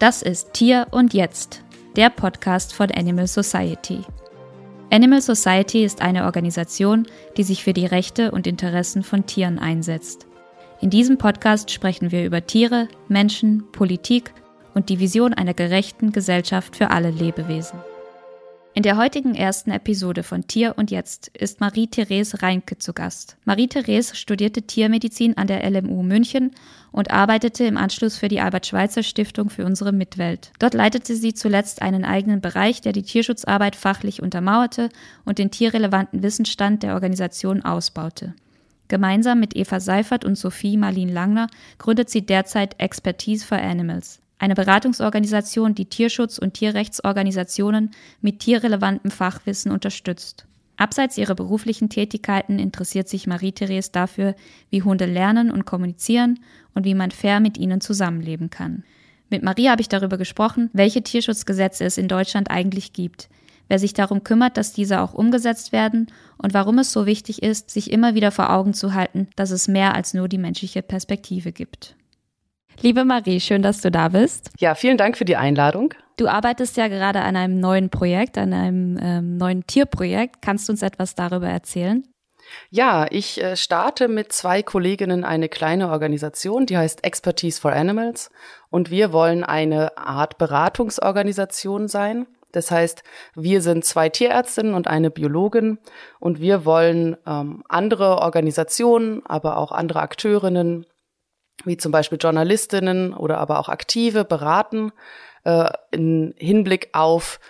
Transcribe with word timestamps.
Das 0.00 0.22
ist 0.22 0.54
Tier 0.54 0.86
und 0.92 1.12
Jetzt, 1.12 1.62
der 1.94 2.08
Podcast 2.08 2.72
von 2.72 2.90
Animal 2.90 3.26
Society. 3.26 4.00
Animal 4.90 5.20
Society 5.20 5.84
ist 5.84 6.00
eine 6.00 6.24
Organisation, 6.24 7.06
die 7.36 7.42
sich 7.42 7.62
für 7.62 7.74
die 7.74 7.84
Rechte 7.84 8.30
und 8.30 8.46
Interessen 8.46 9.02
von 9.02 9.26
Tieren 9.26 9.58
einsetzt. 9.58 10.26
In 10.80 10.88
diesem 10.88 11.18
Podcast 11.18 11.70
sprechen 11.70 12.12
wir 12.12 12.24
über 12.24 12.46
Tiere, 12.46 12.88
Menschen, 13.08 13.70
Politik 13.72 14.32
und 14.72 14.88
die 14.88 15.00
Vision 15.00 15.34
einer 15.34 15.52
gerechten 15.52 16.12
Gesellschaft 16.12 16.76
für 16.76 16.90
alle 16.92 17.10
Lebewesen. 17.10 17.78
In 18.72 18.84
der 18.84 18.96
heutigen 18.96 19.34
ersten 19.34 19.72
Episode 19.72 20.22
von 20.22 20.46
Tier 20.46 20.74
und 20.76 20.92
Jetzt 20.92 21.26
ist 21.36 21.60
Marie-Therese 21.60 22.40
Reinke 22.40 22.78
zu 22.78 22.92
Gast. 22.92 23.36
Marie-Therese 23.44 24.14
studierte 24.14 24.62
Tiermedizin 24.62 25.36
an 25.36 25.48
der 25.48 25.68
LMU 25.68 26.04
München 26.04 26.52
und 26.92 27.10
arbeitete 27.10 27.64
im 27.64 27.76
Anschluss 27.76 28.16
für 28.16 28.28
die 28.28 28.40
Albert-Schweitzer 28.40 29.02
Stiftung 29.02 29.50
für 29.50 29.64
unsere 29.64 29.90
Mitwelt. 29.90 30.52
Dort 30.60 30.74
leitete 30.74 31.16
sie 31.16 31.34
zuletzt 31.34 31.82
einen 31.82 32.04
eigenen 32.04 32.40
Bereich, 32.40 32.80
der 32.80 32.92
die 32.92 33.02
Tierschutzarbeit 33.02 33.74
fachlich 33.74 34.22
untermauerte 34.22 34.88
und 35.24 35.38
den 35.38 35.50
tierrelevanten 35.50 36.22
Wissensstand 36.22 36.84
der 36.84 36.94
Organisation 36.94 37.62
ausbaute. 37.62 38.34
Gemeinsam 38.86 39.40
mit 39.40 39.56
Eva 39.56 39.80
Seifert 39.80 40.24
und 40.24 40.36
Sophie 40.36 40.76
Marlin 40.76 41.08
Langner 41.08 41.48
gründet 41.78 42.08
sie 42.08 42.24
derzeit 42.24 42.76
Expertise 42.78 43.44
for 43.44 43.58
Animals 43.58 44.19
eine 44.40 44.54
Beratungsorganisation, 44.54 45.74
die 45.74 45.84
Tierschutz- 45.84 46.38
und 46.38 46.54
Tierrechtsorganisationen 46.54 47.90
mit 48.22 48.40
tierrelevantem 48.40 49.10
Fachwissen 49.10 49.70
unterstützt. 49.70 50.46
Abseits 50.78 51.18
ihrer 51.18 51.34
beruflichen 51.34 51.90
Tätigkeiten 51.90 52.58
interessiert 52.58 53.06
sich 53.06 53.26
Marie-Therese 53.26 53.92
dafür, 53.92 54.34
wie 54.70 54.82
Hunde 54.82 55.04
lernen 55.04 55.50
und 55.50 55.66
kommunizieren 55.66 56.40
und 56.74 56.86
wie 56.86 56.94
man 56.94 57.10
fair 57.10 57.38
mit 57.40 57.58
ihnen 57.58 57.82
zusammenleben 57.82 58.48
kann. 58.48 58.82
Mit 59.28 59.42
Marie 59.42 59.68
habe 59.68 59.82
ich 59.82 59.90
darüber 59.90 60.16
gesprochen, 60.16 60.70
welche 60.72 61.02
Tierschutzgesetze 61.02 61.84
es 61.84 61.98
in 61.98 62.08
Deutschland 62.08 62.50
eigentlich 62.50 62.94
gibt, 62.94 63.28
wer 63.68 63.78
sich 63.78 63.92
darum 63.92 64.24
kümmert, 64.24 64.56
dass 64.56 64.72
diese 64.72 65.02
auch 65.02 65.12
umgesetzt 65.12 65.70
werden 65.70 66.06
und 66.38 66.54
warum 66.54 66.78
es 66.78 66.92
so 66.92 67.04
wichtig 67.04 67.42
ist, 67.42 67.68
sich 67.68 67.90
immer 67.92 68.14
wieder 68.14 68.30
vor 68.30 68.48
Augen 68.48 68.72
zu 68.72 68.94
halten, 68.94 69.28
dass 69.36 69.50
es 69.50 69.68
mehr 69.68 69.94
als 69.94 70.14
nur 70.14 70.28
die 70.28 70.38
menschliche 70.38 70.80
Perspektive 70.80 71.52
gibt. 71.52 71.94
Liebe 72.82 73.04
Marie, 73.04 73.40
schön, 73.40 73.60
dass 73.60 73.82
du 73.82 73.90
da 73.90 74.08
bist. 74.08 74.50
Ja, 74.58 74.74
vielen 74.74 74.96
Dank 74.96 75.18
für 75.18 75.26
die 75.26 75.36
Einladung. 75.36 75.92
Du 76.16 76.28
arbeitest 76.28 76.78
ja 76.78 76.88
gerade 76.88 77.20
an 77.20 77.36
einem 77.36 77.60
neuen 77.60 77.90
Projekt, 77.90 78.38
an 78.38 78.54
einem 78.54 78.98
ähm, 79.02 79.36
neuen 79.36 79.66
Tierprojekt. 79.66 80.40
Kannst 80.40 80.66
du 80.66 80.72
uns 80.72 80.80
etwas 80.80 81.14
darüber 81.14 81.46
erzählen? 81.46 82.02
Ja, 82.70 83.06
ich 83.10 83.42
äh, 83.42 83.54
starte 83.56 84.08
mit 84.08 84.32
zwei 84.32 84.62
Kolleginnen 84.62 85.24
eine 85.24 85.50
kleine 85.50 85.90
Organisation, 85.90 86.64
die 86.64 86.78
heißt 86.78 87.04
Expertise 87.04 87.60
for 87.60 87.72
Animals. 87.72 88.30
Und 88.70 88.90
wir 88.90 89.12
wollen 89.12 89.44
eine 89.44 89.98
Art 89.98 90.38
Beratungsorganisation 90.38 91.86
sein. 91.86 92.26
Das 92.52 92.70
heißt, 92.70 93.02
wir 93.34 93.60
sind 93.60 93.84
zwei 93.84 94.08
Tierärztinnen 94.08 94.72
und 94.72 94.88
eine 94.88 95.10
Biologin 95.10 95.78
und 96.18 96.40
wir 96.40 96.64
wollen 96.64 97.16
ähm, 97.26 97.62
andere 97.68 98.18
Organisationen, 98.18 99.24
aber 99.26 99.58
auch 99.58 99.70
andere 99.70 100.00
Akteurinnen 100.00 100.86
wie 101.64 101.76
zum 101.76 101.92
Beispiel 101.92 102.18
Journalistinnen 102.20 103.14
oder 103.14 103.38
aber 103.38 103.58
auch 103.58 103.68
Aktive 103.68 104.24
beraten 104.24 104.92
äh, 105.44 105.70
in 105.90 106.34
Hinblick 106.36 106.90
auf 106.92 107.40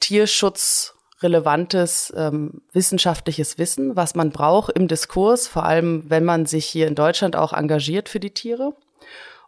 Tierschutz 0.00 0.94
relevantes 1.22 2.12
ähm, 2.16 2.62
wissenschaftliches 2.72 3.58
Wissen, 3.58 3.96
was 3.96 4.14
man 4.14 4.30
braucht 4.30 4.72
im 4.72 4.88
Diskurs, 4.88 5.46
vor 5.46 5.64
allem 5.64 6.04
wenn 6.08 6.24
man 6.24 6.46
sich 6.46 6.64
hier 6.66 6.86
in 6.86 6.94
Deutschland 6.94 7.36
auch 7.36 7.52
engagiert 7.52 8.08
für 8.08 8.20
die 8.20 8.32
Tiere. 8.32 8.74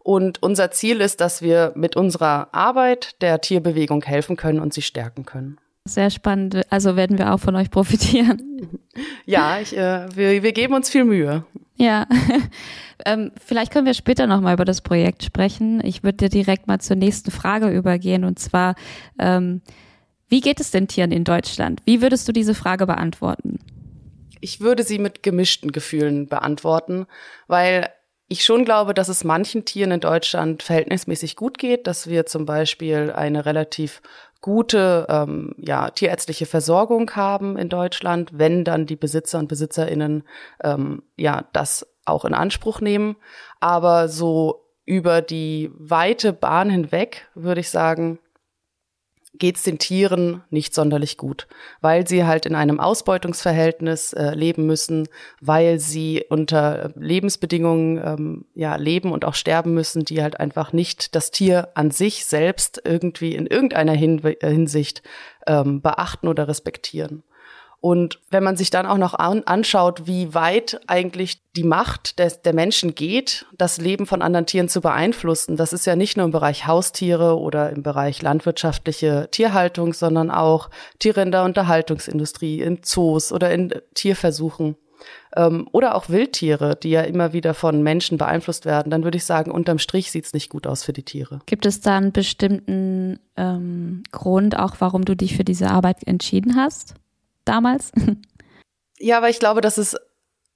Und 0.01 0.43
unser 0.43 0.71
Ziel 0.73 1.01
ist, 1.01 1.21
dass 1.21 1.43
wir 1.43 1.73
mit 1.77 1.97
unserer 1.97 2.49
Arbeit 2.53 3.23
der 3.23 3.41
Tierbewegung 3.41 4.03
helfen 4.03 4.37
können 4.37 4.61
und 4.61 4.75
sie 4.75 4.83
stärken 4.83 5.25
können. 5.25 5.59
Sehr 5.85 6.11
spannend. 6.11 6.63
Also 6.71 6.97
werden 6.97 7.19
wir 7.19 7.35
auch 7.35 7.41
von 7.41 7.57
euch 7.57 7.71
profitieren. 7.71 8.79
Ja, 9.25 9.59
ich, 9.59 9.77
äh, 9.77 10.07
wir, 10.15 10.43
wir 10.43 10.53
geben 10.53 10.75
uns 10.75 10.91
viel 10.91 11.05
Mühe. 11.05 11.45
Ja, 11.77 12.07
ähm, 13.07 13.33
vielleicht 13.45 13.73
können 13.73 13.87
wir 13.87 13.95
später 13.95 14.27
nochmal 14.27 14.55
über 14.55 14.65
das 14.65 14.81
Projekt 14.81 15.25
sprechen. 15.25 15.85
Ich 15.85 16.05
würde 16.05 16.19
dir 16.19 16.29
direkt 16.29 16.69
mal 16.69 16.81
zur 16.81 16.97
nächsten 16.97 17.31
Frage 17.31 17.71
übergehen 17.71 18.25
und 18.25 18.39
zwar, 18.39 18.77
ähm, 19.19 19.63
wie 20.29 20.41
geht 20.41 20.61
es 20.61 20.71
den 20.71 20.89
Tieren 20.89 21.11
in 21.11 21.25
Deutschland? 21.25 21.83
Wie 21.85 22.01
würdest 22.01 22.29
du 22.29 22.33
diese 22.33 22.55
Frage 22.55 22.87
beantworten? 22.87 23.59
Ich 24.41 24.61
würde 24.61 24.83
sie 24.83 24.99
mit 24.99 25.23
gemischten 25.23 25.73
Gefühlen 25.73 26.29
beantworten, 26.29 27.07
weil 27.49 27.89
ich 28.29 28.45
schon 28.45 28.65
glaube, 28.65 28.95
dass 28.95 29.09
es 29.09 29.25
manchen 29.25 29.65
Tieren 29.65 29.91
in 29.91 30.01
Deutschland 30.01 30.63
verhältnismäßig 30.63 31.37
gut 31.37 31.59
geht, 31.59 31.87
dass 31.87 32.07
wir 32.07 32.25
zum 32.27 32.47
Beispiel 32.47 33.13
eine 33.15 33.45
relativ 33.45 34.01
gute 34.43 35.07
ähm, 35.09 35.55
ja, 35.57 35.89
tierärztliche 35.91 36.45
Versorgung 36.45 37.11
haben 37.13 37.57
in 37.57 37.71
Deutschland, 37.71 38.31
wenn 38.35 38.65
dann 38.65 38.85
die 38.85 38.97
Besitzer 38.97 39.39
und 39.39 39.49
Besitzerinnen 39.49 40.25
ähm, 40.63 41.03
ja 41.17 41.45
das 41.55 41.87
auch 42.05 42.27
in 42.27 42.35
Anspruch 42.35 42.81
nehmen. 42.81 43.17
Aber 43.61 44.09
so 44.09 44.67
über 44.85 45.23
die 45.23 45.71
weite 45.75 46.33
Bahn 46.33 46.69
hinweg 46.69 47.29
würde 47.35 47.61
ich 47.61 47.71
sagen, 47.71 48.19
geht 49.35 49.57
es 49.57 49.63
den 49.63 49.79
Tieren 49.79 50.43
nicht 50.51 50.75
sonderlich 50.75 51.17
gut, 51.17 51.49
weil 51.81 52.07
sie 52.07 52.25
halt 52.25 52.45
in 52.47 52.55
einem 52.55 52.81
Ausbeutungsverhältnis 52.81 54.13
äh, 54.13 54.35
leben 54.35 54.67
müssen, 54.67 55.09
weil 55.41 55.79
sie 55.79 56.25
unter 56.29 56.93
Lebensbedingungen 56.97 57.99
ähm, 58.05 58.45
ja 58.55 58.77
leben 58.77 59.11
und 59.13 59.25
auch 59.25 59.35
sterben 59.35 59.73
müssen, 59.75 60.05
die 60.05 60.23
halt 60.23 60.39
einfach 60.39 60.73
nicht 60.73 61.15
das 61.15 61.31
Tier 61.31 61.69
an 61.75 61.91
sich 61.91 62.27
selbst 62.27 62.83
irgendwie 62.85 63.35
in 63.35 63.47
irgendeiner 63.47 63.95
Hin 63.95 64.21
Hinsicht 64.41 65.03
ähm, 65.47 65.81
beachten 65.81 66.29
oder 66.29 66.47
respektieren. 66.49 67.23
Und 67.83 68.21
wenn 68.31 68.45
man 68.45 68.57
sich 68.57 68.71
dann 68.71 68.87
auch 68.87 68.97
noch 68.97 69.13
an, 69.13 69.43
anschaut, 69.43 70.07
wie 70.07 70.35
weit 70.35 70.81
eigentlich 70.87 71.43
die 71.57 71.65
Macht 71.65 72.21
des, 72.21 72.41
der 72.41 72.55
Menschen 72.55 72.95
geht, 72.95 73.45
das 73.59 73.79
Leben 73.79 74.07
von 74.07 74.23
anderen 74.23 74.47
Tieren 74.47 74.69
zu 74.69 74.81
beeinflussen, 74.81 75.57
das 75.57 75.73
ist 75.73 75.85
ja 75.85 75.97
nicht 75.97 76.17
nur 76.17 76.27
im 76.27 76.31
Bereich 76.31 76.69
Haustiere 76.69 77.37
oder 77.41 77.71
im 77.71 77.83
Bereich 77.83 78.23
landwirtschaftliche 78.23 79.27
Tierhaltung, 79.33 79.95
sondern 79.95 80.31
auch 80.31 80.71
Tiere 81.01 81.23
in 81.23 81.33
der 81.33 81.43
Unterhaltungsindustrie, 81.43 82.61
in 82.61 82.85
Zoos 82.85 83.33
oder 83.33 83.53
in 83.53 83.75
Tierversuchen. 83.95 84.77
Ähm, 85.35 85.67
oder 85.73 85.97
auch 85.97 86.09
Wildtiere, 86.09 86.77
die 86.81 86.91
ja 86.91 87.01
immer 87.01 87.33
wieder 87.33 87.53
von 87.53 87.83
Menschen 87.83 88.17
beeinflusst 88.17 88.65
werden, 88.65 88.91
dann 88.91 89.03
würde 89.03 89.17
ich 89.17 89.25
sagen, 89.25 89.51
unterm 89.51 89.81
Strich 89.81 90.13
sieht's 90.13 90.35
nicht 90.35 90.51
gut 90.51 90.69
aus 90.69 90.85
für 90.85 90.93
die 90.93 91.03
Tiere. 91.03 91.41
Gibt 91.47 91.67
es 91.67 91.81
da 91.81 91.97
einen 91.97 92.13
bestimmten 92.13 93.19
ähm, 93.37 94.05
Grund 94.13 94.57
auch, 94.57 94.77
warum 94.79 95.05
du 95.05 95.17
dich 95.17 95.37
für 95.37 95.43
diese 95.43 95.69
Arbeit 95.69 96.07
entschieden 96.07 96.55
hast? 96.55 96.95
Damals? 97.45 97.93
Ja, 99.05 99.17
aber 99.17 99.29
ich 99.29 99.41
glaube, 99.41 99.63
das 99.63 99.79
ist 99.79 99.99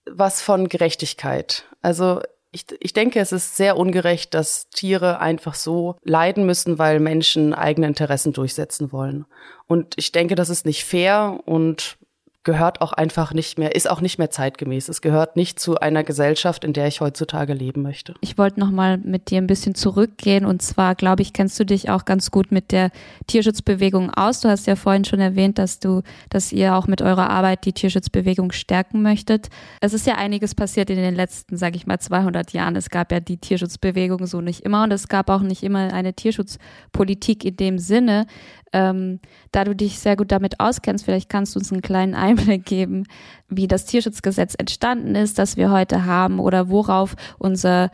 was 0.09 0.41
von 0.41 0.69
Gerechtigkeit. 0.69 1.65
Also 1.83 2.21
ich, 2.53 2.65
ich 2.79 2.93
denke, 2.93 3.19
es 3.19 3.33
ist 3.33 3.57
sehr 3.57 3.77
ungerecht, 3.77 4.35
dass 4.35 4.71
Tiere 4.71 5.19
einfach 5.19 5.55
so 5.55 5.97
leiden 6.05 6.47
müssen, 6.47 6.79
weil 6.79 7.01
Menschen 7.01 7.53
eigene 7.53 7.89
Interessen 7.89 8.33
durchsetzen 8.33 8.93
wollen. 8.93 9.27
Und 9.67 9.95
ich 9.97 10.13
denke, 10.13 10.37
das 10.37 10.49
ist 10.49 10.65
nicht 10.65 10.85
fair 10.85 11.41
und 11.45 11.99
gehört 12.47 12.81
auch 12.81 12.93
einfach 12.93 13.35
nicht 13.35 13.59
mehr, 13.59 13.75
ist 13.75 13.91
auch 13.91 14.01
nicht 14.01 14.19
mehr 14.19 14.31
zeitgemäß. 14.31 14.89
Es 14.89 15.03
gehört 15.03 15.35
nicht 15.35 15.59
zu 15.59 15.79
einer 15.81 16.05
Gesellschaft, 16.05 16.65
in 16.65 16.73
der 16.73 16.87
ich 16.87 17.01
heutzutage 17.01 17.53
leben 17.53 17.83
möchte. 17.83 18.15
Ich 18.21 18.39
wollte 18.39 18.61
noch 18.61 18.71
mal 18.71 18.99
mit 18.99 19.31
dir 19.31 19.39
ein 19.39 19.49
bisschen 19.49 19.75
zurückgehen 19.75 20.47
und 20.47 20.63
zwar, 20.63 20.95
glaube 20.95 21.23
ich, 21.23 21.33
kennst 21.33 21.59
du 21.59 21.67
dich 21.67 21.91
auch 21.91 22.05
ganz 22.05 22.31
gut 22.31 22.53
mit 22.53 22.71
der 22.71 22.93
Tierschutzbewegung 23.27 24.11
aus. 24.15 24.41
Du 24.41 24.49
hast 24.49 24.69
ja 24.69 24.77
vorhin 24.77 25.05
schon 25.05 25.19
erwähnt, 25.19 25.59
dass 25.59 25.81
du, 25.81 26.03
dass 26.31 26.53
ihr 26.53 26.77
auch 26.77 26.87
mit 26.87 27.03
eurer 27.03 27.31
Arbeit 27.31 27.67
die 27.67 27.73
Tierschutzbewegung 27.73 28.53
stärken 28.53 29.03
möchtet. 29.03 29.49
Es 29.81 29.93
ist 29.93 30.07
ja 30.07 30.15
einiges 30.15 30.55
passiert 30.55 30.89
in 30.89 30.97
den 30.97 31.17
letzten, 31.17 31.57
sage 31.57 31.75
ich 31.75 31.89
mal, 31.89 31.99
200 31.99 32.53
Jahren. 32.53 32.77
Es 32.77 32.91
gab 32.91 33.11
ja 33.11 33.19
die 33.19 33.39
Tierschutzbewegung 33.39 34.25
so 34.27 34.41
nicht 34.41 34.61
immer 34.61 34.85
und 34.85 34.93
es 34.93 35.09
gab 35.09 35.31
auch 35.31 35.43
nicht 35.43 35.65
immer 35.65 35.93
eine 35.93 36.15
Tierschutzpolitik 36.15 37.45
in 37.45 37.57
dem 37.57 37.79
Sinne. 37.81 38.27
Ähm, 38.73 39.21
da 39.53 39.65
du 39.65 39.75
dich 39.75 39.99
sehr 39.99 40.17
gut 40.17 40.33
damit 40.33 40.61
auskennst, 40.61 41.05
vielleicht 41.05 41.29
kannst 41.29 41.55
du 41.55 41.59
uns 41.59 41.73
einen 41.73 41.83
kleinen 41.83 42.15
Einblick 42.15 42.65
geben, 42.65 43.05
wie 43.49 43.69
das 43.69 43.87
Tierschutzgesetz 43.87 44.55
entstanden 44.59 45.15
ist, 45.15 45.39
das 45.39 45.57
wir 45.57 45.71
heute 45.71 46.05
haben 46.05 46.41
oder 46.41 46.69
worauf 46.69 47.15
unser 47.39 47.91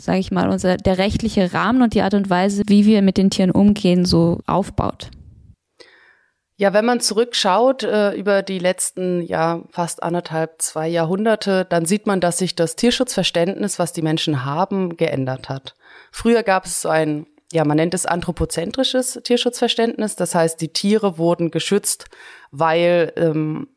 sage 0.00 0.18
ich 0.18 0.30
mal, 0.30 0.48
unser 0.48 0.76
der 0.76 0.98
rechtliche 0.98 1.52
Rahmen 1.52 1.82
und 1.82 1.94
die 1.94 2.02
Art 2.02 2.14
und 2.14 2.30
Weise, 2.30 2.62
wie 2.68 2.86
wir 2.86 3.02
mit 3.02 3.16
den 3.16 3.30
Tieren 3.30 3.50
umgehen, 3.50 4.04
so 4.04 4.38
aufbaut. 4.46 5.10
Ja, 6.60 6.72
wenn 6.72 6.84
man 6.84 6.98
zurückschaut 6.98 7.84
äh, 7.84 8.14
über 8.14 8.42
die 8.42 8.58
letzten 8.58 9.22
ja 9.22 9.62
fast 9.70 10.02
anderthalb, 10.02 10.60
zwei 10.60 10.88
Jahrhunderte, 10.88 11.64
dann 11.64 11.84
sieht 11.84 12.08
man, 12.08 12.20
dass 12.20 12.38
sich 12.38 12.56
das 12.56 12.74
Tierschutzverständnis, 12.74 13.78
was 13.78 13.92
die 13.92 14.02
Menschen 14.02 14.44
haben, 14.44 14.96
geändert 14.96 15.48
hat. 15.48 15.76
Früher 16.10 16.42
gab 16.42 16.64
es 16.64 16.82
so 16.82 16.88
ein 16.88 17.26
ja, 17.52 17.64
man 17.64 17.76
nennt 17.76 17.94
es 17.94 18.06
anthropozentrisches 18.06 19.20
Tierschutzverständnis. 19.24 20.16
Das 20.16 20.34
heißt, 20.34 20.60
die 20.60 20.72
Tiere 20.72 21.18
wurden 21.18 21.50
geschützt, 21.50 22.06
weil 22.50 23.12
ähm, 23.16 23.68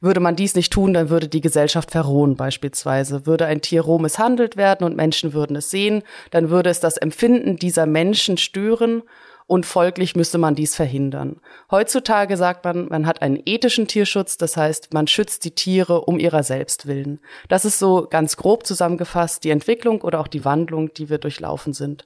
würde 0.00 0.20
man 0.20 0.36
dies 0.36 0.54
nicht 0.54 0.72
tun, 0.72 0.92
dann 0.92 1.08
würde 1.08 1.28
die 1.28 1.40
Gesellschaft 1.40 1.90
verrohen 1.90 2.36
beispielsweise. 2.36 3.26
Würde 3.26 3.46
ein 3.46 3.62
Tier 3.62 3.80
roh 3.82 3.98
misshandelt 3.98 4.56
werden 4.56 4.84
und 4.84 4.96
Menschen 4.96 5.32
würden 5.32 5.56
es 5.56 5.70
sehen, 5.70 6.02
dann 6.30 6.50
würde 6.50 6.70
es 6.70 6.80
das 6.80 6.98
Empfinden 6.98 7.56
dieser 7.56 7.86
Menschen 7.86 8.36
stören 8.36 9.02
und 9.46 9.64
folglich 9.64 10.16
müsste 10.16 10.38
man 10.38 10.54
dies 10.54 10.74
verhindern. 10.74 11.40
Heutzutage 11.70 12.36
sagt 12.36 12.64
man, 12.64 12.88
man 12.88 13.06
hat 13.06 13.22
einen 13.22 13.40
ethischen 13.46 13.86
Tierschutz, 13.86 14.36
das 14.36 14.56
heißt, 14.56 14.92
man 14.92 15.06
schützt 15.06 15.44
die 15.44 15.54
Tiere 15.54 16.02
um 16.02 16.18
ihrer 16.18 16.42
selbst 16.42 16.86
willen. 16.86 17.20
Das 17.48 17.64
ist 17.64 17.78
so 17.78 18.06
ganz 18.10 18.36
grob 18.36 18.66
zusammengefasst 18.66 19.44
die 19.44 19.50
Entwicklung 19.50 20.02
oder 20.02 20.20
auch 20.20 20.28
die 20.28 20.44
Wandlung, 20.44 20.92
die 20.92 21.08
wir 21.08 21.18
durchlaufen 21.18 21.72
sind. 21.72 22.04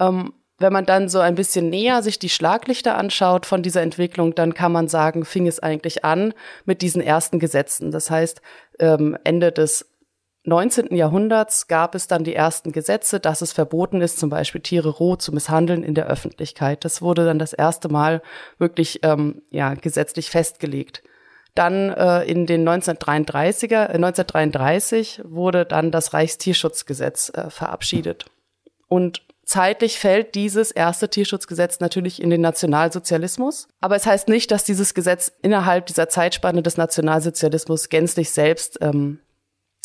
Ähm, 0.00 0.32
wenn 0.58 0.72
man 0.74 0.84
dann 0.84 1.08
so 1.08 1.20
ein 1.20 1.36
bisschen 1.36 1.70
näher 1.70 2.02
sich 2.02 2.18
die 2.18 2.28
Schlaglichter 2.28 2.96
anschaut 2.96 3.46
von 3.46 3.62
dieser 3.62 3.80
Entwicklung, 3.80 4.34
dann 4.34 4.52
kann 4.52 4.72
man 4.72 4.88
sagen, 4.88 5.24
fing 5.24 5.46
es 5.46 5.58
eigentlich 5.58 6.04
an 6.04 6.34
mit 6.66 6.82
diesen 6.82 7.00
ersten 7.00 7.38
Gesetzen. 7.38 7.90
Das 7.90 8.10
heißt, 8.10 8.42
ähm, 8.78 9.16
Ende 9.24 9.52
des 9.52 9.90
19. 10.44 10.94
Jahrhunderts 10.94 11.66
gab 11.66 11.94
es 11.94 12.06
dann 12.06 12.24
die 12.24 12.34
ersten 12.34 12.72
Gesetze, 12.72 13.20
dass 13.20 13.40
es 13.40 13.52
verboten 13.52 14.00
ist, 14.00 14.18
zum 14.18 14.30
Beispiel 14.30 14.60
Tiere 14.60 14.88
roh 14.88 15.16
zu 15.16 15.32
misshandeln 15.32 15.82
in 15.82 15.94
der 15.94 16.06
Öffentlichkeit. 16.06 16.84
Das 16.84 17.00
wurde 17.00 17.24
dann 17.24 17.38
das 17.38 17.52
erste 17.52 17.88
Mal 17.88 18.22
wirklich 18.58 19.00
ähm, 19.02 19.42
ja, 19.50 19.74
gesetzlich 19.74 20.30
festgelegt. 20.30 21.02
Dann 21.54 21.90
äh, 21.90 22.22
in 22.24 22.46
den 22.46 22.68
1933er, 22.68 23.88
äh, 23.88 23.94
1933 23.94 25.22
wurde 25.24 25.66
dann 25.66 25.90
das 25.90 26.12
Reichstierschutzgesetz 26.14 27.32
äh, 27.34 27.50
verabschiedet. 27.50 28.26
Und 28.88 29.22
Zeitlich 29.50 29.98
fällt 29.98 30.36
dieses 30.36 30.70
erste 30.70 31.08
Tierschutzgesetz 31.08 31.80
natürlich 31.80 32.22
in 32.22 32.30
den 32.30 32.40
Nationalsozialismus. 32.40 33.66
Aber 33.80 33.96
es 33.96 34.06
heißt 34.06 34.28
nicht, 34.28 34.52
dass 34.52 34.62
dieses 34.62 34.94
Gesetz 34.94 35.32
innerhalb 35.42 35.86
dieser 35.86 36.08
Zeitspanne 36.08 36.62
des 36.62 36.76
Nationalsozialismus 36.76 37.88
gänzlich 37.88 38.30
selbst 38.30 38.78
ähm, 38.80 39.18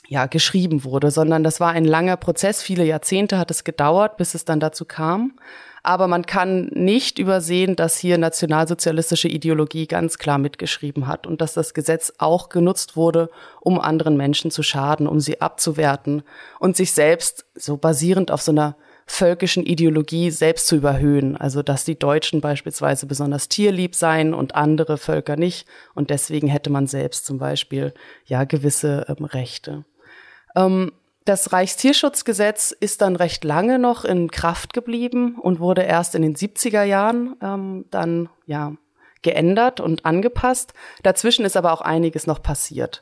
ja, 0.08 0.28
geschrieben 0.28 0.84
wurde, 0.84 1.10
sondern 1.10 1.44
das 1.44 1.60
war 1.60 1.72
ein 1.72 1.84
langer 1.84 2.16
Prozess. 2.16 2.62
Viele 2.62 2.86
Jahrzehnte 2.86 3.40
hat 3.40 3.50
es 3.50 3.64
gedauert, 3.64 4.18
bis 4.18 4.36
es 4.36 4.46
dann 4.46 4.60
dazu 4.60 4.86
kam. 4.86 5.34
Aber 5.82 6.08
man 6.08 6.28
kann 6.28 6.66
nicht 6.68 7.18
übersehen, 7.18 7.76
dass 7.76 7.98
hier 7.98 8.20
nationalsozialistische 8.20 9.30
Ideologie 9.30 9.88
ganz 9.88 10.20
klar 10.20 10.38
mitgeschrieben 10.38 11.08
hat 11.08 11.26
und 11.26 11.42
dass 11.42 11.56
das 11.56 11.74
Gesetz 11.74 12.14
auch 12.20 12.50
genutzt 12.50 12.96
wurde, 12.96 13.32
um 13.62 13.80
anderen 13.80 14.16
Menschen 14.16 14.52
zu 14.52 14.62
schaden, 14.62 15.08
um 15.08 15.20
sie 15.20 15.42
abzuwerten 15.42 16.22
und 16.60 16.78
sich 16.78 16.92
selbst 16.92 17.48
so 17.56 17.78
basierend 17.78 18.30
auf 18.30 18.44
so 18.44 18.52
einer 18.52 18.76
völkischen 19.06 19.66
Ideologie 19.66 20.32
selbst 20.32 20.68
zu 20.68 20.76
überhöhen. 20.76 21.38
Also 21.38 21.62
dass 21.62 21.86
die 21.86 21.98
Deutschen 21.98 22.42
beispielsweise 22.42 23.06
besonders 23.06 23.50
tierlieb 23.50 23.96
seien 23.96 24.34
und 24.34 24.56
andere 24.56 24.98
Völker 24.98 25.36
nicht. 25.36 25.68
Und 25.94 26.10
deswegen 26.10 26.48
hätte 26.48 26.70
man 26.70 26.88
selbst 26.88 27.26
zum 27.26 27.38
Beispiel 27.38 27.94
ja 28.26 28.44
gewisse 28.44 29.06
ähm, 29.08 29.26
Rechte. 29.26 29.86
Ähm, 30.56 30.92
das 31.26 31.54
Reichstierschutzgesetz 31.54 32.72
ist 32.72 33.02
dann 33.02 33.16
recht 33.16 33.44
lange 33.44 33.80
noch 33.80 34.06
in 34.06 34.30
Kraft 34.30 34.74
geblieben 34.74 35.40
und 35.40 35.60
wurde 35.60 35.82
erst 35.82 36.14
in 36.14 36.22
den 36.22 36.36
70er 36.36 36.84
Jahren 36.84 37.36
ähm, 37.42 37.86
dann 37.90 38.30
ja 38.46 38.74
geändert 39.24 39.80
und 39.80 40.06
angepasst. 40.06 40.74
Dazwischen 41.02 41.44
ist 41.46 41.58
aber 41.58 41.74
auch 41.74 41.82
einiges 41.82 42.28
noch 42.28 42.44
passiert. 42.44 43.02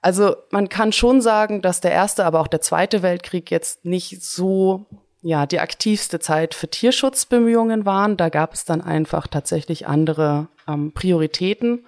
Also 0.00 0.36
man 0.50 0.70
kann 0.70 0.92
schon 0.92 1.20
sagen, 1.20 1.60
dass 1.60 1.80
der 1.80 1.92
erste, 1.92 2.24
aber 2.24 2.40
auch 2.40 2.46
der 2.46 2.62
zweite 2.62 3.02
Weltkrieg 3.02 3.50
jetzt 3.50 3.84
nicht 3.84 4.22
so 4.22 4.86
ja 5.22 5.46
die 5.46 5.60
aktivste 5.60 6.20
Zeit 6.20 6.54
für 6.54 6.68
Tierschutzbemühungen 6.68 7.86
waren. 7.86 8.16
Da 8.16 8.28
gab 8.28 8.54
es 8.54 8.64
dann 8.64 8.80
einfach 8.80 9.26
tatsächlich 9.26 9.86
andere 9.86 10.48
ähm, 10.66 10.92
Prioritäten. 10.92 11.84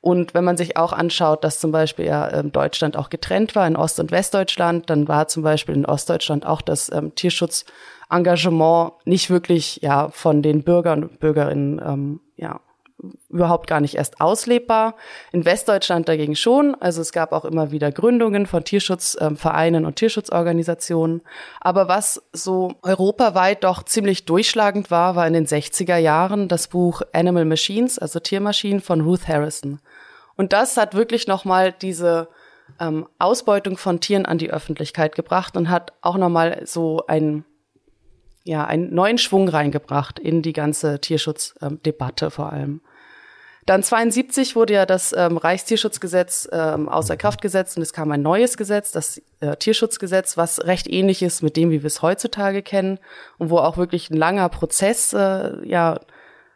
Und 0.00 0.34
wenn 0.34 0.42
man 0.42 0.56
sich 0.56 0.76
auch 0.76 0.92
anschaut, 0.92 1.44
dass 1.44 1.60
zum 1.60 1.70
Beispiel 1.70 2.06
ja 2.06 2.30
ähm, 2.32 2.50
Deutschland 2.50 2.96
auch 2.96 3.08
getrennt 3.08 3.54
war 3.54 3.66
in 3.68 3.76
Ost- 3.76 4.00
und 4.00 4.10
Westdeutschland, 4.10 4.90
dann 4.90 5.06
war 5.06 5.28
zum 5.28 5.44
Beispiel 5.44 5.76
in 5.76 5.86
Ostdeutschland 5.86 6.44
auch 6.44 6.60
das 6.60 6.90
ähm, 6.92 7.14
Tierschutzengagement 7.14 8.94
nicht 9.04 9.30
wirklich 9.30 9.78
ja 9.82 10.08
von 10.08 10.42
den 10.42 10.64
Bürgern 10.64 11.04
und 11.04 11.20
Bürgerinnen 11.20 11.80
ähm, 11.84 12.20
ja 12.36 12.60
überhaupt 13.28 13.66
gar 13.66 13.80
nicht 13.80 13.96
erst 13.96 14.20
auslebbar. 14.20 14.96
In 15.32 15.44
Westdeutschland 15.44 16.08
dagegen 16.08 16.36
schon. 16.36 16.74
Also 16.80 17.00
es 17.00 17.12
gab 17.12 17.32
auch 17.32 17.44
immer 17.44 17.70
wieder 17.70 17.90
Gründungen 17.90 18.46
von 18.46 18.64
Tierschutzvereinen 18.64 19.84
und 19.84 19.96
Tierschutzorganisationen. 19.96 21.22
Aber 21.60 21.88
was 21.88 22.22
so 22.32 22.74
europaweit 22.82 23.64
doch 23.64 23.82
ziemlich 23.82 24.24
durchschlagend 24.24 24.90
war, 24.90 25.16
war 25.16 25.26
in 25.26 25.34
den 25.34 25.46
60er 25.46 25.96
Jahren 25.96 26.48
das 26.48 26.68
Buch 26.68 27.02
Animal 27.12 27.44
Machines, 27.44 27.98
also 27.98 28.20
Tiermaschinen 28.20 28.80
von 28.80 29.00
Ruth 29.00 29.28
Harrison. 29.28 29.80
Und 30.36 30.52
das 30.52 30.76
hat 30.76 30.94
wirklich 30.94 31.26
nochmal 31.26 31.72
diese 31.72 32.28
ähm, 32.80 33.06
Ausbeutung 33.18 33.76
von 33.76 34.00
Tieren 34.00 34.26
an 34.26 34.38
die 34.38 34.50
Öffentlichkeit 34.50 35.14
gebracht 35.14 35.56
und 35.56 35.68
hat 35.68 35.92
auch 36.00 36.16
nochmal 36.16 36.62
so 36.64 37.04
ein 37.06 37.44
ja, 38.44 38.64
einen 38.64 38.92
neuen 38.94 39.18
Schwung 39.18 39.48
reingebracht 39.48 40.18
in 40.18 40.42
die 40.42 40.52
ganze 40.52 41.00
Tierschutzdebatte 41.00 42.30
vor 42.30 42.52
allem. 42.52 42.80
Dann 43.64 43.82
72 43.82 44.56
wurde 44.56 44.72
ja 44.72 44.86
das 44.86 45.14
ähm, 45.16 45.36
Reichstierschutzgesetz 45.36 46.48
ähm, 46.50 46.88
außer 46.88 47.16
Kraft 47.16 47.40
gesetzt 47.40 47.76
und 47.76 47.82
es 47.82 47.92
kam 47.92 48.10
ein 48.10 48.22
neues 48.22 48.56
Gesetz, 48.56 48.90
das 48.90 49.22
äh, 49.40 49.56
Tierschutzgesetz, 49.56 50.36
was 50.36 50.64
recht 50.64 50.88
ähnlich 50.88 51.22
ist 51.22 51.42
mit 51.42 51.56
dem, 51.56 51.70
wie 51.70 51.82
wir 51.82 51.86
es 51.86 52.02
heutzutage 52.02 52.62
kennen 52.62 52.98
und 53.38 53.50
wo 53.50 53.58
auch 53.58 53.76
wirklich 53.76 54.10
ein 54.10 54.16
langer 54.16 54.48
Prozess 54.48 55.12
äh, 55.12 55.64
ja 55.64 56.00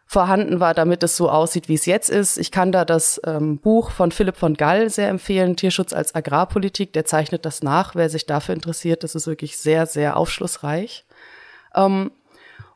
vorhanden 0.07 0.61
war, 0.61 0.73
damit 0.73 1.03
es 1.03 1.17
so 1.17 1.29
aussieht, 1.29 1.69
wie 1.69 1.75
es 1.75 1.85
jetzt 1.85 2.11
ist. 2.11 2.39
Ich 2.39 2.53
kann 2.53 2.71
da 2.71 2.85
das 2.85 3.21
ähm, 3.25 3.59
Buch 3.59 3.91
von 3.91 4.13
Philipp 4.13 4.37
von 4.37 4.55
Gall 4.55 4.89
sehr 4.89 5.09
empfehlen, 5.09 5.57
Tierschutz 5.57 5.93
als 5.93 6.15
Agrarpolitik. 6.15 6.93
Der 6.93 7.05
zeichnet 7.05 7.45
das 7.45 7.63
nach, 7.63 7.97
wer 7.97 8.09
sich 8.09 8.25
dafür 8.25 8.55
interessiert. 8.55 9.03
Das 9.03 9.17
ist 9.17 9.27
wirklich 9.27 9.59
sehr, 9.59 9.87
sehr 9.87 10.17
aufschlussreich. 10.17 11.05
Ähm, 11.75 12.13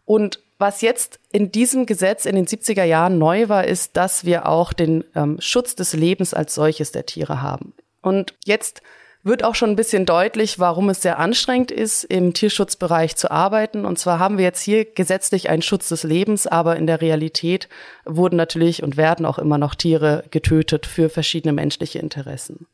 und 0.05 0.41
was 0.61 0.83
jetzt 0.83 1.19
in 1.33 1.51
diesem 1.51 1.87
Gesetz 1.87 2.27
in 2.27 2.37
den 2.37 2.47
70er 2.47 2.85
Jahren 2.85 3.19
neu 3.19 3.49
war, 3.49 3.65
ist, 3.65 3.97
dass 3.97 4.25
wir 4.25 4.47
auch 4.47 4.73
den 4.73 5.05
ähm, 5.15 5.39
Schutz 5.41 5.75
des 5.75 5.95
Lebens 5.95 6.35
als 6.35 6.55
solches 6.55 6.93
der 6.93 7.07
Tiere 7.07 7.41
haben. 7.41 7.73
Und 8.03 8.35
jetzt 8.45 8.83
wird 9.23 9.45
auch 9.45 9.55
schon 9.55 9.71
ein 9.71 9.77
bisschen 9.77 10.07
deutlich, 10.07 10.59
warum 10.59 10.89
es 10.89 11.03
sehr 11.03 11.19
anstrengend 11.19 11.71
ist, 11.71 12.05
im 12.05 12.33
Tierschutzbereich 12.33 13.17
zu 13.17 13.31
arbeiten. 13.31 13.85
Und 13.85 13.99
zwar 13.99 14.19
haben 14.19 14.39
wir 14.39 14.45
jetzt 14.45 14.63
hier 14.63 14.85
gesetzlich 14.85 15.51
einen 15.51 15.63
Schutz 15.63 15.89
des 15.89 16.05
Lebens, 16.05 16.47
aber 16.47 16.77
in 16.77 16.87
der 16.87 17.01
Realität 17.01 17.69
wurden 18.05 18.37
natürlich 18.37 18.83
und 18.83 18.97
werden 18.97 19.27
auch 19.27 19.39
immer 19.39 19.59
noch 19.59 19.75
Tiere 19.75 20.25
getötet 20.31 20.87
für 20.87 21.11
verschiedene 21.11 21.53
menschliche 21.53 21.99
Interessen. 21.99 22.67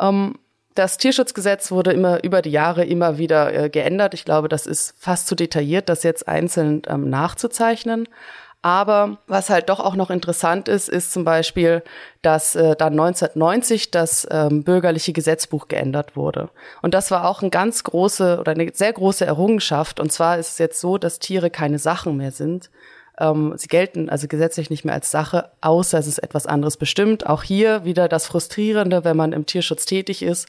Ähm, 0.00 0.38
das 0.74 0.98
Tierschutzgesetz 0.98 1.70
wurde 1.70 1.92
immer 1.92 2.24
über 2.24 2.42
die 2.42 2.50
Jahre 2.50 2.84
immer 2.84 3.18
wieder 3.18 3.54
äh, 3.54 3.70
geändert. 3.70 4.14
Ich 4.14 4.24
glaube, 4.24 4.48
das 4.48 4.66
ist 4.66 4.94
fast 4.98 5.26
zu 5.26 5.34
detailliert, 5.34 5.88
das 5.88 6.02
jetzt 6.02 6.26
einzeln 6.26 6.82
ähm, 6.88 7.08
nachzuzeichnen. 7.10 8.08
Aber 8.60 9.18
was 9.26 9.50
halt 9.50 9.68
doch 9.68 9.78
auch 9.78 9.94
noch 9.94 10.08
interessant 10.08 10.68
ist, 10.68 10.88
ist 10.88 11.12
zum 11.12 11.22
Beispiel, 11.24 11.82
dass 12.22 12.56
äh, 12.56 12.74
dann 12.74 12.94
1990 12.94 13.90
das 13.90 14.26
ähm, 14.30 14.64
bürgerliche 14.64 15.12
Gesetzbuch 15.12 15.68
geändert 15.68 16.16
wurde. 16.16 16.48
Und 16.80 16.94
das 16.94 17.10
war 17.10 17.28
auch 17.28 17.42
eine 17.42 17.50
ganz 17.50 17.84
große 17.84 18.38
oder 18.40 18.52
eine 18.52 18.70
sehr 18.72 18.92
große 18.92 19.26
Errungenschaft. 19.26 20.00
Und 20.00 20.12
zwar 20.12 20.38
ist 20.38 20.52
es 20.52 20.58
jetzt 20.58 20.80
so, 20.80 20.96
dass 20.96 21.18
Tiere 21.18 21.50
keine 21.50 21.78
Sachen 21.78 22.16
mehr 22.16 22.32
sind, 22.32 22.70
ähm, 23.18 23.54
sie 23.56 23.68
gelten 23.68 24.08
also 24.08 24.26
gesetzlich 24.26 24.70
nicht 24.70 24.84
mehr 24.84 24.94
als 24.94 25.10
Sache, 25.10 25.50
außer 25.60 25.98
es 25.98 26.06
ist 26.06 26.18
etwas 26.18 26.46
anderes 26.46 26.76
bestimmt. 26.76 27.26
Auch 27.26 27.42
hier 27.42 27.84
wieder 27.84 28.08
das 28.08 28.26
Frustrierende, 28.26 29.04
wenn 29.04 29.16
man 29.16 29.32
im 29.32 29.46
Tierschutz 29.46 29.84
tätig 29.84 30.22
ist. 30.22 30.48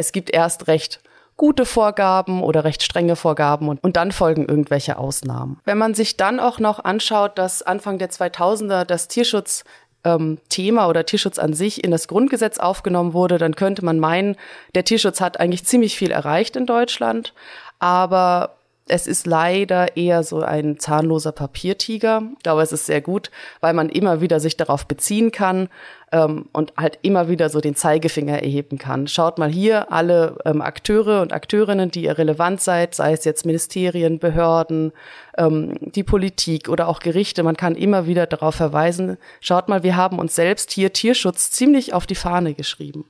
Es 0.00 0.12
gibt 0.12 0.30
erst 0.30 0.66
recht 0.66 1.00
gute 1.36 1.66
Vorgaben 1.66 2.42
oder 2.42 2.64
recht 2.64 2.82
strenge 2.82 3.16
Vorgaben 3.16 3.68
und, 3.68 3.84
und 3.84 3.96
dann 3.96 4.12
folgen 4.12 4.46
irgendwelche 4.46 4.96
Ausnahmen. 4.96 5.60
Wenn 5.66 5.76
man 5.76 5.92
sich 5.92 6.16
dann 6.16 6.40
auch 6.40 6.58
noch 6.58 6.82
anschaut, 6.82 7.36
dass 7.36 7.62
Anfang 7.62 7.98
der 7.98 8.10
2000er 8.10 8.84
das 8.84 9.08
Tierschutz 9.08 9.64
ähm, 10.04 10.38
Thema 10.48 10.88
oder 10.88 11.04
Tierschutz 11.04 11.38
an 11.38 11.52
sich 11.52 11.84
in 11.84 11.90
das 11.90 12.08
Grundgesetz 12.08 12.58
aufgenommen 12.58 13.12
wurde, 13.12 13.36
dann 13.36 13.56
könnte 13.56 13.84
man 13.84 13.98
meinen, 13.98 14.36
der 14.74 14.84
Tierschutz 14.84 15.20
hat 15.20 15.38
eigentlich 15.38 15.66
ziemlich 15.66 15.98
viel 15.98 16.10
erreicht 16.10 16.56
in 16.56 16.64
Deutschland. 16.64 17.34
Aber 17.78 18.56
es 18.90 19.06
ist 19.06 19.26
leider 19.26 19.96
eher 19.96 20.22
so 20.22 20.40
ein 20.40 20.78
zahnloser 20.78 21.32
Papiertiger. 21.32 22.22
Glaube, 22.42 22.62
es 22.62 22.72
ist 22.72 22.86
sehr 22.86 23.00
gut, 23.00 23.30
weil 23.60 23.72
man 23.72 23.88
immer 23.88 24.20
wieder 24.20 24.40
sich 24.40 24.56
darauf 24.56 24.86
beziehen 24.86 25.30
kann 25.30 25.68
ähm, 26.12 26.46
und 26.52 26.72
halt 26.76 26.98
immer 27.02 27.28
wieder 27.28 27.48
so 27.48 27.60
den 27.60 27.76
Zeigefinger 27.76 28.42
erheben 28.42 28.78
kann. 28.78 29.06
Schaut 29.06 29.38
mal 29.38 29.48
hier 29.48 29.92
alle 29.92 30.38
ähm, 30.44 30.60
Akteure 30.60 31.22
und 31.22 31.32
Akteurinnen, 31.32 31.90
die 31.90 32.04
ihr 32.04 32.18
relevant 32.18 32.60
seid, 32.60 32.94
sei 32.94 33.12
es 33.12 33.24
jetzt 33.24 33.46
Ministerien, 33.46 34.18
Behörden, 34.18 34.92
ähm, 35.38 35.76
die 35.80 36.04
Politik 36.04 36.68
oder 36.68 36.88
auch 36.88 36.98
Gerichte. 36.98 37.42
Man 37.42 37.56
kann 37.56 37.76
immer 37.76 38.06
wieder 38.06 38.26
darauf 38.26 38.56
verweisen, 38.56 39.18
schaut 39.40 39.68
mal, 39.68 39.82
wir 39.84 39.96
haben 39.96 40.18
uns 40.18 40.34
selbst 40.34 40.72
hier 40.72 40.92
Tierschutz 40.92 41.50
ziemlich 41.52 41.94
auf 41.94 42.06
die 42.06 42.16
Fahne 42.16 42.54
geschrieben. 42.54 43.04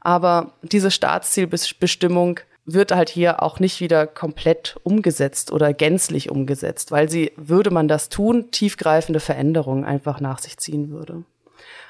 Aber 0.00 0.52
diese 0.62 0.90
Staatszielbestimmung 0.90 2.40
wird 2.66 2.92
halt 2.92 3.10
hier 3.10 3.42
auch 3.42 3.60
nicht 3.60 3.80
wieder 3.80 4.06
komplett 4.06 4.76
umgesetzt 4.82 5.52
oder 5.52 5.72
gänzlich 5.74 6.30
umgesetzt, 6.30 6.90
weil 6.90 7.10
sie, 7.10 7.32
würde 7.36 7.70
man 7.70 7.88
das 7.88 8.08
tun, 8.08 8.50
tiefgreifende 8.50 9.20
Veränderungen 9.20 9.84
einfach 9.84 10.20
nach 10.20 10.38
sich 10.38 10.56
ziehen 10.56 10.90
würde. 10.90 11.24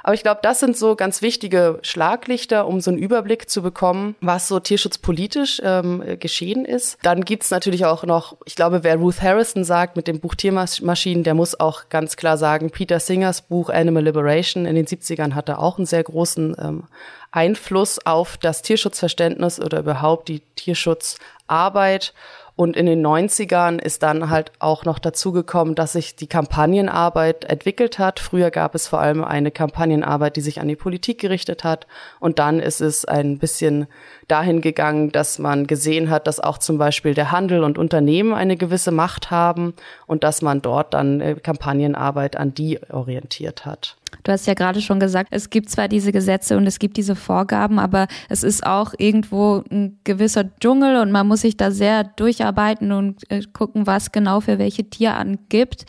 Aber 0.04 0.12
ich 0.12 0.22
glaube, 0.22 0.40
das 0.42 0.60
sind 0.60 0.76
so 0.76 0.96
ganz 0.96 1.22
wichtige 1.22 1.78
Schlaglichter, 1.80 2.66
um 2.66 2.82
so 2.82 2.90
einen 2.90 2.98
Überblick 2.98 3.48
zu 3.48 3.62
bekommen, 3.62 4.16
was 4.20 4.48
so 4.48 4.60
tierschutzpolitisch 4.60 5.62
ähm, 5.64 6.04
geschehen 6.20 6.66
ist. 6.66 6.98
Dann 7.02 7.24
gibt's 7.24 7.50
natürlich 7.50 7.86
auch 7.86 8.04
noch, 8.04 8.36
ich 8.44 8.54
glaube, 8.54 8.84
wer 8.84 8.96
Ruth 8.96 9.22
Harrison 9.22 9.64
sagt 9.64 9.96
mit 9.96 10.06
dem 10.06 10.20
Buch 10.20 10.34
Tiermaschinen, 10.34 11.24
der 11.24 11.32
muss 11.32 11.58
auch 11.58 11.88
ganz 11.88 12.16
klar 12.16 12.36
sagen, 12.36 12.70
Peter 12.70 13.00
Singers 13.00 13.40
Buch 13.40 13.70
Animal 13.70 14.04
Liberation 14.04 14.66
in 14.66 14.74
den 14.74 14.86
70ern 14.86 15.34
hatte 15.34 15.58
auch 15.58 15.78
einen 15.78 15.86
sehr 15.86 16.04
großen 16.04 16.54
ähm, 16.60 16.84
Einfluss 17.30 17.98
auf 18.04 18.36
das 18.36 18.60
Tierschutzverständnis 18.60 19.58
oder 19.58 19.78
überhaupt 19.78 20.28
die 20.28 20.40
Tierschutzarbeit. 20.54 22.12
Und 22.56 22.76
in 22.76 22.86
den 22.86 23.04
90ern 23.04 23.80
ist 23.80 24.04
dann 24.04 24.30
halt 24.30 24.52
auch 24.60 24.84
noch 24.84 25.00
dazugekommen, 25.00 25.74
dass 25.74 25.94
sich 25.94 26.14
die 26.14 26.28
Kampagnenarbeit 26.28 27.44
entwickelt 27.46 27.98
hat. 27.98 28.20
Früher 28.20 28.52
gab 28.52 28.76
es 28.76 28.86
vor 28.86 29.00
allem 29.00 29.24
eine 29.24 29.50
Kampagnenarbeit, 29.50 30.36
die 30.36 30.40
sich 30.40 30.60
an 30.60 30.68
die 30.68 30.76
Politik 30.76 31.20
gerichtet 31.20 31.64
hat. 31.64 31.88
Und 32.20 32.38
dann 32.38 32.60
ist 32.60 32.80
es 32.80 33.04
ein 33.04 33.38
bisschen 33.38 33.88
dahin 34.28 34.60
gegangen, 34.60 35.10
dass 35.10 35.40
man 35.40 35.66
gesehen 35.66 36.10
hat, 36.10 36.28
dass 36.28 36.38
auch 36.38 36.58
zum 36.58 36.78
Beispiel 36.78 37.14
der 37.14 37.32
Handel 37.32 37.64
und 37.64 37.76
Unternehmen 37.76 38.32
eine 38.32 38.56
gewisse 38.56 38.92
Macht 38.92 39.32
haben 39.32 39.74
und 40.06 40.22
dass 40.22 40.40
man 40.40 40.62
dort 40.62 40.94
dann 40.94 41.20
äh, 41.20 41.34
Kampagnenarbeit 41.34 42.36
an 42.36 42.54
die 42.54 42.78
orientiert 42.88 43.66
hat. 43.66 43.96
Du 44.22 44.32
hast 44.32 44.46
ja 44.46 44.54
gerade 44.54 44.80
schon 44.80 45.00
gesagt, 45.00 45.28
es 45.32 45.50
gibt 45.50 45.68
zwar 45.68 45.88
diese 45.88 46.12
Gesetze 46.12 46.56
und 46.56 46.66
es 46.66 46.78
gibt 46.78 46.96
diese 46.96 47.16
Vorgaben, 47.16 47.78
aber 47.78 48.06
es 48.28 48.42
ist 48.42 48.64
auch 48.66 48.94
irgendwo 48.98 49.62
ein 49.70 49.98
gewisser 50.04 50.44
Dschungel 50.60 50.96
und 51.00 51.10
man 51.10 51.26
muss 51.26 51.42
sich 51.42 51.56
da 51.56 51.70
sehr 51.70 52.04
durcharbeiten 52.04 52.92
und 52.92 53.30
äh, 53.30 53.42
gucken, 53.52 53.86
was 53.86 54.12
genau 54.12 54.40
für 54.40 54.58
welche 54.58 54.84
Tierarten 54.84 55.38
gibt 55.48 55.86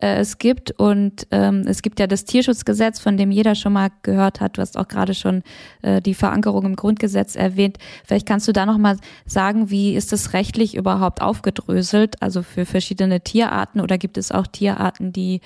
äh, 0.00 0.18
es 0.18 0.38
gibt. 0.38 0.72
Und 0.72 1.26
ähm, 1.30 1.64
es 1.66 1.82
gibt 1.82 2.00
ja 2.00 2.06
das 2.06 2.24
Tierschutzgesetz, 2.24 3.00
von 3.00 3.16
dem 3.16 3.30
jeder 3.30 3.54
schon 3.54 3.72
mal 3.72 3.90
gehört 4.02 4.40
hat. 4.40 4.56
Du 4.56 4.60
hast 4.60 4.76
auch 4.76 4.88
gerade 4.88 5.14
schon 5.14 5.42
äh, 5.82 6.00
die 6.00 6.14
Verankerung 6.14 6.64
im 6.64 6.76
Grundgesetz 6.76 7.36
erwähnt. 7.36 7.78
Vielleicht 8.04 8.26
kannst 8.26 8.46
du 8.48 8.52
da 8.52 8.66
noch 8.66 8.78
mal 8.78 8.98
sagen, 9.24 9.70
wie 9.70 9.94
ist 9.94 10.12
das 10.12 10.32
rechtlich 10.32 10.76
überhaupt 10.76 11.22
aufgedröselt, 11.22 12.22
also 12.22 12.42
für 12.42 12.66
verschiedene 12.66 13.20
Tierarten 13.20 13.80
oder 13.80 13.98
gibt 13.98 14.18
es 14.18 14.32
auch 14.32 14.46
Tierarten, 14.46 15.12
die 15.12 15.40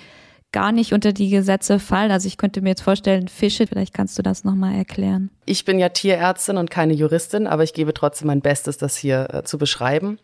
gar 0.52 0.72
nicht 0.72 0.92
unter 0.92 1.12
die 1.12 1.30
Gesetze 1.30 1.78
fallen. 1.78 2.10
Also 2.10 2.26
ich 2.26 2.36
könnte 2.36 2.60
mir 2.60 2.70
jetzt 2.70 2.82
vorstellen, 2.82 3.28
Fische, 3.28 3.66
vielleicht 3.66 3.94
kannst 3.94 4.18
du 4.18 4.22
das 4.22 4.44
nochmal 4.44 4.74
erklären. 4.74 5.30
Ich 5.46 5.64
bin 5.64 5.78
ja 5.78 5.90
Tierärztin 5.90 6.56
und 6.56 6.70
keine 6.70 6.94
Juristin, 6.94 7.46
aber 7.46 7.62
ich 7.62 7.72
gebe 7.72 7.94
trotzdem 7.94 8.26
mein 8.26 8.40
Bestes, 8.40 8.76
das 8.76 8.96
hier 8.96 9.28
äh, 9.32 9.42
zu 9.44 9.58
beschreiben. 9.58 10.18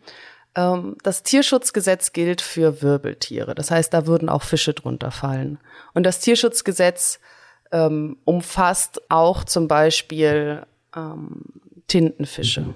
Ähm, 0.55 0.97
das 1.03 1.23
Tierschutzgesetz 1.23 2.11
gilt 2.11 2.41
für 2.41 2.81
Wirbeltiere. 2.81 3.55
Das 3.55 3.71
heißt, 3.71 3.93
da 3.93 4.07
würden 4.07 4.27
auch 4.27 4.43
Fische 4.43 4.73
drunter 4.73 5.11
fallen. 5.11 5.59
Und 5.93 6.03
das 6.03 6.19
Tierschutzgesetz 6.19 7.19
ähm, 7.71 8.17
umfasst 8.25 9.01
auch 9.09 9.43
zum 9.43 9.67
Beispiel 9.67 10.65
ähm, 10.95 11.43
Tintenfische. 11.87 12.73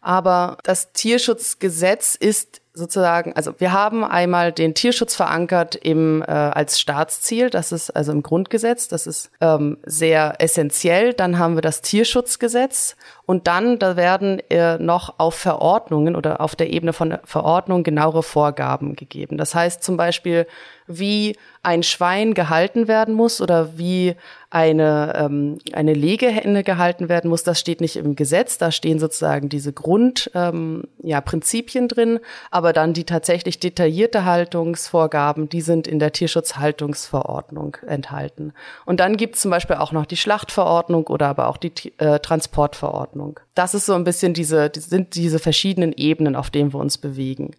Aber 0.00 0.58
das 0.64 0.92
Tierschutzgesetz 0.92 2.14
ist 2.14 2.61
sozusagen, 2.74 3.34
also 3.34 3.52
wir 3.58 3.72
haben 3.72 4.02
einmal 4.02 4.50
den 4.50 4.74
Tierschutz 4.74 5.14
verankert 5.14 5.74
im 5.74 6.22
äh, 6.22 6.30
als 6.30 6.80
Staatsziel, 6.80 7.50
das 7.50 7.70
ist 7.70 7.90
also 7.90 8.12
im 8.12 8.22
Grundgesetz, 8.22 8.88
das 8.88 9.06
ist 9.06 9.30
ähm, 9.40 9.76
sehr 9.84 10.36
essentiell. 10.38 11.12
Dann 11.12 11.38
haben 11.38 11.54
wir 11.54 11.62
das 11.62 11.82
Tierschutzgesetz 11.82 12.96
und 13.26 13.46
dann 13.46 13.78
da 13.78 13.96
werden 13.96 14.40
äh, 14.48 14.78
noch 14.78 15.18
auf 15.18 15.34
Verordnungen 15.34 16.16
oder 16.16 16.40
auf 16.40 16.56
der 16.56 16.70
Ebene 16.70 16.94
von 16.94 17.18
Verordnungen 17.24 17.84
genauere 17.84 18.22
Vorgaben 18.22 18.96
gegeben. 18.96 19.36
Das 19.36 19.54
heißt 19.54 19.82
zum 19.82 19.98
Beispiel, 19.98 20.46
wie 20.86 21.36
ein 21.62 21.82
Schwein 21.82 22.32
gehalten 22.32 22.88
werden 22.88 23.14
muss 23.14 23.40
oder 23.40 23.76
wie 23.78 24.16
eine, 24.52 25.14
ähm, 25.16 25.58
eine 25.72 25.94
Legehenne 25.94 26.62
gehalten 26.62 27.08
werden 27.08 27.30
muss, 27.30 27.42
das 27.42 27.58
steht 27.58 27.80
nicht 27.80 27.96
im 27.96 28.16
Gesetz. 28.16 28.58
Da 28.58 28.70
stehen 28.70 28.98
sozusagen 28.98 29.48
diese 29.48 29.72
Grundprinzipien 29.72 30.82
ähm, 30.84 30.84
ja, 31.02 31.22
Prinzipien 31.22 31.88
drin, 31.88 32.20
aber 32.50 32.74
dann 32.74 32.92
die 32.92 33.04
tatsächlich 33.04 33.60
detaillierte 33.60 34.26
Haltungsvorgaben, 34.26 35.48
die 35.48 35.62
sind 35.62 35.88
in 35.88 35.98
der 35.98 36.12
Tierschutzhaltungsverordnung 36.12 37.78
enthalten. 37.86 38.52
Und 38.84 39.00
dann 39.00 39.16
gibt 39.16 39.36
es 39.36 39.40
zum 39.40 39.50
Beispiel 39.50 39.76
auch 39.76 39.92
noch 39.92 40.04
die 40.04 40.18
Schlachtverordnung 40.18 41.06
oder 41.06 41.28
aber 41.28 41.48
auch 41.48 41.56
die 41.56 41.72
äh, 41.96 42.18
Transportverordnung. 42.18 43.40
Das 43.54 43.72
ist 43.72 43.86
so 43.86 43.94
ein 43.94 44.04
bisschen 44.04 44.34
diese, 44.34 44.68
die, 44.68 44.80
sind 44.80 45.14
diese 45.14 45.38
verschiedenen 45.38 45.94
Ebenen, 45.94 46.36
auf 46.36 46.50
denen 46.50 46.74
wir 46.74 46.80
uns 46.80 46.98
bewegen. 46.98 47.52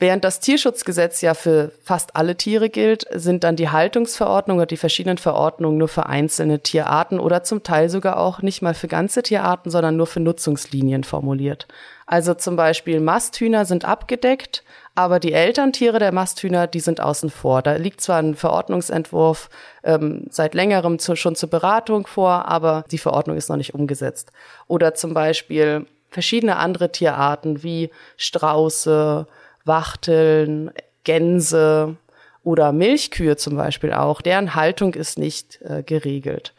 Während 0.00 0.22
das 0.22 0.38
Tierschutzgesetz 0.38 1.22
ja 1.22 1.34
für 1.34 1.72
fast 1.82 2.14
alle 2.14 2.36
Tiere 2.36 2.70
gilt, 2.70 3.04
sind 3.12 3.42
dann 3.42 3.56
die 3.56 3.70
Haltungsverordnung 3.70 4.58
oder 4.58 4.66
die 4.66 4.76
verschiedenen 4.76 5.18
Verordnungen 5.18 5.76
nur 5.76 5.88
für 5.88 6.06
einzelne 6.06 6.60
Tierarten 6.60 7.18
oder 7.18 7.42
zum 7.42 7.64
Teil 7.64 7.88
sogar 7.88 8.16
auch 8.18 8.40
nicht 8.40 8.62
mal 8.62 8.74
für 8.74 8.86
ganze 8.86 9.24
Tierarten, 9.24 9.72
sondern 9.72 9.96
nur 9.96 10.06
für 10.06 10.20
Nutzungslinien 10.20 11.02
formuliert. 11.02 11.66
Also 12.06 12.34
zum 12.34 12.54
Beispiel 12.54 13.00
Masthühner 13.00 13.64
sind 13.64 13.84
abgedeckt, 13.84 14.62
aber 14.94 15.18
die 15.18 15.32
Elterntiere 15.32 15.98
der 15.98 16.12
Masthühner, 16.12 16.68
die 16.68 16.80
sind 16.80 17.00
außen 17.00 17.28
vor. 17.28 17.62
Da 17.62 17.74
liegt 17.74 18.00
zwar 18.00 18.18
ein 18.18 18.36
Verordnungsentwurf 18.36 19.50
ähm, 19.82 20.26
seit 20.30 20.54
längerem 20.54 21.00
zu, 21.00 21.16
schon 21.16 21.34
zur 21.34 21.50
Beratung 21.50 22.06
vor, 22.06 22.46
aber 22.46 22.84
die 22.92 22.98
Verordnung 22.98 23.36
ist 23.36 23.48
noch 23.48 23.56
nicht 23.56 23.74
umgesetzt. 23.74 24.30
Oder 24.68 24.94
zum 24.94 25.12
Beispiel 25.12 25.86
verschiedene 26.08 26.56
andere 26.56 26.92
Tierarten 26.92 27.64
wie 27.64 27.90
Strauße, 28.16 29.26
Wachteln, 29.68 30.72
Gänse 31.04 31.96
oder 32.42 32.72
Milchkühe 32.72 33.36
zum 33.36 33.56
Beispiel 33.56 33.92
auch, 33.92 34.20
deren 34.20 34.54
Haltung 34.54 34.94
ist 34.94 35.18
nicht 35.18 35.60
äh, 35.62 35.82
geregelt. 35.82 36.54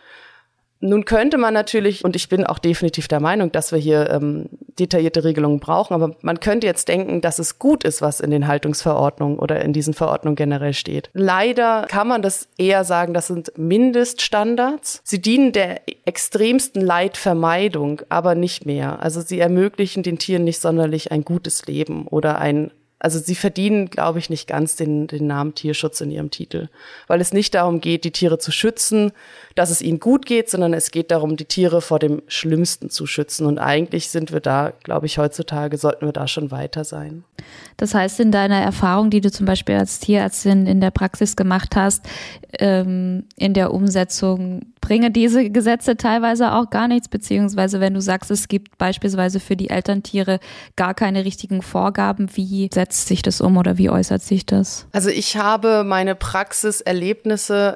Nun 0.82 1.04
könnte 1.04 1.38
man 1.38 1.54
natürlich, 1.54 2.06
und 2.06 2.16
ich 2.16 2.30
bin 2.30 2.46
auch 2.46 2.58
definitiv 2.58 3.10
der 3.10 3.20
Meinung, 3.20 3.52
dass 3.52 3.74
wir 3.74 3.80
hier 3.80 4.10
ähm, 4.12 4.48
detaillierte 4.80 5.26
Regelungen 5.26 5.60
brauchen, 5.60 5.94
aber 5.94 6.16
man 6.22 6.40
könnte 6.40 6.68
jetzt 6.68 6.88
denken, 6.88 7.20
dass 7.20 7.38
es 7.38 7.60
gut 7.60 7.84
ist, 7.84 8.02
was 8.02 8.22
in 8.22 8.32
den 8.32 8.48
Haltungsverordnungen 8.48 9.40
oder 9.40 9.62
in 9.62 9.74
diesen 9.74 9.94
Verordnungen 9.94 10.38
generell 10.38 10.74
steht. 10.74 11.10
Leider 11.14 11.86
kann 11.90 12.08
man 12.08 12.22
das 12.22 12.48
eher 12.58 12.86
sagen, 12.86 13.14
das 13.14 13.28
sind 13.28 13.52
Mindeststandards. 13.58 15.02
Sie 15.04 15.22
dienen 15.22 15.52
der 15.52 15.82
extremsten 16.06 16.82
Leidvermeidung, 16.82 18.02
aber 18.08 18.36
nicht 18.36 18.66
mehr. 18.66 19.02
Also 19.02 19.20
sie 19.20 19.40
ermöglichen 19.40 20.02
den 20.02 20.18
Tieren 20.18 20.46
nicht 20.46 20.62
sonderlich 20.62 21.12
ein 21.12 21.26
gutes 21.26 21.66
Leben 21.66 22.08
oder 22.08 22.40
ein 22.40 22.72
also 23.00 23.18
sie 23.18 23.36
verdienen, 23.36 23.90
glaube 23.90 24.20
ich, 24.20 24.30
nicht 24.30 24.48
ganz 24.48 24.76
den, 24.76 25.08
den 25.08 25.26
Namen 25.26 25.56
Tierschutz 25.56 26.02
in 26.02 26.12
ihrem 26.12 26.32
Titel, 26.32 26.68
weil 27.08 27.22
es 27.22 27.32
nicht 27.32 27.56
darum 27.56 27.80
geht, 27.80 28.04
die 28.04 28.12
Tiere 28.12 28.40
zu 28.40 28.52
schützen, 28.52 29.14
dass 29.56 29.70
es 29.70 29.82
ihnen 29.82 30.02
gut 30.02 30.26
geht, 30.26 30.50
sondern 30.50 30.74
es 30.74 30.92
geht 30.92 31.10
darum, 31.10 31.38
die 31.38 31.46
Tiere 31.46 31.82
vor 31.82 32.00
dem 32.00 32.22
Schlimmsten 32.28 32.90
zu 32.90 33.08
schützen. 33.08 33.46
Und 33.46 33.58
eigentlich 33.58 34.10
sind 34.10 34.34
wir 34.34 34.42
da, 34.42 34.74
glaube 34.84 35.06
ich, 35.06 35.18
heutzutage 35.18 35.78
sollten 35.78 36.06
wir 36.06 36.14
da 36.14 36.28
schon 36.28 36.52
weiter 36.52 36.84
sein. 36.84 37.24
Das 37.78 37.94
heißt, 37.94 38.20
in 38.20 38.32
deiner 38.32 38.60
Erfahrung, 38.60 39.10
die 39.10 39.22
du 39.22 39.32
zum 39.32 39.46
Beispiel 39.46 39.76
als 39.76 40.00
Tierärztin 40.00 40.68
in 40.68 40.82
der 40.82 40.92
Praxis 40.92 41.38
gemacht 41.38 41.78
hast, 41.78 42.06
ähm, 42.60 43.24
in 43.38 43.54
der 43.54 43.74
Umsetzung 43.74 44.74
bringe 44.82 45.12
diese 45.12 45.50
Gesetze 45.50 45.98
teilweise 45.98 46.54
auch 46.54 46.70
gar 46.70 46.88
nichts, 46.88 47.08
beziehungsweise 47.08 47.80
wenn 47.80 47.94
du 47.94 48.02
sagst, 48.02 48.32
es 48.32 48.48
gibt 48.48 48.78
beispielsweise 48.78 49.40
für 49.40 49.56
die 49.56 49.70
Elterntiere 49.70 50.40
gar 50.76 50.94
keine 50.94 51.26
richtigen 51.26 51.62
Vorgaben, 51.62 52.30
wie 52.36 52.70
setzt 52.74 53.08
sich 53.08 53.22
das 53.22 53.42
um 53.42 53.58
oder 53.58 53.78
wie 53.78 53.90
äußert 53.90 54.22
sich 54.22 54.46
das? 54.46 54.88
Also 54.92 55.10
ich 55.10 55.38
habe 55.38 55.84
meine 55.84 56.16
Praxiserlebnisse 56.16 57.76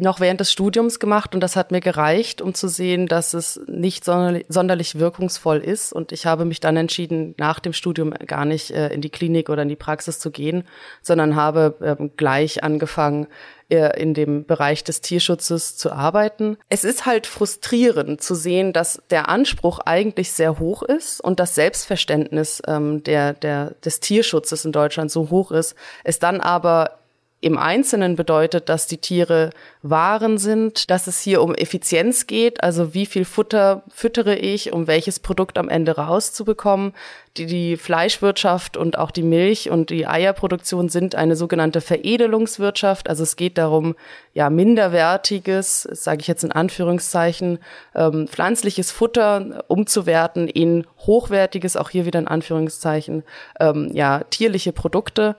noch 0.00 0.20
während 0.20 0.40
des 0.40 0.50
Studiums 0.50 0.98
gemacht 0.98 1.34
und 1.34 1.40
das 1.40 1.56
hat 1.56 1.70
mir 1.70 1.80
gereicht, 1.80 2.42
um 2.42 2.54
zu 2.54 2.68
sehen, 2.68 3.06
dass 3.06 3.34
es 3.34 3.60
nicht 3.66 4.04
sonderlich 4.04 4.98
wirkungsvoll 4.98 5.58
ist. 5.58 5.92
Und 5.92 6.12
ich 6.12 6.26
habe 6.26 6.44
mich 6.44 6.60
dann 6.60 6.76
entschieden, 6.76 7.34
nach 7.38 7.60
dem 7.60 7.72
Studium 7.72 8.12
gar 8.12 8.44
nicht 8.44 8.70
äh, 8.70 8.88
in 8.88 9.00
die 9.00 9.10
Klinik 9.10 9.48
oder 9.48 9.62
in 9.62 9.68
die 9.68 9.76
Praxis 9.76 10.18
zu 10.18 10.30
gehen, 10.30 10.64
sondern 11.02 11.36
habe 11.36 11.76
ähm, 11.80 12.10
gleich 12.16 12.64
angefangen, 12.64 13.28
äh, 13.70 14.00
in 14.00 14.14
dem 14.14 14.44
Bereich 14.44 14.84
des 14.84 15.00
Tierschutzes 15.00 15.76
zu 15.76 15.92
arbeiten. 15.92 16.58
Es 16.68 16.84
ist 16.84 17.06
halt 17.06 17.26
frustrierend 17.26 18.20
zu 18.20 18.34
sehen, 18.34 18.72
dass 18.72 19.00
der 19.10 19.28
Anspruch 19.28 19.78
eigentlich 19.78 20.32
sehr 20.32 20.58
hoch 20.58 20.82
ist 20.82 21.20
und 21.20 21.40
das 21.40 21.54
Selbstverständnis 21.54 22.60
ähm, 22.66 23.02
der, 23.04 23.32
der, 23.32 23.70
des 23.84 24.00
Tierschutzes 24.00 24.64
in 24.64 24.72
Deutschland 24.72 25.10
so 25.10 25.30
hoch 25.30 25.50
ist, 25.50 25.76
es 26.02 26.18
dann 26.18 26.40
aber 26.40 26.98
im 27.44 27.58
Einzelnen 27.58 28.16
bedeutet, 28.16 28.70
dass 28.70 28.86
die 28.86 28.96
Tiere 28.96 29.50
Waren 29.82 30.38
sind, 30.38 30.88
dass 30.90 31.06
es 31.06 31.20
hier 31.20 31.42
um 31.42 31.54
Effizienz 31.54 32.26
geht, 32.26 32.62
also 32.62 32.94
wie 32.94 33.04
viel 33.04 33.26
Futter 33.26 33.82
füttere 33.90 34.34
ich, 34.34 34.72
um 34.72 34.86
welches 34.86 35.20
Produkt 35.20 35.58
am 35.58 35.68
Ende 35.68 35.96
rauszubekommen. 35.96 36.94
Die, 37.36 37.44
die 37.44 37.76
Fleischwirtschaft 37.76 38.78
und 38.78 38.96
auch 38.96 39.10
die 39.10 39.22
Milch- 39.22 39.68
und 39.68 39.90
die 39.90 40.06
Eierproduktion 40.06 40.88
sind 40.88 41.16
eine 41.16 41.36
sogenannte 41.36 41.82
Veredelungswirtschaft. 41.82 43.10
Also 43.10 43.24
es 43.24 43.36
geht 43.36 43.58
darum, 43.58 43.94
ja, 44.32 44.48
minderwertiges, 44.48 45.82
sage 45.82 46.22
ich 46.22 46.28
jetzt 46.28 46.44
in 46.44 46.52
Anführungszeichen, 46.52 47.58
ähm, 47.94 48.26
pflanzliches 48.26 48.90
Futter 48.90 49.64
umzuwerten 49.68 50.48
in 50.48 50.86
hochwertiges, 51.00 51.76
auch 51.76 51.90
hier 51.90 52.06
wieder 52.06 52.20
in 52.20 52.28
Anführungszeichen, 52.28 53.22
ähm, 53.60 53.90
ja, 53.92 54.20
tierliche 54.30 54.72
Produkte. 54.72 55.36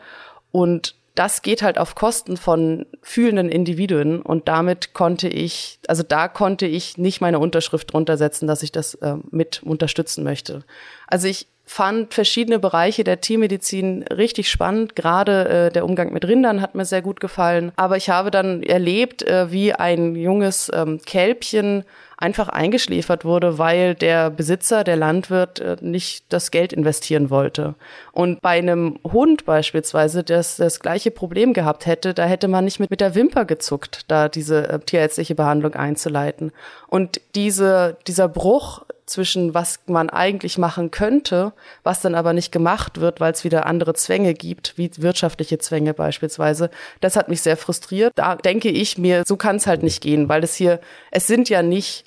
Und 0.51 0.93
das 1.15 1.41
geht 1.41 1.61
halt 1.61 1.77
auf 1.77 1.95
Kosten 1.95 2.37
von 2.37 2.85
fühlenden 3.01 3.49
Individuen 3.49 4.21
und 4.21 4.47
damit 4.47 4.93
konnte 4.93 5.27
ich, 5.27 5.79
also 5.87 6.03
da 6.03 6.27
konnte 6.27 6.65
ich 6.65 6.97
nicht 6.97 7.21
meine 7.21 7.39
Unterschrift 7.39 7.93
drunter 7.93 8.17
setzen, 8.17 8.47
dass 8.47 8.63
ich 8.63 8.71
das 8.71 8.95
äh, 8.95 9.15
mit 9.31 9.63
unterstützen 9.63 10.23
möchte. 10.23 10.63
Also 11.07 11.27
ich 11.27 11.47
fand 11.65 12.13
verschiedene 12.13 12.59
Bereiche 12.59 13.03
der 13.03 13.21
Tiermedizin 13.21 14.03
richtig 14.03 14.49
spannend. 14.49 14.95
Gerade 14.95 15.49
äh, 15.49 15.71
der 15.71 15.85
Umgang 15.85 16.13
mit 16.13 16.25
Rindern 16.25 16.61
hat 16.61 16.75
mir 16.75 16.85
sehr 16.85 17.01
gut 17.01 17.19
gefallen. 17.19 17.71
Aber 17.75 17.97
ich 17.97 18.09
habe 18.09 18.29
dann 18.29 18.61
erlebt, 18.61 19.23
äh, 19.23 19.51
wie 19.51 19.73
ein 19.73 20.15
junges 20.15 20.71
ähm, 20.73 21.01
Kälbchen 21.05 21.83
einfach 22.17 22.49
eingeschläfert 22.49 23.25
wurde, 23.25 23.57
weil 23.57 23.95
der 23.95 24.29
Besitzer, 24.29 24.83
der 24.83 24.95
Landwirt, 24.95 25.59
äh, 25.59 25.77
nicht 25.81 26.25
das 26.29 26.51
Geld 26.51 26.73
investieren 26.73 27.29
wollte. 27.29 27.75
Und 28.11 28.41
bei 28.41 28.57
einem 28.57 28.99
Hund 29.03 29.45
beispielsweise, 29.45 30.23
das 30.23 30.57
das 30.57 30.79
gleiche 30.79 31.11
Problem 31.11 31.53
gehabt 31.53 31.85
hätte, 31.85 32.13
da 32.13 32.25
hätte 32.25 32.47
man 32.47 32.65
nicht 32.65 32.79
mit, 32.79 32.89
mit 32.89 33.01
der 33.01 33.15
Wimper 33.15 33.45
gezuckt, 33.45 34.05
da 34.07 34.29
diese 34.29 34.69
äh, 34.69 34.79
tierärztliche 34.79 35.35
Behandlung 35.35 35.73
einzuleiten. 35.73 36.51
Und 36.87 37.19
diese, 37.35 37.97
dieser 38.07 38.29
Bruch 38.29 38.85
zwischen 39.05 39.53
was 39.53 39.79
man 39.87 40.09
eigentlich 40.09 40.57
machen 40.57 40.91
könnte, 40.91 41.53
was 41.83 42.01
dann 42.01 42.15
aber 42.15 42.33
nicht 42.33 42.51
gemacht 42.51 42.99
wird, 42.99 43.19
weil 43.19 43.33
es 43.33 43.43
wieder 43.43 43.65
andere 43.65 43.93
Zwänge 43.93 44.33
gibt, 44.33 44.77
wie 44.77 44.91
wirtschaftliche 44.97 45.57
Zwänge 45.57 45.93
beispielsweise. 45.93 46.69
Das 47.01 47.15
hat 47.15 47.29
mich 47.29 47.41
sehr 47.41 47.57
frustriert. 47.57 48.13
Da 48.15 48.35
denke 48.35 48.69
ich 48.69 48.97
mir, 48.97 49.23
so 49.25 49.37
kann 49.37 49.57
es 49.57 49.67
halt 49.67 49.83
nicht 49.83 50.01
gehen, 50.01 50.29
weil 50.29 50.43
es 50.43 50.55
hier, 50.55 50.79
es 51.11 51.27
sind 51.27 51.49
ja 51.49 51.61
nicht 51.61 52.05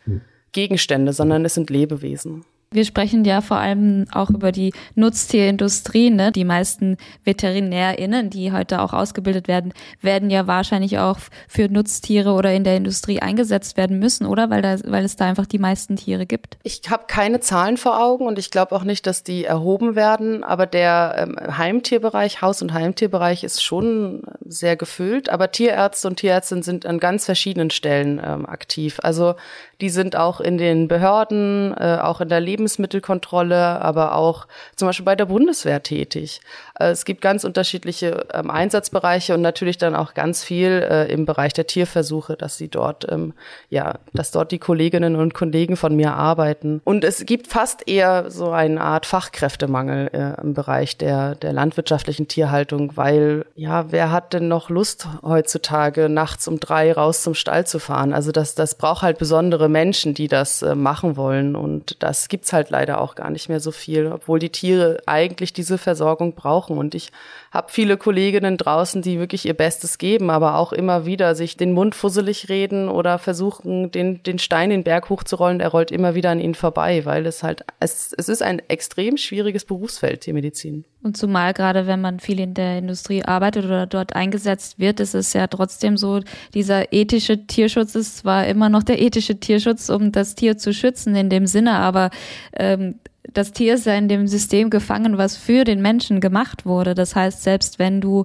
Gegenstände, 0.52 1.12
sondern 1.12 1.44
es 1.44 1.54
sind 1.54 1.70
Lebewesen. 1.70 2.44
Wir 2.70 2.84
sprechen 2.84 3.24
ja 3.24 3.40
vor 3.40 3.56
allem 3.56 4.04
auch 4.12 4.28
über 4.28 4.52
die 4.52 4.74
Nutztierindustrie. 4.94 6.10
Ne? 6.10 6.32
Die 6.32 6.44
meisten 6.44 6.98
VeterinärInnen, 7.24 8.28
die 8.28 8.52
heute 8.52 8.82
auch 8.82 8.92
ausgebildet 8.92 9.48
werden, 9.48 9.72
werden 10.02 10.28
ja 10.28 10.46
wahrscheinlich 10.46 10.98
auch 10.98 11.18
für 11.48 11.70
Nutztiere 11.70 12.32
oder 12.32 12.52
in 12.52 12.64
der 12.64 12.76
Industrie 12.76 13.20
eingesetzt 13.20 13.78
werden 13.78 13.98
müssen, 13.98 14.26
oder? 14.26 14.50
Weil, 14.50 14.60
da, 14.60 14.76
weil 14.84 15.06
es 15.06 15.16
da 15.16 15.24
einfach 15.24 15.46
die 15.46 15.58
meisten 15.58 15.96
Tiere 15.96 16.26
gibt. 16.26 16.58
Ich 16.62 16.82
habe 16.90 17.04
keine 17.06 17.40
Zahlen 17.40 17.78
vor 17.78 18.04
Augen 18.04 18.26
und 18.26 18.38
ich 18.38 18.50
glaube 18.50 18.76
auch 18.76 18.84
nicht, 18.84 19.06
dass 19.06 19.22
die 19.22 19.46
erhoben 19.46 19.96
werden. 19.96 20.44
Aber 20.44 20.66
der 20.66 21.14
ähm, 21.16 21.56
Heimtierbereich, 21.56 22.42
Haus- 22.42 22.60
und 22.60 22.74
Heimtierbereich 22.74 23.44
ist 23.44 23.62
schon 23.62 24.24
sehr 24.44 24.76
gefüllt. 24.76 25.30
Aber 25.30 25.50
Tierärzte 25.50 26.06
und 26.06 26.16
Tierärztinnen 26.16 26.62
sind 26.62 26.84
an 26.84 26.98
ganz 26.98 27.24
verschiedenen 27.24 27.70
Stellen 27.70 28.20
ähm, 28.22 28.44
aktiv. 28.44 28.98
Also 29.02 29.36
die 29.80 29.90
sind 29.90 30.16
auch 30.16 30.40
in 30.40 30.58
den 30.58 30.88
Behörden, 30.88 31.72
äh, 31.78 31.98
auch 32.02 32.20
in 32.20 32.28
der 32.28 32.40
Lebensmittelkontrolle, 32.40 33.80
aber 33.80 34.16
auch 34.16 34.46
zum 34.74 34.88
Beispiel 34.88 35.04
bei 35.04 35.14
der 35.14 35.26
Bundeswehr 35.26 35.82
tätig. 35.82 36.40
Äh, 36.78 36.90
es 36.90 37.04
gibt 37.04 37.20
ganz 37.20 37.44
unterschiedliche 37.44 38.26
ähm, 38.32 38.50
Einsatzbereiche 38.50 39.34
und 39.34 39.42
natürlich 39.42 39.78
dann 39.78 39.94
auch 39.94 40.14
ganz 40.14 40.42
viel 40.42 40.86
äh, 40.90 41.12
im 41.12 41.26
Bereich 41.26 41.52
der 41.52 41.66
Tierversuche, 41.66 42.36
dass 42.36 42.56
sie 42.56 42.68
dort, 42.68 43.10
ähm, 43.10 43.34
ja, 43.70 43.98
dass 44.12 44.32
dort 44.32 44.50
die 44.50 44.58
Kolleginnen 44.58 45.14
und 45.14 45.34
Kollegen 45.34 45.76
von 45.76 45.94
mir 45.94 46.14
arbeiten. 46.14 46.80
Und 46.84 47.04
es 47.04 47.24
gibt 47.24 47.46
fast 47.46 47.86
eher 47.88 48.30
so 48.30 48.50
eine 48.50 48.80
Art 48.80 49.06
Fachkräftemangel 49.06 50.10
äh, 50.12 50.40
im 50.40 50.54
Bereich 50.54 50.96
der, 50.98 51.36
der 51.36 51.52
landwirtschaftlichen 51.52 52.26
Tierhaltung, 52.26 52.96
weil, 52.96 53.46
ja, 53.54 53.92
wer 53.92 54.10
hat 54.10 54.32
denn 54.32 54.48
noch 54.48 54.70
Lust 54.70 55.06
heutzutage 55.22 56.08
nachts 56.08 56.48
um 56.48 56.58
drei 56.58 56.92
raus 56.92 57.22
zum 57.22 57.34
Stall 57.34 57.64
zu 57.64 57.78
fahren? 57.78 58.12
Also 58.12 58.32
das, 58.32 58.56
das 58.56 58.74
braucht 58.74 59.02
halt 59.02 59.18
besondere 59.18 59.67
Menschen, 59.68 60.14
die 60.14 60.28
das 60.28 60.62
äh, 60.62 60.74
machen 60.74 61.16
wollen. 61.16 61.56
Und 61.56 62.02
das 62.02 62.28
gibt's 62.28 62.52
halt 62.52 62.70
leider 62.70 63.00
auch 63.00 63.14
gar 63.14 63.30
nicht 63.30 63.48
mehr 63.48 63.60
so 63.60 63.70
viel, 63.70 64.06
obwohl 64.06 64.38
die 64.38 64.50
Tiere 64.50 64.98
eigentlich 65.06 65.52
diese 65.52 65.78
Versorgung 65.78 66.34
brauchen. 66.34 66.78
Und 66.78 66.94
ich 66.94 67.12
habe 67.50 67.68
viele 67.70 67.96
Kolleginnen 67.96 68.56
draußen, 68.56 69.02
die 69.02 69.18
wirklich 69.18 69.46
ihr 69.46 69.54
Bestes 69.54 69.98
geben, 69.98 70.30
aber 70.30 70.56
auch 70.56 70.72
immer 70.72 71.06
wieder 71.06 71.34
sich 71.34 71.56
den 71.56 71.72
Mund 71.72 71.94
fusselig 71.94 72.48
reden 72.48 72.88
oder 72.88 73.18
versuchen, 73.18 73.90
den, 73.90 74.22
den 74.22 74.38
Stein 74.38 74.70
den 74.70 74.84
Berg 74.84 75.08
hochzurollen, 75.08 75.58
der 75.58 75.68
rollt 75.68 75.90
immer 75.90 76.14
wieder 76.14 76.30
an 76.30 76.40
ihnen 76.40 76.54
vorbei, 76.54 77.04
weil 77.04 77.26
es 77.26 77.42
halt, 77.42 77.64
es, 77.80 78.12
es 78.16 78.28
ist 78.28 78.42
ein 78.42 78.60
extrem 78.68 79.16
schwieriges 79.16 79.64
Berufsfeld, 79.64 80.26
die 80.26 80.32
Medizin. 80.32 80.84
Und 81.02 81.16
zumal 81.16 81.54
gerade, 81.54 81.86
wenn 81.86 82.00
man 82.00 82.20
viel 82.20 82.40
in 82.40 82.54
der 82.54 82.78
Industrie 82.78 83.24
arbeitet 83.24 83.64
oder 83.64 83.86
dort 83.86 84.14
eingesetzt 84.14 84.78
wird, 84.78 85.00
ist 85.00 85.14
es 85.14 85.32
ja 85.32 85.46
trotzdem 85.46 85.96
so, 85.96 86.20
dieser 86.54 86.92
ethische 86.92 87.46
Tierschutz 87.46 87.94
ist 87.94 88.18
zwar 88.18 88.46
immer 88.46 88.68
noch 88.68 88.82
der 88.82 89.00
ethische 89.00 89.38
Tierschutz, 89.38 89.88
um 89.88 90.12
das 90.12 90.34
Tier 90.34 90.58
zu 90.58 90.74
schützen 90.74 91.14
in 91.14 91.30
dem 91.30 91.46
Sinne, 91.46 91.74
aber 91.74 92.10
ähm, 92.52 92.96
das 93.32 93.52
Tier 93.52 93.74
ist 93.74 93.86
ja 93.86 93.94
in 93.94 94.08
dem 94.08 94.26
System 94.26 94.70
gefangen, 94.70 95.18
was 95.18 95.36
für 95.36 95.64
den 95.64 95.82
Menschen 95.82 96.20
gemacht 96.20 96.66
wurde. 96.66 96.94
Das 96.94 97.14
heißt, 97.14 97.42
selbst 97.42 97.78
wenn 97.78 98.00
du 98.00 98.24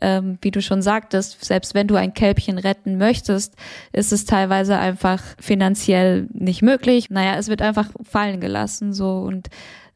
ähm, 0.00 0.38
wie 0.40 0.50
du 0.50 0.62
schon 0.62 0.82
sagtest, 0.82 1.44
selbst 1.44 1.74
wenn 1.74 1.88
du 1.88 1.96
ein 1.96 2.14
Kälbchen 2.14 2.58
retten 2.58 2.96
möchtest, 2.96 3.54
ist 3.92 4.12
es 4.12 4.24
teilweise 4.24 4.78
einfach 4.78 5.20
finanziell 5.38 6.28
nicht 6.32 6.62
möglich. 6.62 7.10
Naja, 7.10 7.36
es 7.36 7.48
wird 7.48 7.60
einfach 7.60 7.88
fallen 8.02 8.40
gelassen, 8.40 8.92
so 8.92 9.18
und 9.20 9.48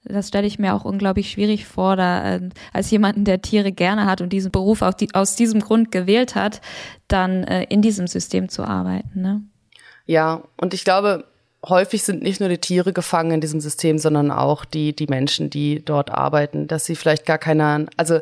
das 0.07 0.29
stelle 0.29 0.47
ich 0.47 0.59
mir 0.59 0.75
auch 0.75 0.85
unglaublich 0.85 1.31
schwierig 1.31 1.67
vor, 1.67 1.97
da 1.97 2.35
äh, 2.35 2.49
als 2.73 2.91
jemanden, 2.91 3.25
der 3.25 3.41
Tiere 3.41 3.73
gerne 3.73 4.05
hat 4.05 4.21
und 4.21 4.33
diesen 4.33 4.53
Beruf 4.53 4.81
die, 5.01 5.15
aus 5.15 5.35
diesem 5.35 5.61
Grund 5.61 5.91
gewählt 5.91 6.35
hat, 6.35 6.61
dann 7.09 7.45
äh, 7.45 7.65
in 7.65 7.81
diesem 7.81 8.07
System 8.07 8.51
zu 8.51 8.65
arbeiten. 8.65 9.23
Ne? 9.23 9.43
Ja, 10.05 10.43
und 10.59 10.75
ich 10.75 10.85
glaube, 10.85 11.25
häufig 11.69 12.03
sind 12.03 12.23
nicht 12.23 12.41
nur 12.41 12.49
die 12.49 12.59
Tiere 12.59 12.93
gefangen 12.93 13.33
in 13.33 13.41
diesem 13.41 13.61
System, 13.61 13.99
sondern 13.99 14.31
auch 14.31 14.65
die, 14.65 14.95
die 14.95 15.07
Menschen, 15.07 15.51
die 15.51 15.85
dort 15.85 16.11
arbeiten, 16.11 16.67
dass 16.67 16.85
sie 16.85 16.97
vielleicht 16.97 17.27
gar 17.27 17.39
keine, 17.39 17.87
also 17.97 18.21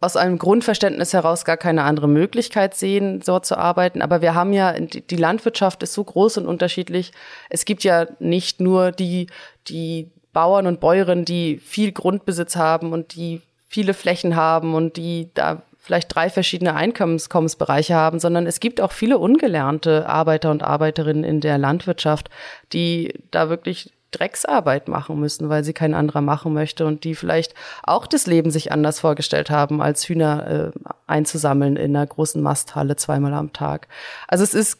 aus 0.00 0.16
einem 0.16 0.38
Grundverständnis 0.38 1.12
heraus 1.12 1.44
gar 1.44 1.56
keine 1.56 1.82
andere 1.82 2.08
Möglichkeit 2.08 2.74
sehen, 2.74 3.20
dort 3.24 3.46
zu 3.46 3.58
arbeiten. 3.58 4.00
Aber 4.00 4.22
wir 4.22 4.34
haben 4.34 4.52
ja, 4.52 4.72
die 4.78 5.16
Landwirtschaft 5.16 5.82
ist 5.82 5.92
so 5.92 6.04
groß 6.04 6.38
und 6.38 6.46
unterschiedlich. 6.46 7.12
Es 7.50 7.64
gibt 7.64 7.82
ja 7.82 8.06
nicht 8.20 8.60
nur 8.60 8.92
die, 8.92 9.26
die 9.66 10.10
Bauern 10.32 10.66
und 10.66 10.78
Bäuerinnen, 10.78 11.24
die 11.24 11.58
viel 11.58 11.90
Grundbesitz 11.90 12.54
haben 12.54 12.92
und 12.92 13.16
die 13.16 13.42
viele 13.66 13.92
Flächen 13.92 14.36
haben 14.36 14.74
und 14.74 14.96
die 14.96 15.30
da 15.34 15.62
vielleicht 15.88 16.14
drei 16.14 16.28
verschiedene 16.28 16.74
Einkommensbereiche 16.74 17.94
haben, 17.94 18.20
sondern 18.20 18.46
es 18.46 18.60
gibt 18.60 18.82
auch 18.82 18.92
viele 18.92 19.16
ungelernte 19.16 20.06
Arbeiter 20.06 20.50
und 20.50 20.62
Arbeiterinnen 20.62 21.24
in 21.24 21.40
der 21.40 21.56
Landwirtschaft, 21.56 22.28
die 22.74 23.14
da 23.30 23.48
wirklich 23.48 23.94
Drecksarbeit 24.10 24.86
machen 24.86 25.18
müssen, 25.18 25.48
weil 25.48 25.64
sie 25.64 25.72
kein 25.72 25.94
anderer 25.94 26.20
machen 26.20 26.52
möchte 26.52 26.84
und 26.84 27.04
die 27.04 27.14
vielleicht 27.14 27.54
auch 27.84 28.06
das 28.06 28.26
Leben 28.26 28.50
sich 28.50 28.70
anders 28.70 29.00
vorgestellt 29.00 29.48
haben, 29.48 29.80
als 29.80 30.06
Hühner 30.06 30.72
äh, 30.74 30.90
einzusammeln 31.06 31.76
in 31.76 31.96
einer 31.96 32.06
großen 32.06 32.42
Masthalle 32.42 32.96
zweimal 32.96 33.32
am 33.32 33.54
Tag. 33.54 33.88
Also 34.28 34.44
es 34.44 34.52
ist 34.52 34.78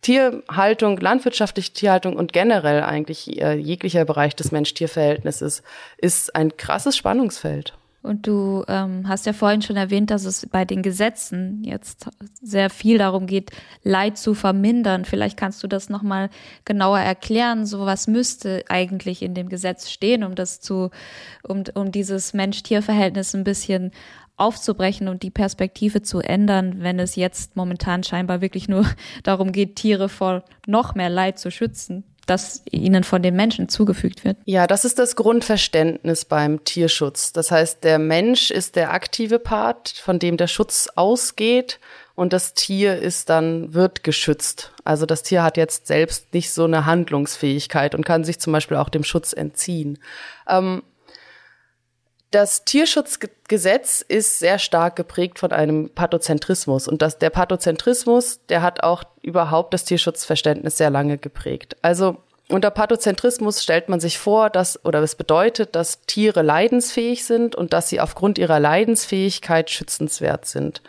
Tierhaltung, 0.00 0.96
landwirtschaftliche 0.98 1.74
Tierhaltung 1.74 2.16
und 2.16 2.32
generell 2.32 2.82
eigentlich 2.82 3.42
äh, 3.42 3.58
jeglicher 3.58 4.06
Bereich 4.06 4.34
des 4.34 4.52
Mensch-Tier-Verhältnisses 4.52 5.62
ist 5.98 6.34
ein 6.34 6.56
krasses 6.56 6.96
Spannungsfeld. 6.96 7.74
Und 8.06 8.26
du 8.28 8.64
ähm, 8.68 9.08
hast 9.08 9.26
ja 9.26 9.32
vorhin 9.32 9.62
schon 9.62 9.76
erwähnt, 9.76 10.10
dass 10.10 10.24
es 10.24 10.46
bei 10.46 10.64
den 10.64 10.82
Gesetzen 10.82 11.64
jetzt 11.64 12.08
sehr 12.40 12.70
viel 12.70 12.98
darum 12.98 13.26
geht, 13.26 13.50
Leid 13.82 14.16
zu 14.16 14.34
vermindern. 14.34 15.04
Vielleicht 15.04 15.36
kannst 15.36 15.62
du 15.62 15.66
das 15.66 15.88
nochmal 15.88 16.30
genauer 16.64 17.00
erklären. 17.00 17.66
So 17.66 17.84
was 17.84 18.06
müsste 18.06 18.64
eigentlich 18.68 19.22
in 19.22 19.34
dem 19.34 19.48
Gesetz 19.48 19.90
stehen, 19.90 20.22
um 20.22 20.36
das 20.36 20.60
zu, 20.60 20.90
um, 21.42 21.64
um 21.74 21.90
dieses 21.90 22.32
Mensch-Tier-Verhältnis 22.32 23.34
ein 23.34 23.44
bisschen 23.44 23.90
aufzubrechen 24.36 25.08
und 25.08 25.22
die 25.22 25.30
Perspektive 25.30 26.02
zu 26.02 26.20
ändern, 26.20 26.76
wenn 26.78 27.00
es 27.00 27.16
jetzt 27.16 27.56
momentan 27.56 28.04
scheinbar 28.04 28.40
wirklich 28.40 28.68
nur 28.68 28.86
darum 29.24 29.50
geht, 29.50 29.76
Tiere 29.76 30.08
vor 30.08 30.44
noch 30.66 30.94
mehr 30.94 31.10
Leid 31.10 31.38
zu 31.38 31.50
schützen 31.50 32.04
das 32.26 32.62
ihnen 32.70 33.04
von 33.04 33.22
den 33.22 33.36
Menschen 33.36 33.68
zugefügt 33.68 34.24
wird. 34.24 34.36
Ja, 34.44 34.66
das 34.66 34.84
ist 34.84 34.98
das 34.98 35.16
Grundverständnis 35.16 36.24
beim 36.24 36.64
Tierschutz. 36.64 37.32
Das 37.32 37.50
heißt, 37.50 37.84
der 37.84 37.98
Mensch 37.98 38.50
ist 38.50 38.76
der 38.76 38.92
aktive 38.92 39.38
Part, 39.38 39.88
von 39.88 40.18
dem 40.18 40.36
der 40.36 40.48
Schutz 40.48 40.88
ausgeht 40.94 41.78
und 42.16 42.32
das 42.32 42.54
Tier 42.54 42.96
ist 42.96 43.28
dann, 43.28 43.74
wird 43.74 44.02
geschützt. 44.02 44.72
Also 44.84 45.06
das 45.06 45.22
Tier 45.22 45.42
hat 45.42 45.56
jetzt 45.56 45.86
selbst 45.86 46.32
nicht 46.34 46.50
so 46.50 46.64
eine 46.64 46.86
Handlungsfähigkeit 46.86 47.94
und 47.94 48.04
kann 48.04 48.24
sich 48.24 48.40
zum 48.40 48.52
Beispiel 48.52 48.78
auch 48.78 48.88
dem 48.88 49.04
Schutz 49.04 49.32
entziehen. 49.32 49.98
Ähm, 50.48 50.82
das 52.36 52.64
Tierschutzgesetz 52.64 54.04
ist 54.06 54.40
sehr 54.40 54.58
stark 54.58 54.94
geprägt 54.94 55.38
von 55.38 55.52
einem 55.52 55.88
Pathozentrismus 55.88 56.86
und 56.86 57.00
das, 57.00 57.16
der 57.18 57.30
Pathozentrismus, 57.30 58.40
der 58.50 58.60
hat 58.60 58.82
auch 58.82 59.04
überhaupt 59.22 59.72
das 59.72 59.84
Tierschutzverständnis 59.84 60.76
sehr 60.76 60.90
lange 60.90 61.16
geprägt. 61.16 61.78
Also 61.80 62.18
unter 62.50 62.70
Pathozentrismus 62.70 63.62
stellt 63.62 63.88
man 63.88 64.00
sich 64.00 64.18
vor, 64.18 64.50
dass, 64.50 64.84
oder 64.84 65.00
es 65.00 65.14
bedeutet, 65.14 65.74
dass 65.74 66.02
Tiere 66.02 66.42
leidensfähig 66.42 67.24
sind 67.24 67.56
und 67.56 67.72
dass 67.72 67.88
sie 67.88 68.00
aufgrund 68.00 68.36
ihrer 68.36 68.60
Leidensfähigkeit 68.60 69.70
schützenswert 69.70 70.44
sind. 70.44 70.82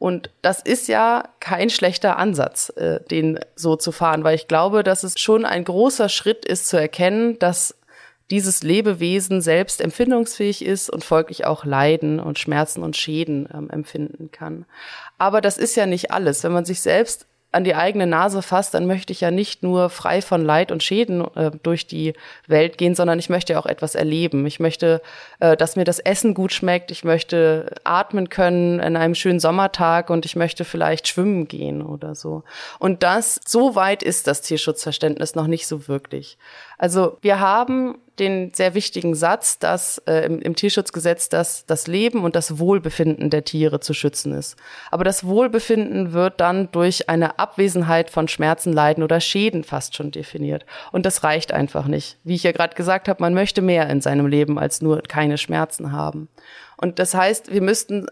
Und 0.00 0.30
das 0.42 0.60
ist 0.60 0.88
ja 0.88 1.22
kein 1.38 1.70
schlechter 1.70 2.18
Ansatz, 2.18 2.70
äh, 2.70 2.98
den 3.08 3.38
so 3.54 3.76
zu 3.76 3.92
fahren, 3.92 4.24
weil 4.24 4.34
ich 4.34 4.48
glaube, 4.48 4.82
dass 4.82 5.04
es 5.04 5.14
schon 5.16 5.44
ein 5.44 5.62
großer 5.62 6.08
Schritt 6.08 6.44
ist 6.44 6.66
zu 6.66 6.76
erkennen, 6.76 7.38
dass 7.38 7.76
dieses 8.32 8.62
Lebewesen 8.62 9.42
selbst 9.42 9.82
empfindungsfähig 9.82 10.64
ist 10.64 10.88
und 10.88 11.04
folglich 11.04 11.44
auch 11.44 11.66
Leiden 11.66 12.18
und 12.18 12.38
Schmerzen 12.38 12.82
und 12.82 12.96
Schäden 12.96 13.46
ähm, 13.52 13.68
empfinden 13.68 14.30
kann. 14.32 14.64
Aber 15.18 15.42
das 15.42 15.58
ist 15.58 15.76
ja 15.76 15.84
nicht 15.84 16.12
alles. 16.12 16.42
Wenn 16.42 16.52
man 16.52 16.64
sich 16.64 16.80
selbst 16.80 17.26
an 17.52 17.64
die 17.64 17.74
eigene 17.74 18.06
Nase 18.06 18.40
fasst, 18.40 18.72
dann 18.72 18.86
möchte 18.86 19.12
ich 19.12 19.20
ja 19.20 19.30
nicht 19.30 19.62
nur 19.62 19.90
frei 19.90 20.22
von 20.22 20.42
Leid 20.42 20.72
und 20.72 20.82
Schäden 20.82 21.22
äh, 21.36 21.50
durch 21.62 21.86
die 21.86 22.14
Welt 22.46 22.78
gehen, 22.78 22.94
sondern 22.94 23.18
ich 23.18 23.28
möchte 23.28 23.52
ja 23.52 23.58
auch 23.58 23.66
etwas 23.66 23.94
erleben. 23.94 24.46
Ich 24.46 24.58
möchte, 24.58 25.02
äh, 25.38 25.54
dass 25.54 25.76
mir 25.76 25.84
das 25.84 25.98
Essen 25.98 26.32
gut 26.32 26.54
schmeckt. 26.54 26.90
Ich 26.90 27.04
möchte 27.04 27.74
atmen 27.84 28.30
können 28.30 28.80
in 28.80 28.96
einem 28.96 29.14
schönen 29.14 29.40
Sommertag 29.40 30.08
und 30.08 30.24
ich 30.24 30.36
möchte 30.36 30.64
vielleicht 30.64 31.06
schwimmen 31.06 31.46
gehen 31.46 31.82
oder 31.82 32.14
so. 32.14 32.42
Und 32.78 33.02
das, 33.02 33.38
so 33.46 33.74
weit 33.74 34.02
ist 34.02 34.26
das 34.26 34.40
Tierschutzverständnis 34.40 35.34
noch 35.34 35.46
nicht 35.46 35.66
so 35.66 35.88
wirklich. 35.88 36.38
Also 36.78 37.18
wir 37.20 37.38
haben 37.38 37.98
den 38.18 38.52
sehr 38.52 38.74
wichtigen 38.74 39.14
Satz, 39.14 39.58
dass 39.58 39.98
äh, 40.06 40.26
im, 40.26 40.40
im, 40.40 40.54
Tierschutzgesetz, 40.54 41.28
dass 41.28 41.64
das 41.66 41.86
Leben 41.86 42.24
und 42.24 42.36
das 42.36 42.58
Wohlbefinden 42.58 43.30
der 43.30 43.44
Tiere 43.44 43.80
zu 43.80 43.94
schützen 43.94 44.34
ist. 44.34 44.56
Aber 44.90 45.04
das 45.04 45.24
Wohlbefinden 45.24 46.12
wird 46.12 46.40
dann 46.40 46.70
durch 46.72 47.08
eine 47.08 47.38
Abwesenheit 47.38 48.10
von 48.10 48.28
Schmerzen, 48.28 48.72
Leiden 48.72 49.02
oder 49.02 49.20
Schäden 49.20 49.64
fast 49.64 49.96
schon 49.96 50.10
definiert. 50.10 50.66
Und 50.92 51.06
das 51.06 51.24
reicht 51.24 51.52
einfach 51.52 51.86
nicht. 51.86 52.18
Wie 52.22 52.34
ich 52.34 52.42
ja 52.42 52.52
gerade 52.52 52.74
gesagt 52.74 53.08
habe, 53.08 53.22
man 53.22 53.34
möchte 53.34 53.62
mehr 53.62 53.88
in 53.88 54.00
seinem 54.00 54.26
Leben 54.26 54.58
als 54.58 54.82
nur 54.82 55.02
keine 55.02 55.38
Schmerzen 55.38 55.92
haben. 55.92 56.28
Und 56.76 56.98
das 56.98 57.14
heißt, 57.14 57.52
wir 57.52 57.62
müssten 57.62 58.06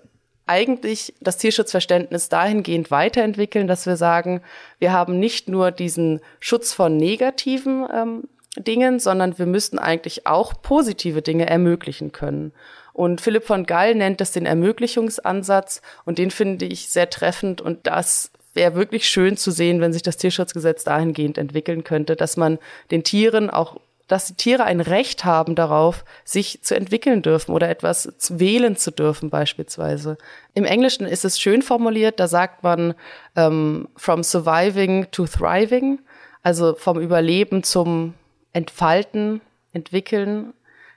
eigentlich 0.47 1.15
das 1.21 1.37
Tierschutzverständnis 1.37 2.29
dahingehend 2.29 2.91
weiterentwickeln, 2.91 3.69
dass 3.69 3.87
wir 3.87 3.97
sagen, 3.97 4.43
wir 4.81 4.93
haben 4.93 5.21
nicht 5.21 5.49
nur 5.49 5.71
diesen 5.71 6.21
Schutz 6.41 6.73
von 6.73 6.97
negativen 6.97 7.87
ähm, 7.95 8.25
Dingen, 8.57 8.99
sondern 8.99 9.39
wir 9.39 9.47
müssten 9.47 9.79
eigentlich 9.79 10.27
auch 10.27 10.55
positive 10.61 11.23
Dinge 11.23 11.49
ermöglichen 11.49 12.13
können. 12.13 12.53
Und 12.93 13.21
Philipp 13.21 13.45
von 13.45 13.65
Gall 13.65 13.95
nennt 13.95 14.21
das 14.21 14.33
den 14.33 14.47
Ermöglichungsansatz 14.47 15.81
und 16.05 16.19
den 16.19 16.31
finde 16.31 16.67
ich 16.67 16.89
sehr 16.89 17.09
treffend 17.09 17.61
und 17.61 17.87
das 17.87 18.33
wäre 18.53 18.75
wirklich 18.75 19.09
schön 19.09 19.37
zu 19.37 19.53
sehen, 19.53 19.81
wenn 19.81 19.93
sich 19.93 20.03
das 20.03 20.17
Tierschutzgesetz 20.17 20.83
dahingehend 20.83 21.39
entwickeln 21.39 21.85
könnte, 21.85 22.17
dass 22.17 22.37
man 22.37 22.59
den 22.91 23.05
Tieren 23.05 23.49
auch 23.49 23.77
dass 24.09 24.27
die 24.27 24.35
Tiere 24.35 24.65
ein 24.65 24.81
Recht 24.81 25.25
haben 25.25 25.55
darauf, 25.55 26.05
sich 26.25 26.63
zu 26.63 26.75
entwickeln 26.75 27.23
dürfen 27.23 27.53
oder 27.53 27.69
etwas 27.69 28.13
wählen 28.29 28.75
zu 28.75 28.91
dürfen 28.91 29.31
beispielsweise. 29.31 30.19
Im 30.53 30.65
Englischen 30.65 31.07
ist 31.07 31.25
es 31.25 31.39
schön 31.39 31.63
formuliert, 31.63 32.19
da 32.19 32.27
sagt 32.27 32.65
man 32.65 32.95
ähm, 33.37 33.87
from 33.95 34.25
surviving 34.25 35.07
to 35.13 35.27
thriving, 35.27 36.01
also 36.43 36.75
vom 36.75 36.99
Überleben 36.99 37.63
zum 37.63 38.15
entfalten, 38.53 39.41
entwickeln. 39.73 40.53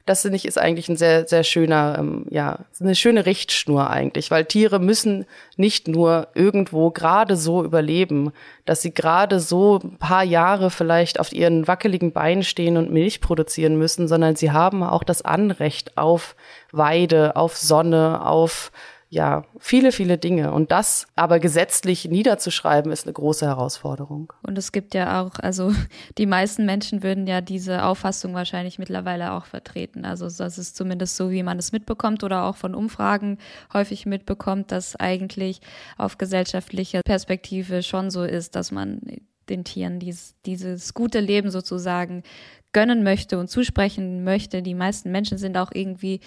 Das 0.05 0.23
finde 0.23 0.35
ich 0.35 0.45
ist 0.45 0.57
eigentlich 0.57 0.89
ein 0.89 0.97
sehr, 0.97 1.27
sehr 1.29 1.45
schöner, 1.45 1.95
ähm, 1.97 2.25
ja, 2.29 2.59
eine 2.81 2.93
schöne 2.93 3.25
Richtschnur 3.25 3.89
eigentlich, 3.89 4.31
weil 4.31 4.43
Tiere 4.43 4.79
müssen 4.79 5.25
nicht 5.55 5.87
nur 5.87 6.27
irgendwo 6.33 6.91
gerade 6.91 7.37
so 7.37 7.63
überleben, 7.63 8.33
dass 8.65 8.81
sie 8.81 8.93
gerade 8.93 9.39
so 9.39 9.79
ein 9.81 9.97
paar 9.97 10.23
Jahre 10.23 10.71
vielleicht 10.71 11.21
auf 11.21 11.31
ihren 11.31 11.69
wackeligen 11.69 12.11
Beinen 12.11 12.43
stehen 12.43 12.75
und 12.75 12.91
Milch 12.91 13.21
produzieren 13.21 13.77
müssen, 13.77 14.09
sondern 14.09 14.35
sie 14.35 14.51
haben 14.51 14.83
auch 14.83 15.03
das 15.05 15.21
Anrecht 15.21 15.97
auf 15.97 16.35
Weide, 16.73 17.37
auf 17.37 17.55
Sonne, 17.55 18.25
auf 18.25 18.73
ja, 19.13 19.43
viele, 19.59 19.91
viele 19.91 20.17
Dinge. 20.17 20.51
Und 20.51 20.71
das 20.71 21.05
aber 21.15 21.39
gesetzlich 21.39 22.05
niederzuschreiben, 22.05 22.91
ist 22.91 23.05
eine 23.05 23.13
große 23.13 23.45
Herausforderung. 23.45 24.33
Und 24.41 24.57
es 24.57 24.71
gibt 24.71 24.95
ja 24.95 25.21
auch, 25.21 25.37
also 25.39 25.71
die 26.17 26.25
meisten 26.25 26.65
Menschen 26.65 27.03
würden 27.03 27.27
ja 27.27 27.39
diese 27.39 27.85
Auffassung 27.85 28.33
wahrscheinlich 28.33 28.79
mittlerweile 28.79 29.33
auch 29.33 29.45
vertreten. 29.45 30.03
Also 30.03 30.27
das 30.29 30.57
ist 30.57 30.75
zumindest 30.75 31.15
so, 31.15 31.29
wie 31.29 31.43
man 31.43 31.59
es 31.59 31.71
mitbekommt 31.71 32.23
oder 32.23 32.45
auch 32.45 32.55
von 32.55 32.73
Umfragen 32.73 33.37
häufig 33.71 34.07
mitbekommt, 34.07 34.71
dass 34.71 34.95
eigentlich 34.95 35.61
auf 35.95 36.17
gesellschaftlicher 36.17 37.01
Perspektive 37.05 37.83
schon 37.83 38.09
so 38.09 38.23
ist, 38.23 38.55
dass 38.55 38.71
man 38.71 38.99
den 39.47 39.63
Tieren 39.63 39.99
dies, 39.99 40.33
dieses 40.47 40.95
gute 40.95 41.19
Leben 41.19 41.51
sozusagen 41.51 42.23
gönnen 42.71 43.03
möchte 43.03 43.37
und 43.37 43.47
zusprechen 43.47 44.23
möchte. 44.23 44.63
Die 44.63 44.73
meisten 44.73 45.11
Menschen 45.11 45.37
sind 45.37 45.55
auch 45.55 45.69
irgendwie 45.71 46.19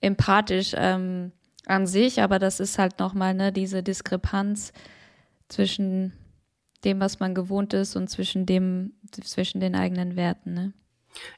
empathisch. 0.00 0.74
Ähm, 0.76 1.32
an 1.66 1.86
sich, 1.86 2.22
aber 2.22 2.38
das 2.38 2.60
ist 2.60 2.78
halt 2.78 2.98
nochmal 2.98 3.34
ne, 3.34 3.52
diese 3.52 3.82
Diskrepanz 3.82 4.72
zwischen 5.48 6.12
dem, 6.84 7.00
was 7.00 7.20
man 7.20 7.34
gewohnt 7.34 7.74
ist 7.74 7.96
und 7.96 8.08
zwischen 8.08 8.46
dem, 8.46 8.92
zwischen 9.24 9.60
den 9.60 9.74
eigenen 9.74 10.16
Werten. 10.16 10.54
Ne? 10.54 10.72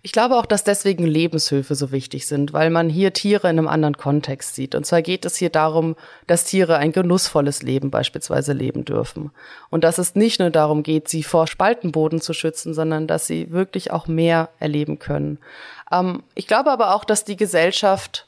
Ich 0.02 0.12
glaube 0.12 0.36
auch, 0.36 0.46
dass 0.46 0.64
deswegen 0.64 1.06
Lebenshöfe 1.06 1.74
so 1.74 1.92
wichtig 1.92 2.26
sind, 2.26 2.52
weil 2.52 2.70
man 2.70 2.88
hier 2.88 3.12
Tiere 3.12 3.48
in 3.48 3.58
einem 3.58 3.68
anderen 3.68 3.96
Kontext 3.96 4.54
sieht. 4.54 4.74
Und 4.74 4.84
zwar 4.84 5.02
geht 5.02 5.24
es 5.24 5.36
hier 5.36 5.50
darum, 5.50 5.96
dass 6.26 6.44
Tiere 6.44 6.76
ein 6.76 6.92
genussvolles 6.92 7.62
Leben 7.62 7.90
beispielsweise 7.90 8.52
leben 8.52 8.84
dürfen. 8.84 9.30
Und 9.70 9.84
dass 9.84 9.98
es 9.98 10.14
nicht 10.14 10.40
nur 10.40 10.50
darum 10.50 10.82
geht, 10.82 11.08
sie 11.08 11.22
vor 11.22 11.46
Spaltenboden 11.46 12.20
zu 12.20 12.32
schützen, 12.32 12.74
sondern 12.74 13.06
dass 13.06 13.26
sie 13.26 13.50
wirklich 13.50 13.90
auch 13.90 14.06
mehr 14.06 14.50
erleben 14.58 14.98
können. 14.98 15.38
Ähm, 15.90 16.22
ich 16.34 16.46
glaube 16.46 16.70
aber 16.70 16.94
auch, 16.94 17.04
dass 17.04 17.24
die 17.24 17.36
Gesellschaft 17.36 18.26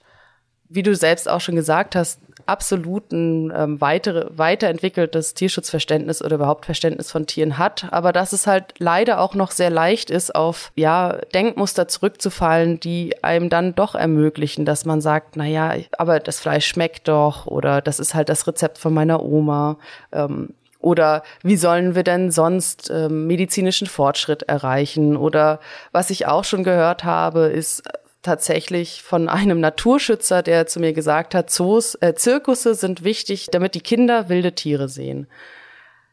wie 0.75 0.83
du 0.83 0.95
selbst 0.95 1.29
auch 1.29 1.41
schon 1.41 1.57
gesagt 1.57 1.95
hast, 1.95 2.19
absolut 2.47 3.13
ein 3.13 3.53
ähm, 3.55 3.81
weitere, 3.81 4.27
weiterentwickeltes 4.37 5.35
Tierschutzverständnis 5.35 6.23
oder 6.23 6.37
überhaupt 6.37 6.67
Verständnis 6.67 7.11
von 7.11 7.27
Tieren 7.27 7.59
hat, 7.59 7.87
aber 7.91 8.13
dass 8.13 8.33
es 8.33 8.47
halt 8.47 8.75
leider 8.79 9.21
auch 9.21 9.35
noch 9.35 9.51
sehr 9.51 9.71
leicht 9.71 10.11
ist, 10.11 10.35
auf 10.35 10.73
ja 10.75 11.19
Denkmuster 11.35 11.89
zurückzufallen, 11.89 12.81
die 12.81 13.23
einem 13.23 13.49
dann 13.49 13.75
doch 13.75 13.95
ermöglichen, 13.95 14.65
dass 14.65 14.85
man 14.85 15.01
sagt, 15.01 15.37
na 15.37 15.47
ja, 15.47 15.75
aber 15.99 16.21
das 16.21 16.41
Fleisch 16.41 16.67
schmeckt 16.67 17.09
doch 17.09 17.47
oder 17.47 17.81
das 17.81 18.01
ist 18.01 18.15
halt 18.15 18.29
das 18.29 18.47
Rezept 18.47 18.79
von 18.79 18.95
meiner 18.95 19.23
Oma. 19.23 19.79
Ähm, 20.13 20.55
oder 20.81 21.23
wie 21.45 21.57
sollen 21.57 21.95
wir 21.95 22.03
denn 22.03 22.33
sonst 22.33 22.91
ähm, 22.93 23.29
medizinischen 23.29 23.87
Fortschritt 23.87 24.43
erreichen? 24.43 25.17
Oder 25.17 25.61
was 25.93 26.11
ich 26.11 26.27
auch 26.27 26.43
schon 26.43 26.65
gehört 26.65 27.05
habe, 27.05 27.43
ist 27.43 27.85
tatsächlich 28.23 29.03
von 29.03 29.29
einem 29.29 29.61
Naturschützer, 29.61 30.43
der 30.43 30.67
zu 30.67 30.81
mir 30.81 30.93
gesagt 30.93 31.35
hat, 31.35 31.51
Zoos, 31.51 31.97
äh, 31.97 32.15
Zirkusse 32.15 32.75
sind 32.75 33.05
wichtig, 33.05 33.49
damit 33.51 33.75
die 33.75 33.81
Kinder 33.81 34.29
wilde 34.29 34.55
Tiere 34.55 34.89
sehen. 34.89 35.27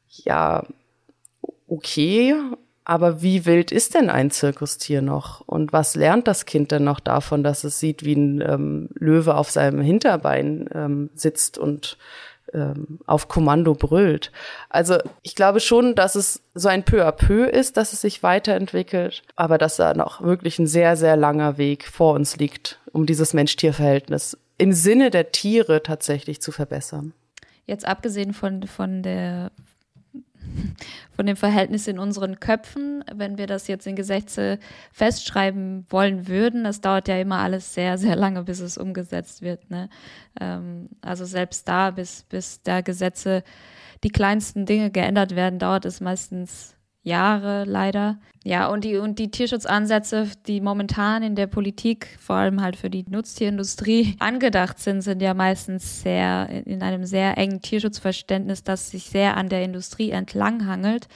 Ja, 0.10 0.66
okay, 1.68 2.36
aber 2.84 3.22
wie 3.22 3.46
wild 3.46 3.72
ist 3.72 3.94
denn 3.94 4.10
ein 4.10 4.32
Zirkustier 4.32 5.04
noch? 5.04 5.42
Und 5.42 5.72
was 5.72 5.96
lernt 5.96 6.28
das 6.28 6.48
Kind 6.48 6.72
denn 6.72 6.84
noch 6.84 7.00
davon, 7.00 7.44
dass 7.44 7.64
es 7.64 7.80
sieht, 7.80 8.04
wie 8.04 8.16
ein 8.16 8.42
ähm, 8.42 8.90
Löwe 8.96 9.36
auf 9.36 9.52
seinem 9.52 9.80
Hinterbein 9.80 10.68
ähm, 10.74 11.12
sitzt 11.14 11.60
und 11.60 12.00
ähm, 12.54 13.00
auf 13.06 13.28
Kommando 13.28 13.74
brüllt. 13.74 14.32
Also 14.70 14.98
ich 15.22 15.36
glaube 15.36 15.60
schon, 15.60 15.96
dass 15.96 16.16
es 16.16 16.42
so 16.54 16.70
ein 16.70 16.84
peu 16.84 17.06
à 17.06 17.12
peu 17.12 17.46
ist, 17.46 17.78
dass 17.78 17.94
es 17.94 18.02
sich 18.02 18.24
weiterentwickelt, 18.24 19.24
aber 19.36 19.58
dass 19.58 19.78
da 19.78 19.94
noch 19.94 20.22
wirklich 20.22 20.60
ein 20.60 20.68
sehr, 20.68 20.96
sehr 20.96 21.16
langer 21.16 21.58
Weg 21.58 21.88
vor 21.88 22.14
uns 22.14 22.38
liegt, 22.38 22.80
um 22.92 23.06
dieses 23.06 23.34
Mensch-Tier-Verhältnis 23.34 24.38
im 24.60 24.74
Sinne 24.74 25.10
der 25.10 25.32
Tiere 25.32 25.82
tatsächlich 25.82 26.42
zu 26.42 26.52
verbessern. 26.52 27.14
Jetzt 27.66 27.88
abgesehen 27.88 28.34
von, 28.34 28.64
von 28.64 29.02
der 29.02 29.52
von 31.16 31.26
dem 31.26 31.36
Verhältnis 31.36 31.88
in 31.88 32.00
unseren 32.00 32.40
Köpfen, 32.40 33.04
wenn 33.14 33.38
wir 33.38 33.48
das 33.48 33.68
jetzt 33.68 33.88
in 33.88 33.96
Gesetze 33.96 34.60
festschreiben 34.92 35.86
wollen 35.90 36.28
würden. 36.28 36.64
Das 36.64 36.82
dauert 36.82 37.08
ja 37.08 37.20
immer 37.20 37.40
alles 37.40 37.74
sehr, 37.74 37.98
sehr 37.98 38.16
lange, 38.16 38.44
bis 38.44 38.60
es 38.60 38.78
umgesetzt 38.78 39.42
wird. 39.42 39.70
Ne? 39.70 39.90
Ähm, 40.40 40.90
also 41.02 41.26
selbst 41.26 41.68
da, 41.68 41.92
bis, 41.92 42.24
bis 42.24 42.62
da 42.64 42.82
Gesetze, 42.82 43.44
die 44.04 44.10
kleinsten 44.10 44.66
Dinge 44.66 44.92
geändert 44.92 45.36
werden, 45.36 45.60
dauert 45.60 45.86
es 45.86 46.00
meistens 46.00 46.76
Jahre 47.04 47.64
leider. 47.66 48.20
Ja, 48.44 48.68
und 48.68 48.84
die, 48.84 48.98
und 48.98 49.20
die 49.20 49.32
Tierschutzansätze, 49.32 50.28
die 50.48 50.62
momentan 50.62 51.24
in 51.24 51.36
der 51.36 51.48
Politik, 51.48 52.18
vor 52.20 52.38
allem 52.38 52.62
halt 52.62 52.76
für 52.76 52.90
die 52.90 53.06
Nutztierindustrie, 53.10 54.16
angedacht 54.20 54.80
sind, 54.80 55.02
sind 55.02 55.22
ja 55.22 55.34
meistens 55.34 56.02
sehr, 56.02 56.50
in 56.66 56.82
einem 56.82 57.06
sehr 57.06 57.38
engen 57.38 57.62
Tierschutzverständnis, 57.62 58.64
das 58.64 58.92
sich 58.92 59.06
sehr 59.06 59.38
an 59.38 59.50
der 59.50 59.64
Industrie 59.64 60.12
entlanghangelt. 60.12 61.08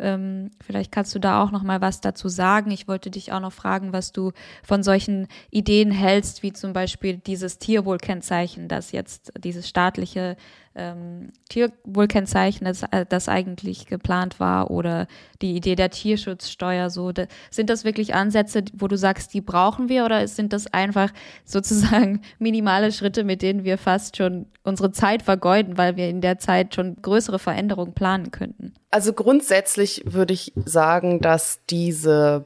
Ähm, 0.00 0.50
vielleicht 0.64 0.92
kannst 0.92 1.14
du 1.14 1.18
da 1.18 1.42
auch 1.42 1.50
noch 1.50 1.62
mal 1.62 1.80
was 1.80 2.00
dazu 2.00 2.28
sagen. 2.28 2.70
Ich 2.70 2.86
wollte 2.86 3.10
dich 3.10 3.32
auch 3.32 3.40
noch 3.40 3.52
fragen, 3.52 3.92
was 3.92 4.12
du 4.12 4.32
von 4.62 4.82
solchen 4.82 5.26
Ideen 5.50 5.90
hältst, 5.90 6.42
wie 6.42 6.52
zum 6.52 6.72
Beispiel 6.72 7.18
dieses 7.18 7.58
Tierwohlkennzeichen, 7.58 8.68
das 8.68 8.92
jetzt 8.92 9.32
dieses 9.38 9.68
staatliche 9.68 10.36
ähm, 10.78 11.32
Tierwohlkennzeichen, 11.48 12.64
das, 12.64 12.82
äh, 12.84 13.04
das 13.06 13.28
eigentlich 13.28 13.86
geplant 13.86 14.40
war, 14.40 14.70
oder 14.70 15.06
die 15.42 15.56
Idee 15.56 15.74
der 15.74 15.90
Tierschutzsteuer. 15.90 16.88
So, 16.88 17.12
de, 17.12 17.26
sind 17.50 17.68
das 17.68 17.84
wirklich 17.84 18.14
Ansätze, 18.14 18.64
wo 18.72 18.88
du 18.88 18.96
sagst, 18.96 19.34
die 19.34 19.40
brauchen 19.40 19.88
wir, 19.88 20.04
oder 20.04 20.26
sind 20.28 20.52
das 20.52 20.72
einfach 20.72 21.10
sozusagen 21.44 22.22
minimale 22.38 22.92
Schritte, 22.92 23.24
mit 23.24 23.42
denen 23.42 23.64
wir 23.64 23.76
fast 23.76 24.16
schon 24.16 24.46
unsere 24.62 24.92
Zeit 24.92 25.22
vergeuden, 25.22 25.76
weil 25.76 25.96
wir 25.96 26.08
in 26.08 26.20
der 26.20 26.38
Zeit 26.38 26.74
schon 26.74 26.96
größere 27.02 27.38
Veränderungen 27.38 27.94
planen 27.94 28.30
könnten? 28.30 28.74
Also 28.90 29.12
grundsätzlich 29.12 30.02
würde 30.06 30.34
ich 30.34 30.52
sagen, 30.64 31.20
dass 31.20 31.60
diese 31.68 32.44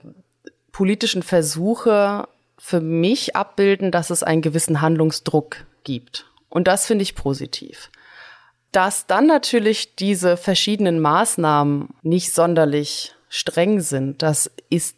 politischen 0.73 1.23
Versuche 1.23 2.27
für 2.59 2.81
mich 2.81 3.37
abbilden, 3.37 3.91
dass 3.91 4.11
es 4.11 4.23
einen 4.23 4.41
gewissen 4.41 4.81
Handlungsdruck 4.81 5.67
gibt. 5.85 6.27
Und 6.49 6.69
das 6.69 6.87
finde 6.87 7.03
ich 7.03 7.15
positiv. 7.15 7.91
Dass 8.73 9.07
dann 9.07 9.27
natürlich 9.27 9.97
diese 9.97 10.37
verschiedenen 10.37 10.99
Maßnahmen 11.01 11.91
nicht 12.03 12.35
sonderlich 12.35 13.15
streng 13.29 13.81
sind, 13.81 14.23
das 14.23 14.51
ist 14.69 14.97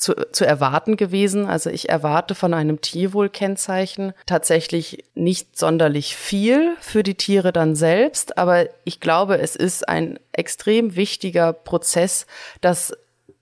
zu, 0.00 0.14
zu 0.32 0.46
erwarten 0.46 0.96
gewesen. 0.96 1.46
Also 1.46 1.70
ich 1.70 1.88
erwarte 1.88 2.34
von 2.34 2.54
einem 2.54 2.80
Tierwohlkennzeichen 2.80 4.14
tatsächlich 4.26 5.04
nicht 5.14 5.58
sonderlich 5.58 6.16
viel 6.16 6.74
für 6.80 7.02
die 7.02 7.14
Tiere 7.14 7.52
dann 7.52 7.76
selbst, 7.76 8.38
aber 8.38 8.66
ich 8.84 8.98
glaube, 9.00 9.38
es 9.38 9.56
ist 9.56 9.88
ein 9.88 10.18
extrem 10.32 10.96
wichtiger 10.96 11.52
Prozess, 11.52 12.26
dass 12.60 12.94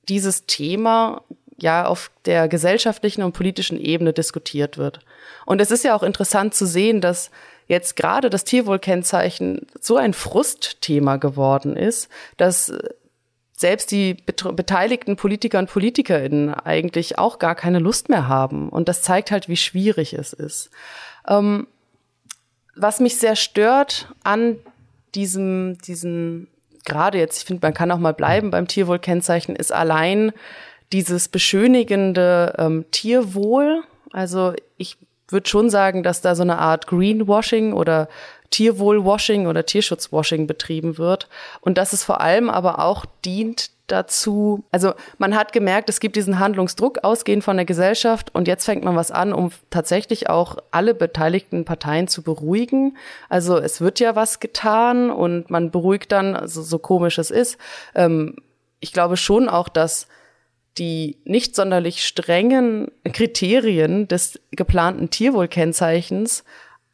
dieses 0.09 0.47
Thema 0.47 1.23
ja 1.61 1.87
auf 1.87 2.11
der 2.25 2.49
gesellschaftlichen 2.49 3.23
und 3.23 3.33
politischen 3.33 3.81
Ebene 3.81 4.13
diskutiert 4.13 4.79
wird. 4.79 5.01
Und 5.47 5.61
es 5.61 5.71
ist 5.71 5.85
ja 5.85 5.95
auch 5.95 6.03
interessant 6.03 6.55
zu 6.55 6.67
sehen, 6.67 7.01
dass 7.01 7.31
jetzt 7.69 7.97
gerade 7.97 8.31
das 8.31 8.45
Tierwohlkennzeichen 8.45 9.67
so 9.81 9.97
ein 9.97 10.15
Frustthema 10.15 11.17
geworden 11.17 11.77
ist, 11.77 12.09
dass 12.37 12.73
selbst 13.53 13.91
die 13.91 14.15
beteiligten 14.15 15.17
Politiker 15.17 15.59
und 15.59 15.71
Politikerinnen 15.71 16.55
eigentlich 16.55 17.19
auch 17.19 17.39
gar 17.39 17.55
keine 17.55 17.81
Lust 17.81 18.09
mehr 18.09 18.29
haben. 18.29 18.69
Und 18.69 18.89
das 18.89 19.03
zeigt 19.03 19.31
halt, 19.31 19.49
wie 19.49 19.57
schwierig 19.57 20.15
es 20.15 20.33
ist. 20.33 20.71
Ähm, 21.27 21.67
was 22.77 23.01
mich 23.01 23.19
sehr 23.19 23.35
stört 23.35 24.13
an 24.23 24.57
diesem, 25.15 25.79
diesem, 25.79 26.47
gerade 26.85 27.19
jetzt, 27.19 27.39
ich 27.39 27.45
finde, 27.45 27.67
man 27.67 27.75
kann 27.75 27.91
auch 27.91 27.99
mal 27.99 28.15
bleiben 28.15 28.51
beim 28.53 28.69
Tierwohlkennzeichen, 28.69 29.57
ist 29.57 29.73
allein 29.73 30.33
dieses 30.93 31.29
beschönigende 31.29 32.55
ähm, 32.59 32.85
Tierwohl. 32.93 33.83
Also 34.13 34.55
ich 34.77 34.97
würde 35.29 35.49
schon 35.49 35.71
sagen, 35.71 36.03
dass 36.03 36.21
da 36.21 36.35
so 36.35 36.43
eine 36.43 36.59
Art 36.59 36.87
Greenwashing 36.87 37.73
oder 37.73 38.09
Tierwohlwashing 38.51 39.47
oder 39.47 39.67
Tierschutzwashing 39.67 40.47
betrieben 40.47 40.99
wird 40.99 41.29
und 41.61 41.79
dass 41.79 41.93
es 41.93 42.05
vor 42.05 42.21
allem 42.21 42.49
aber 42.49 42.79
auch 42.79 43.05
dient 43.25 43.71
dazu, 43.89 44.65
also 44.71 44.93
man 45.17 45.35
hat 45.35 45.53
gemerkt, 45.53 45.89
es 45.89 46.01
gibt 46.01 46.17
diesen 46.17 46.39
Handlungsdruck 46.39 47.05
ausgehend 47.05 47.43
von 47.43 47.57
der 47.57 47.67
Gesellschaft 47.67 48.35
und 48.35 48.47
jetzt 48.47 48.65
fängt 48.65 48.85
man 48.85 48.97
was 48.97 49.11
an, 49.11 49.33
um 49.33 49.51
tatsächlich 49.71 50.29
auch 50.29 50.57
alle 50.71 50.95
beteiligten 50.95 51.65
Parteien 51.65 52.07
zu 52.07 52.23
beruhigen. 52.23 52.97
Also 53.29 53.57
es 53.59 53.81
wird 53.81 53.99
ja 53.99 54.15
was 54.15 54.41
getan 54.41 55.11
und 55.11 55.51
man 55.51 55.71
beruhigt 55.71 56.13
dann, 56.13 56.37
also 56.37 56.63
so 56.63 56.79
komisch 56.79 57.19
es 57.19 57.31
ist. 57.31 57.59
Ähm, 57.95 58.37
ich 58.81 58.93
glaube 58.93 59.17
schon 59.17 59.49
auch, 59.49 59.69
dass 59.69 60.07
die 60.79 61.17
nicht 61.25 61.55
sonderlich 61.57 62.05
strengen 62.05 62.91
Kriterien 63.05 64.09
des 64.09 64.41
geplanten 64.51 65.11
Tierwohlkennzeichens 65.11 66.45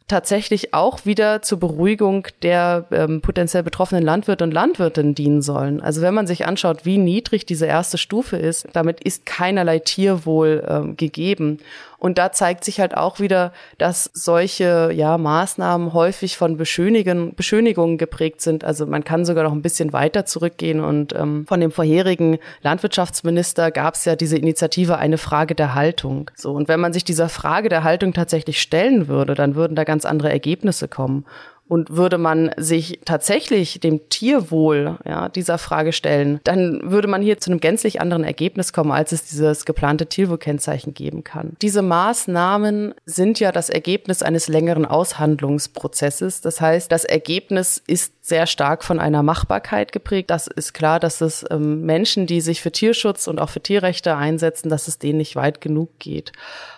tatsächlich 0.07 0.75
auch 0.75 1.07
wieder 1.07 1.41
zur 1.41 1.59
Beruhigung 1.59 2.27
der 2.43 2.87
ähm, 2.91 3.23
potenziell 3.23 3.63
betroffenen 3.63 4.05
Landwirte 4.05 4.45
und 4.45 4.53
Landwirtinnen 4.53 5.15
dienen 5.15 5.41
sollen. 5.41 5.81
Also 5.81 6.03
wenn 6.03 6.13
man 6.13 6.27
sich 6.27 6.47
anschaut, 6.47 6.85
wie 6.85 6.99
niedrig 6.99 7.47
diese 7.47 7.67
erste 7.67 7.97
Stufe 7.97 8.37
ist, 8.37 8.69
damit 8.75 9.03
ist 9.03 9.25
keinerlei 9.25 9.79
Tierwohl 9.79 10.63
ähm, 10.69 10.97
gegeben. 10.97 11.59
Und 11.99 12.19
da 12.19 12.33
zeigt 12.33 12.65
sich 12.65 12.81
halt 12.81 12.97
auch 12.97 13.21
wieder, 13.21 13.53
dass 13.79 14.11
solche 14.13 14.91
ja, 14.93 15.19
Maßnahmen 15.19 15.93
häufig 15.93 16.37
von 16.37 16.57
Beschönigen, 16.57 17.35
Beschönigungen 17.35 17.99
geprägt 17.99 18.41
sind. 18.41 18.65
Also 18.65 18.87
man 18.87 19.05
kann 19.05 19.25
sogar 19.25 19.45
noch 19.45 19.53
ein 19.53 19.63
bisschen 19.63 19.93
weiter 19.93 20.27
zurückgehen. 20.27 20.81
Und 20.81 21.15
ähm, 21.15 21.47
von 21.47 21.61
dem 21.61 21.71
vorherigen 21.71 22.39
Landwirtschaftsminister 22.63 23.71
gab 23.71 23.95
es 23.95 24.05
ja 24.05 24.17
diese 24.17 24.37
Initiative 24.37 24.99
eine 24.99 25.19
Frage 25.19 25.55
der 25.55 25.75
Haltung. 25.75 26.31
So 26.37 26.53
und 26.53 26.69
wenn 26.69 26.81
man 26.81 26.93
sich 26.93 27.05
dieser 27.05 27.29
Frage 27.29 27.69
der 27.69 27.85
Haltung 27.85 28.13
tatsächlich 28.13 28.61
stellen 28.61 29.09
würde, 29.09 29.35
dann 29.35 29.55
würden 29.55 29.77
da 29.77 29.85
ganz 29.85 30.05
andere 30.05 30.31
Ergebnisse 30.31 30.89
kommen. 30.89 31.25
Und 31.67 31.97
würde 31.97 32.19
man 32.19 32.51
sich 32.59 33.01
tatsächlich 33.07 33.81
dem 33.81 34.09
Tierwohl 34.11 34.99
ja, 35.07 35.31
dieser 35.31 35.57
Frage 35.57 35.93
stellen, 35.93 36.41
dann 36.45 36.91
würde 36.91 37.09
man 37.09 37.23
hier 37.23 37.39
zu 37.39 37.51
einem 37.51 37.61
gänzlich 37.61 38.03
anderen 38.03 38.23
Ergebnis 38.23 38.73
kommen, 38.73 38.93
als 38.93 39.13
es 39.13 39.25
dieses 39.25 39.65
geplante 39.65 40.07
Tierwohlkennzeichen 40.07 40.93
geben 40.93 41.25
kann. 41.25 41.57
Diese 41.63 41.81
Maßnahmen 41.81 42.95
sind 43.07 43.41
ja 43.41 43.51
das 43.51 43.71
Ergebnis 43.71 44.23
eines 44.23 44.49
längeren 44.49 44.85
Aushandlungsprozesses. 44.85 46.43
Das 46.43 46.61
heißt, 46.61 46.93
das 46.93 47.05
Ergebnis 47.05 47.83
ist 47.87 48.13
sehr 48.27 48.47
stark 48.47 48.85
von 48.85 48.99
einer 48.99 49.23
Machbarkeit 49.23 49.93
geprägt. 49.93 50.31
Das 50.31 50.47
ist 50.47 50.73
klar, 50.75 51.01
dass 51.01 51.21
es 51.21 51.45
ähm, 51.51 51.83
Menschen, 51.83 52.27
die 52.27 52.41
sich 52.41 52.63
für 52.63 52.73
Tierschutz 52.73 53.27
und 53.27 53.39
auch 53.39 53.51
für 53.51 53.61
Tierrechte 53.61 54.17
einsetzen, 54.17 54.69
dass 54.69 54.89
es 54.89 54.99
denen 54.99 55.19
nicht 55.19 55.37
weit 55.37 55.61
genug 55.61 55.99
geht. 55.99 56.33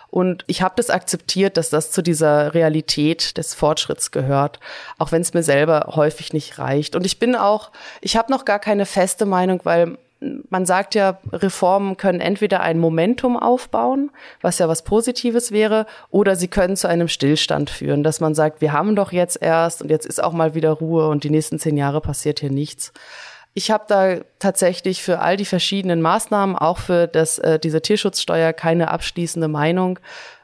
Und 0.09 0.43
ich 0.47 0.61
habe 0.61 0.75
das 0.77 0.89
akzeptiert, 0.89 1.57
dass 1.57 1.69
das 1.69 1.91
zu 1.91 2.01
dieser 2.01 2.53
Realität 2.53 3.37
des 3.37 3.53
Fortschritts 3.53 4.11
gehört, 4.11 4.59
auch 4.97 5.11
wenn 5.11 5.21
es 5.21 5.33
mir 5.33 5.43
selber 5.43 5.91
häufig 5.95 6.33
nicht 6.33 6.59
reicht. 6.59 6.95
Und 6.95 7.05
ich 7.05 7.19
bin 7.19 7.35
auch, 7.35 7.71
ich 8.01 8.17
habe 8.17 8.31
noch 8.31 8.45
gar 8.45 8.59
keine 8.59 8.85
feste 8.85 9.25
Meinung, 9.25 9.61
weil 9.63 9.97
man 10.49 10.65
sagt 10.65 10.95
ja, 10.95 11.19
Reformen 11.31 11.97
können 11.97 12.21
entweder 12.21 12.61
ein 12.61 12.79
Momentum 12.79 13.37
aufbauen, 13.37 14.09
was 14.41 14.57
ja 14.59 14.67
was 14.67 14.83
Positives 14.83 15.51
wäre, 15.51 15.85
oder 16.09 16.35
sie 16.35 16.47
können 16.47 16.75
zu 16.75 16.87
einem 16.87 17.07
Stillstand 17.07 17.69
führen, 17.69 18.03
dass 18.03 18.19
man 18.19 18.33
sagt, 18.33 18.61
wir 18.61 18.73
haben 18.73 18.95
doch 18.95 19.11
jetzt 19.11 19.41
erst 19.41 19.81
und 19.81 19.89
jetzt 19.89 20.05
ist 20.05 20.23
auch 20.23 20.33
mal 20.33 20.55
wieder 20.55 20.71
Ruhe 20.71 21.07
und 21.07 21.23
die 21.23 21.29
nächsten 21.29 21.59
zehn 21.59 21.77
Jahre 21.77 22.01
passiert 22.01 22.39
hier 22.39 22.51
nichts. 22.51 22.93
Ich 23.57 23.71
habe 23.71 23.85
da 23.87 24.17
tatsächlich 24.37 25.01
für 25.01 25.17
all 25.17 25.35
die 25.35 25.43
verschiedenen 25.43 25.99
Maßnahmen, 25.99 26.55
auch 26.55 26.77
für 26.77 27.07
das, 27.07 27.39
äh, 27.39 27.57
diese 27.57 27.81
Tierschutzsteuer, 27.81 28.53
keine 28.53 28.91
abschließende 28.91 29.47
Meinung. 29.47 29.97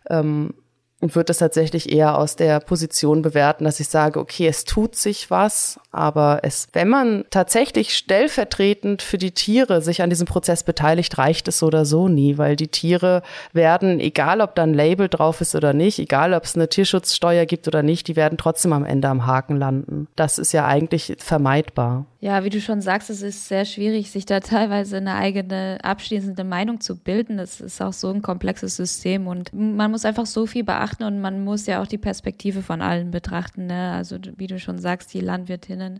Ähm, 0.09 0.55
und 0.99 1.15
würde 1.15 1.25
das 1.25 1.37
tatsächlich 1.37 1.91
eher 1.91 2.17
aus 2.17 2.37
der 2.37 2.59
Position 2.59 3.21
bewerten, 3.21 3.65
dass 3.65 3.79
ich 3.79 3.89
sage, 3.89 4.19
okay, 4.19 4.47
es 4.47 4.65
tut 4.65 4.95
sich 4.95 5.29
was, 5.29 5.79
aber 5.91 6.39
es, 6.41 6.69
wenn 6.73 6.89
man 6.89 7.25
tatsächlich 7.29 7.95
stellvertretend 7.95 9.03
für 9.03 9.19
die 9.19 9.33
Tiere 9.33 9.83
sich 9.83 10.01
an 10.01 10.09
diesem 10.09 10.25
Prozess 10.25 10.63
beteiligt, 10.63 11.17
reicht 11.19 11.47
es 11.47 11.59
so 11.59 11.67
oder 11.67 11.85
so 11.85 12.07
nie, 12.07 12.39
weil 12.39 12.55
die 12.55 12.69
Tiere 12.69 13.21
werden, 13.51 13.99
egal 13.99 14.41
ob 14.41 14.55
da 14.55 14.63
ein 14.63 14.73
Label 14.73 15.07
drauf 15.07 15.39
ist 15.39 15.53
oder 15.53 15.73
nicht, 15.73 15.99
egal 15.99 16.33
ob 16.33 16.45
es 16.45 16.55
eine 16.55 16.67
Tierschutzsteuer 16.67 17.45
gibt 17.45 17.67
oder 17.67 17.83
nicht, 17.83 18.07
die 18.07 18.15
werden 18.15 18.39
trotzdem 18.39 18.73
am 18.73 18.85
Ende 18.85 19.09
am 19.09 19.27
Haken 19.27 19.57
landen. 19.57 20.07
Das 20.15 20.39
ist 20.39 20.51
ja 20.51 20.65
eigentlich 20.65 21.17
vermeidbar. 21.19 22.07
Ja, 22.23 22.45
wie 22.45 22.49
du 22.49 22.61
schon 22.61 22.79
sagst, 22.79 23.09
es 23.09 23.21
ist 23.21 23.49
sehr 23.49 23.65
schwierig, 23.65 24.09
sich 24.09 24.25
da 24.25 24.39
teilweise 24.39 24.95
eine 24.95 25.15
eigene 25.15 25.79
abschließende 25.83 26.45
Meinung 26.45 26.79
zu 26.79 26.97
bilden. 26.97 27.35
Das 27.35 27.59
ist 27.59 27.81
auch 27.81 27.91
so 27.91 28.09
ein 28.11 28.21
komplexes 28.21 28.77
System 28.77 29.27
und 29.27 29.51
man 29.51 29.91
muss 29.91 30.05
einfach 30.05 30.25
so 30.25 30.45
viel 30.45 30.63
beachten 30.63 31.03
und 31.03 31.19
man 31.19 31.43
muss 31.43 31.65
ja 31.65 31.81
auch 31.81 31.85
die 31.85 31.97
Perspektive 31.97 32.61
von 32.61 32.81
allen 32.81 33.11
betrachten. 33.11 33.65
Ne? 33.65 33.91
Also 33.91 34.19
wie 34.37 34.47
du 34.47 34.57
schon 34.57 34.79
sagst, 34.79 35.13
die 35.13 35.19
Landwirtinnen 35.19 35.99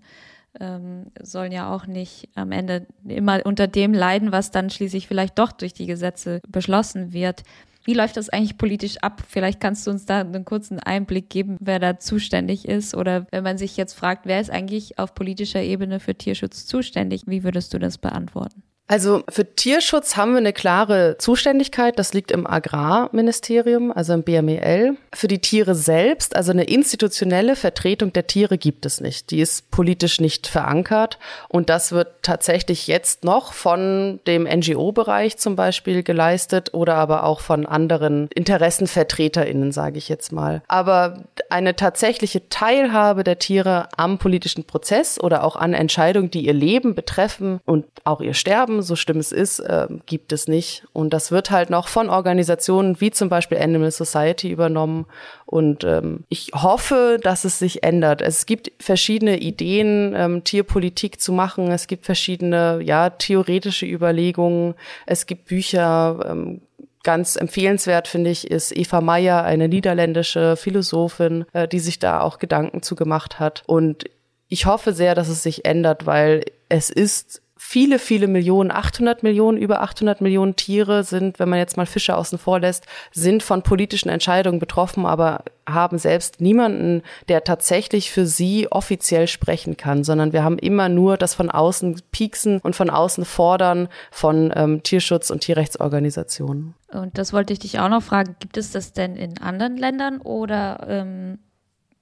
ähm, 0.61 1.07
sollen 1.21 1.51
ja 1.51 1.69
auch 1.75 1.87
nicht 1.87 2.29
am 2.35 2.53
Ende 2.53 2.87
immer 3.05 3.41
unter 3.43 3.67
dem 3.67 3.93
leiden, 3.93 4.31
was 4.31 4.49
dann 4.49 4.69
schließlich 4.69 5.09
vielleicht 5.09 5.37
doch 5.37 5.51
durch 5.51 5.73
die 5.73 5.87
Gesetze 5.87 6.39
beschlossen 6.47 7.11
wird. 7.11 7.43
Wie 7.85 7.93
läuft 7.93 8.15
das 8.15 8.29
eigentlich 8.29 8.57
politisch 8.57 8.97
ab? 8.99 9.21
Vielleicht 9.27 9.59
kannst 9.59 9.85
du 9.85 9.91
uns 9.91 10.05
da 10.05 10.21
einen 10.21 10.45
kurzen 10.45 10.79
Einblick 10.79 11.29
geben, 11.29 11.57
wer 11.59 11.79
da 11.79 11.99
zuständig 11.99 12.67
ist. 12.67 12.95
Oder 12.95 13.27
wenn 13.31 13.43
man 13.43 13.57
sich 13.57 13.75
jetzt 13.75 13.93
fragt, 13.93 14.25
wer 14.25 14.39
ist 14.39 14.49
eigentlich 14.49 14.99
auf 14.99 15.13
politischer 15.13 15.61
Ebene 15.61 15.99
für 15.99 16.15
Tierschutz 16.15 16.65
zuständig? 16.65 17.23
Wie 17.25 17.43
würdest 17.43 17.73
du 17.73 17.79
das 17.79 17.97
beantworten? 17.97 18.63
Also 18.87 19.23
für 19.29 19.55
Tierschutz 19.55 20.17
haben 20.17 20.33
wir 20.33 20.39
eine 20.39 20.51
klare 20.51 21.17
Zuständigkeit. 21.17 21.97
Das 21.97 22.13
liegt 22.13 22.31
im 22.31 22.45
Agrarministerium, 22.45 23.93
also 23.93 24.13
im 24.13 24.23
BMEL. 24.23 24.97
Für 25.13 25.29
die 25.29 25.39
Tiere 25.39 25.73
selbst, 25.73 26.35
also 26.35 26.51
eine 26.51 26.65
institutionelle 26.65 27.55
Vertretung 27.55 28.11
der 28.11 28.27
Tiere 28.27 28.57
gibt 28.57 28.85
es 28.85 28.99
nicht. 28.99 29.31
Die 29.31 29.39
ist 29.39 29.71
politisch 29.71 30.19
nicht 30.19 30.47
verankert. 30.47 31.17
Und 31.47 31.69
das 31.69 31.93
wird 31.93 32.09
tatsächlich 32.23 32.87
jetzt 32.87 33.23
noch 33.23 33.53
von 33.53 34.19
dem 34.27 34.43
NGO-Bereich 34.43 35.37
zum 35.37 35.55
Beispiel 35.55 36.03
geleistet 36.03 36.73
oder 36.73 36.95
aber 36.95 37.23
auch 37.23 37.39
von 37.39 37.65
anderen 37.65 38.27
InteressenvertreterInnen, 38.35 39.71
sage 39.71 39.97
ich 39.97 40.09
jetzt 40.09 40.33
mal. 40.33 40.61
Aber 40.67 41.23
eine 41.49 41.77
tatsächliche 41.77 42.49
Teilhabe 42.49 43.23
der 43.23 43.39
Tiere 43.39 43.87
am 43.95 44.17
politischen 44.17 44.65
Prozess 44.65 45.19
oder 45.19 45.45
auch 45.45 45.55
an 45.55 45.73
Entscheidungen, 45.73 46.31
die 46.31 46.45
ihr 46.45 46.53
Leben 46.53 46.95
betreffen 46.95 47.61
und 47.65 47.85
auch 48.03 48.19
ihr 48.19 48.33
Sterben, 48.33 48.72
haben, 48.73 48.81
so 48.81 48.95
schlimm 48.95 49.17
es 49.17 49.31
ist, 49.31 49.59
äh, 49.59 49.87
gibt 50.05 50.31
es 50.31 50.47
nicht. 50.47 50.85
Und 50.93 51.13
das 51.13 51.31
wird 51.31 51.51
halt 51.51 51.69
noch 51.69 51.87
von 51.87 52.09
Organisationen 52.09 52.99
wie 52.99 53.11
zum 53.11 53.29
Beispiel 53.29 53.57
Animal 53.57 53.91
Society 53.91 54.49
übernommen. 54.49 55.05
Und 55.45 55.83
ähm, 55.83 56.23
ich 56.29 56.51
hoffe, 56.53 57.19
dass 57.21 57.45
es 57.45 57.59
sich 57.59 57.83
ändert. 57.83 58.21
Es 58.21 58.45
gibt 58.45 58.71
verschiedene 58.79 59.37
Ideen, 59.37 60.13
ähm, 60.15 60.43
Tierpolitik 60.43 61.21
zu 61.21 61.31
machen. 61.31 61.71
Es 61.71 61.87
gibt 61.87 62.05
verschiedene, 62.05 62.81
ja, 62.83 63.09
theoretische 63.09 63.85
Überlegungen. 63.85 64.75
Es 65.05 65.25
gibt 65.25 65.45
Bücher, 65.45 66.25
ähm, 66.27 66.61
Ganz 67.05 67.35
empfehlenswert 67.35 68.07
finde 68.07 68.29
ich 68.29 68.49
ist 68.49 68.73
Eva 68.73 69.01
Meyer, 69.01 69.43
eine 69.43 69.67
niederländische 69.67 70.55
Philosophin, 70.55 71.43
äh, 71.51 71.67
die 71.67 71.81
sich 71.81 71.99
da 71.99 72.21
auch 72.21 72.39
Gedanken 72.39 72.81
zu 72.81 72.95
gemacht 72.95 73.41
hat. 73.41 73.61
Und 73.65 74.05
ich 74.47 74.67
hoffe 74.67 74.93
sehr, 74.93 75.13
dass 75.13 75.27
es 75.27 75.43
sich 75.43 75.65
ändert, 75.65 76.05
weil 76.05 76.45
es 76.69 76.89
ist 76.89 77.41
viele, 77.65 77.97
viele 77.97 78.27
Millionen, 78.27 78.71
800 78.71 79.23
Millionen, 79.23 79.57
über 79.57 79.81
800 79.81 80.19
Millionen 80.19 80.55
Tiere 80.55 81.03
sind, 81.03 81.39
wenn 81.39 81.47
man 81.47 81.59
jetzt 81.59 81.77
mal 81.77 81.85
Fische 81.85 82.15
außen 82.15 82.37
vor 82.37 82.59
lässt, 82.59 82.85
sind 83.13 83.41
von 83.41 83.63
politischen 83.63 84.09
Entscheidungen 84.09 84.59
betroffen, 84.59 85.05
aber 85.05 85.45
haben 85.67 85.97
selbst 85.97 86.41
niemanden, 86.41 87.03
der 87.29 87.45
tatsächlich 87.45 88.11
für 88.11 88.27
sie 88.27 88.67
offiziell 88.69 89.27
sprechen 89.27 89.77
kann, 89.77 90.03
sondern 90.03 90.33
wir 90.33 90.43
haben 90.43 90.59
immer 90.59 90.89
nur 90.89 91.15
das 91.17 91.33
von 91.33 91.49
außen 91.49 92.01
pieksen 92.11 92.59
und 92.59 92.75
von 92.75 92.89
außen 92.89 93.23
fordern 93.23 93.87
von 94.11 94.53
ähm, 94.55 94.83
Tierschutz- 94.83 95.31
und 95.31 95.39
Tierrechtsorganisationen. 95.39 96.75
Und 96.91 97.17
das 97.17 97.31
wollte 97.31 97.53
ich 97.53 97.59
dich 97.59 97.79
auch 97.79 97.89
noch 97.89 98.03
fragen, 98.03 98.35
gibt 98.39 98.57
es 98.57 98.71
das 98.71 98.91
denn 98.91 99.15
in 99.15 99.39
anderen 99.39 99.77
Ländern 99.77 100.19
oder 100.19 100.85
ähm 100.87 101.39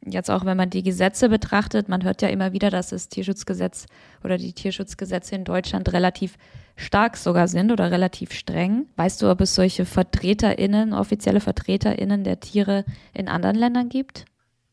jetzt 0.06 0.32
auch 0.32 0.46
wenn 0.46 0.58
man 0.58 0.70
die 0.70 0.84
Gesetze 0.84 1.30
betrachtet, 1.30 1.90
man 1.90 2.04
hört 2.04 2.22
ja 2.22 2.30
immer 2.30 2.54
wieder, 2.54 2.70
dass 2.70 2.90
das 2.90 3.10
Tierschutzgesetz 3.10 3.86
oder 4.24 4.38
die 4.38 4.54
Tierschutzgesetze 4.54 5.36
in 5.36 5.44
Deutschland 5.44 5.92
relativ 5.94 6.38
stark 6.76 7.18
sogar 7.18 7.48
sind 7.48 7.72
oder 7.72 7.92
relativ 7.92 8.34
streng. 8.34 8.88
Weißt 8.96 9.22
du, 9.22 9.30
ob 9.30 9.42
es 9.42 9.56
solche 9.56 9.86
VertreterInnen, 9.86 10.94
offizielle 10.94 11.40
VertreterInnen 11.40 12.24
der 12.24 12.40
Tiere 12.40 12.86
in 13.14 13.28
anderen 13.28 13.56
Ländern 13.56 13.90
gibt? 13.90 14.26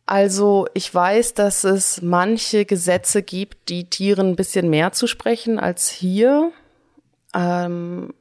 Also 0.06 0.66
ich 0.72 0.94
weiß, 0.94 1.34
dass 1.34 1.64
es 1.64 2.00
manche 2.00 2.64
Gesetze 2.64 3.22
gibt, 3.22 3.68
die 3.68 3.90
Tieren 3.90 4.30
ein 4.30 4.36
bisschen 4.36 4.70
mehr 4.70 4.92
zu 4.92 5.06
sprechen 5.06 5.58
als 5.58 5.90
hier. 5.90 6.50
Ähm, 7.34 8.14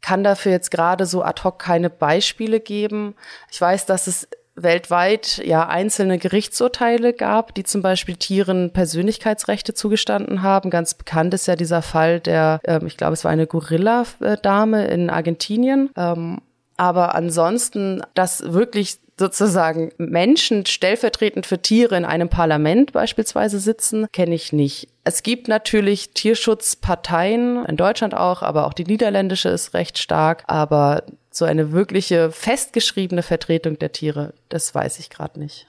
kann 0.00 0.24
dafür 0.24 0.50
jetzt 0.50 0.72
gerade 0.72 1.06
so 1.06 1.22
ad 1.22 1.42
hoc 1.44 1.60
keine 1.60 1.88
Beispiele 1.88 2.58
geben. 2.58 3.14
Ich 3.52 3.60
weiß, 3.60 3.86
dass 3.86 4.08
es 4.08 4.26
weltweit 4.62 5.42
ja 5.44 5.68
einzelne 5.68 6.18
Gerichtsurteile 6.18 7.12
gab, 7.12 7.54
die 7.54 7.64
zum 7.64 7.82
Beispiel 7.82 8.16
Tieren 8.16 8.72
Persönlichkeitsrechte 8.72 9.74
zugestanden 9.74 10.42
haben. 10.42 10.70
Ganz 10.70 10.94
bekannt 10.94 11.34
ist 11.34 11.46
ja 11.46 11.56
dieser 11.56 11.82
Fall 11.82 12.20
der, 12.20 12.60
ähm, 12.64 12.86
ich 12.86 12.96
glaube, 12.96 13.14
es 13.14 13.24
war 13.24 13.30
eine 13.30 13.46
Gorilla-Dame 13.46 14.86
in 14.86 15.10
Argentinien. 15.10 15.90
Ähm, 15.96 16.40
aber 16.76 17.14
ansonsten, 17.14 18.02
dass 18.14 18.54
wirklich 18.54 18.98
sozusagen 19.18 19.92
Menschen 19.98 20.64
stellvertretend 20.64 21.44
für 21.44 21.60
Tiere 21.60 21.96
in 21.96 22.06
einem 22.06 22.30
Parlament 22.30 22.92
beispielsweise 22.92 23.60
sitzen, 23.60 24.06
kenne 24.12 24.34
ich 24.34 24.52
nicht. 24.52 24.88
Es 25.04 25.22
gibt 25.22 25.46
natürlich 25.46 26.14
Tierschutzparteien 26.14 27.66
in 27.66 27.76
Deutschland 27.76 28.14
auch, 28.14 28.42
aber 28.42 28.66
auch 28.66 28.72
die 28.72 28.84
niederländische 28.84 29.50
ist 29.50 29.74
recht 29.74 29.98
stark. 29.98 30.44
Aber 30.46 31.04
so 31.30 31.44
eine 31.44 31.72
wirkliche 31.72 32.30
festgeschriebene 32.30 33.22
Vertretung 33.22 33.78
der 33.78 33.92
Tiere, 33.92 34.34
das 34.48 34.74
weiß 34.74 34.98
ich 34.98 35.10
gerade 35.10 35.38
nicht. 35.38 35.66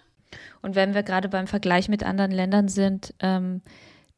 Und 0.62 0.76
wenn 0.76 0.94
wir 0.94 1.04
gerade 1.04 1.30
beim 1.30 1.48
Vergleich 1.48 1.90
mit 1.90 2.04
anderen 2.04 2.32
Ländern 2.32 2.68
sind, 2.68 3.14
ähm, 3.20 3.62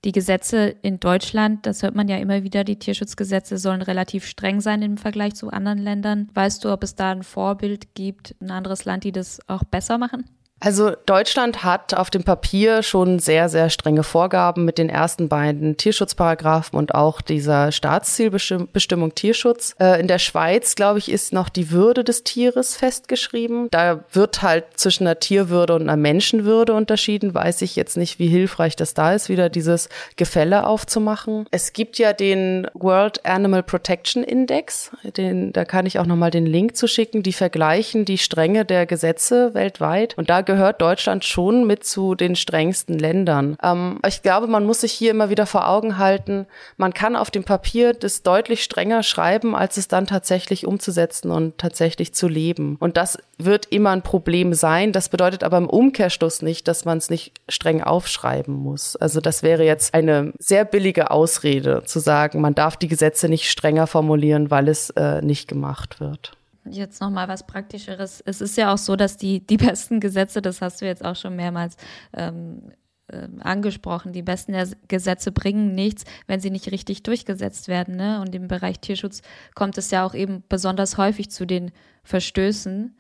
die 0.03 0.12
Gesetze 0.12 0.75
in 0.82 0.99
Deutschland, 0.99 1.65
das 1.65 1.82
hört 1.82 1.95
man 1.95 2.10
ja 2.10 2.17
immer 2.17 2.43
wieder, 2.43 2.63
die 2.65 2.77
Tierschutzgesetze 2.77 3.58
sollen 3.58 3.82
relativ 3.82 4.25
streng 4.25 4.60
sein 4.60 4.82
im 4.82 4.97
Vergleich 4.97 5.36
zu 5.36 5.49
anderen 5.49 5.77
Ländern. 5.77 6.29
Weißt 6.34 6.63
du, 6.65 6.71
ob 6.71 6.84
es 6.84 6.95
da 6.95 7.12
ein 7.12 7.23
Vorbild 7.23 7.95
gibt, 7.95 8.36
ein 8.41 8.51
anderes 8.51 8.84
Land, 8.84 9.06
die 9.06 9.13
das 9.13 9.39
auch 9.47 9.63
besser 9.63 9.97
machen? 9.97 10.25
Also 10.63 10.94
Deutschland 11.06 11.66
hat 11.66 11.94
auf 11.94 12.10
dem 12.10 12.24
Papier 12.24 12.84
schon 12.84 13.20
sehr, 13.20 13.50
sehr 13.50 13.70
strenge 13.70 14.04
Vorgaben 14.04 14.63
mit 14.63 14.78
den 14.78 14.88
ersten 14.88 15.28
beiden 15.28 15.76
Tierschutzparagraphen 15.76 16.80
und 16.80 16.96
auch 16.96 17.20
dieser 17.20 17.74
Staatszielbestimmung 17.74 19.13
Tierschutz. 19.13 19.76
Äh, 19.78 20.00
in 20.00 20.08
der 20.08 20.20
Schweiz, 20.20 20.76
glaube 20.76 21.00
ich, 21.00 21.12
ist 21.12 21.34
noch 21.34 21.50
die 21.50 21.72
Würde 21.72 22.06
des 22.06 22.24
Tieres 22.24 22.78
festgeschrieben. 22.78 23.68
Da 23.72 24.06
wird 24.13 24.42
halt 24.42 24.63
zwischen 24.76 25.06
einer 25.06 25.20
Tierwürde 25.20 25.76
und 25.76 25.82
einer 25.82 25.98
Menschenwürde 25.98 26.74
unterschieden. 26.74 27.34
Weiß 27.34 27.62
ich 27.62 27.76
jetzt 27.76 27.98
nicht, 27.98 28.20
wie 28.20 28.28
hilfreich 28.28 28.78
das 28.78 28.94
da 28.94 29.13
ist, 29.13 29.28
wieder 29.28 29.50
dieses 29.50 29.89
Gefälle 30.16 30.66
aufzumachen. 30.66 31.46
Es 31.52 31.74
gibt 31.74 31.98
ja 31.98 32.13
den 32.13 32.68
World 32.74 33.26
Animal 33.26 33.63
Protection 33.63 34.24
Index. 34.24 34.92
Den, 35.18 35.52
da 35.52 35.66
kann 35.66 35.86
ich 35.86 36.00
auch 36.00 36.06
nochmal 36.06 36.32
den 36.32 36.46
Link 36.46 36.78
zu 36.78 36.88
schicken. 36.88 37.22
Die 37.22 37.34
vergleichen 37.34 38.06
die 38.06 38.18
Strenge 38.18 38.63
der 38.63 38.86
Gesetze 38.86 39.54
weltweit. 39.54 40.18
Und 40.18 40.30
da 40.30 40.42
gehört 40.54 40.82
Deutschland 40.82 41.26
schon 41.26 41.66
mit 41.66 41.84
zu 41.84 42.13
den 42.13 42.36
strengsten 42.36 43.00
Ländern. 43.00 43.58
Ähm, 43.63 44.00
ich 44.08 44.22
glaube, 44.22 44.46
man 44.46 44.66
muss 44.66 44.82
sich 44.82 44.92
hier 44.92 45.10
immer 45.12 45.30
wieder 45.30 45.48
vor 45.48 45.68
Augen 45.68 45.98
halten, 45.98 46.46
man 46.78 46.94
kann 46.94 47.16
auf 47.16 47.32
dem 47.32 47.44
Papier 47.44 47.94
das 47.94 48.22
deutlich 48.22 48.63
strenger 48.63 49.02
schreiben, 49.02 49.56
als 49.56 49.78
es 49.78 49.88
dann 49.88 50.06
tatsächlich 50.06 50.68
umzusetzen 50.68 51.32
und 51.32 51.58
tatsächlich 51.58 52.13
zu 52.13 52.28
leben. 52.28 52.78
Und 52.80 52.98
das 52.98 53.18
wird 53.39 53.66
immer 53.72 53.89
ein 53.89 54.04
Problem 54.04 54.54
sein. 54.54 54.92
Das 54.92 55.10
bedeutet 55.10 55.44
aber 55.44 55.58
im 55.58 55.70
Umkehrschluss 55.70 56.42
nicht, 56.44 56.68
dass 56.68 56.86
man 56.86 57.00
es 57.00 57.10
nicht 57.10 57.34
streng 57.50 57.82
aufschreiben 57.82 58.54
muss. 58.54 58.96
Also 58.96 59.22
das 59.22 59.42
wäre 59.42 59.63
jetzt 59.63 59.94
eine 59.94 60.34
sehr 60.38 60.66
billige 60.66 61.10
Ausrede 61.10 61.84
zu 61.86 62.00
sagen, 62.00 62.42
man 62.42 62.54
darf 62.54 62.78
die 62.78 62.88
Gesetze 62.88 63.28
nicht 63.28 63.50
strenger 63.50 63.88
formulieren, 63.88 64.52
weil 64.52 64.68
es 64.68 64.92
äh, 64.92 65.22
nicht 65.22 65.48
gemacht 65.48 66.00
wird 66.00 66.38
jetzt 66.69 67.02
noch 67.02 67.10
mal 67.10 67.28
was 67.28 67.45
Praktischeres. 67.45 68.21
Es 68.26 68.41
ist 68.41 68.58
ja 68.58 68.73
auch 68.73 68.78
so, 68.78 68.95
dass 68.95 69.17
die, 69.17 69.45
die 69.45 69.58
besten 69.58 69.99
Gesetze, 69.99 70.41
das 70.41 70.62
hast 70.62 70.82
du 70.82 70.86
jetzt 70.86 71.04
auch 71.04 71.15
schon 71.15 71.36
mehrmals 71.36 71.76
ähm, 72.13 72.71
äh, 73.08 73.28
angesprochen, 73.39 74.13
die 74.13 74.21
besten 74.21 74.56
Gesetze 74.88 75.32
bringen 75.32 75.76
nichts, 75.76 76.06
wenn 76.28 76.39
sie 76.39 76.49
nicht 76.49 76.71
richtig 76.71 77.04
durchgesetzt 77.04 77.67
werden. 77.67 77.95
Ne? 77.95 78.21
Und 78.21 78.34
im 78.34 78.47
Bereich 78.47 78.80
Tierschutz 78.80 79.21
kommt 79.56 79.78
es 79.78 79.91
ja 79.91 80.06
auch 80.06 80.13
eben 80.13 80.43
besonders 80.49 80.97
häufig 80.97 81.30
zu 81.30 81.45
den 81.45 81.71
Verstößen, 82.04 82.95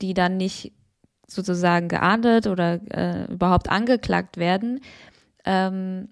die 0.00 0.14
dann 0.14 0.36
nicht 0.36 0.72
sozusagen 1.26 1.88
geahndet 1.88 2.46
oder 2.46 2.80
äh, 2.90 3.30
überhaupt 3.30 3.68
angeklagt 3.68 4.38
werden. 4.38 4.80
Ähm, 5.44 6.08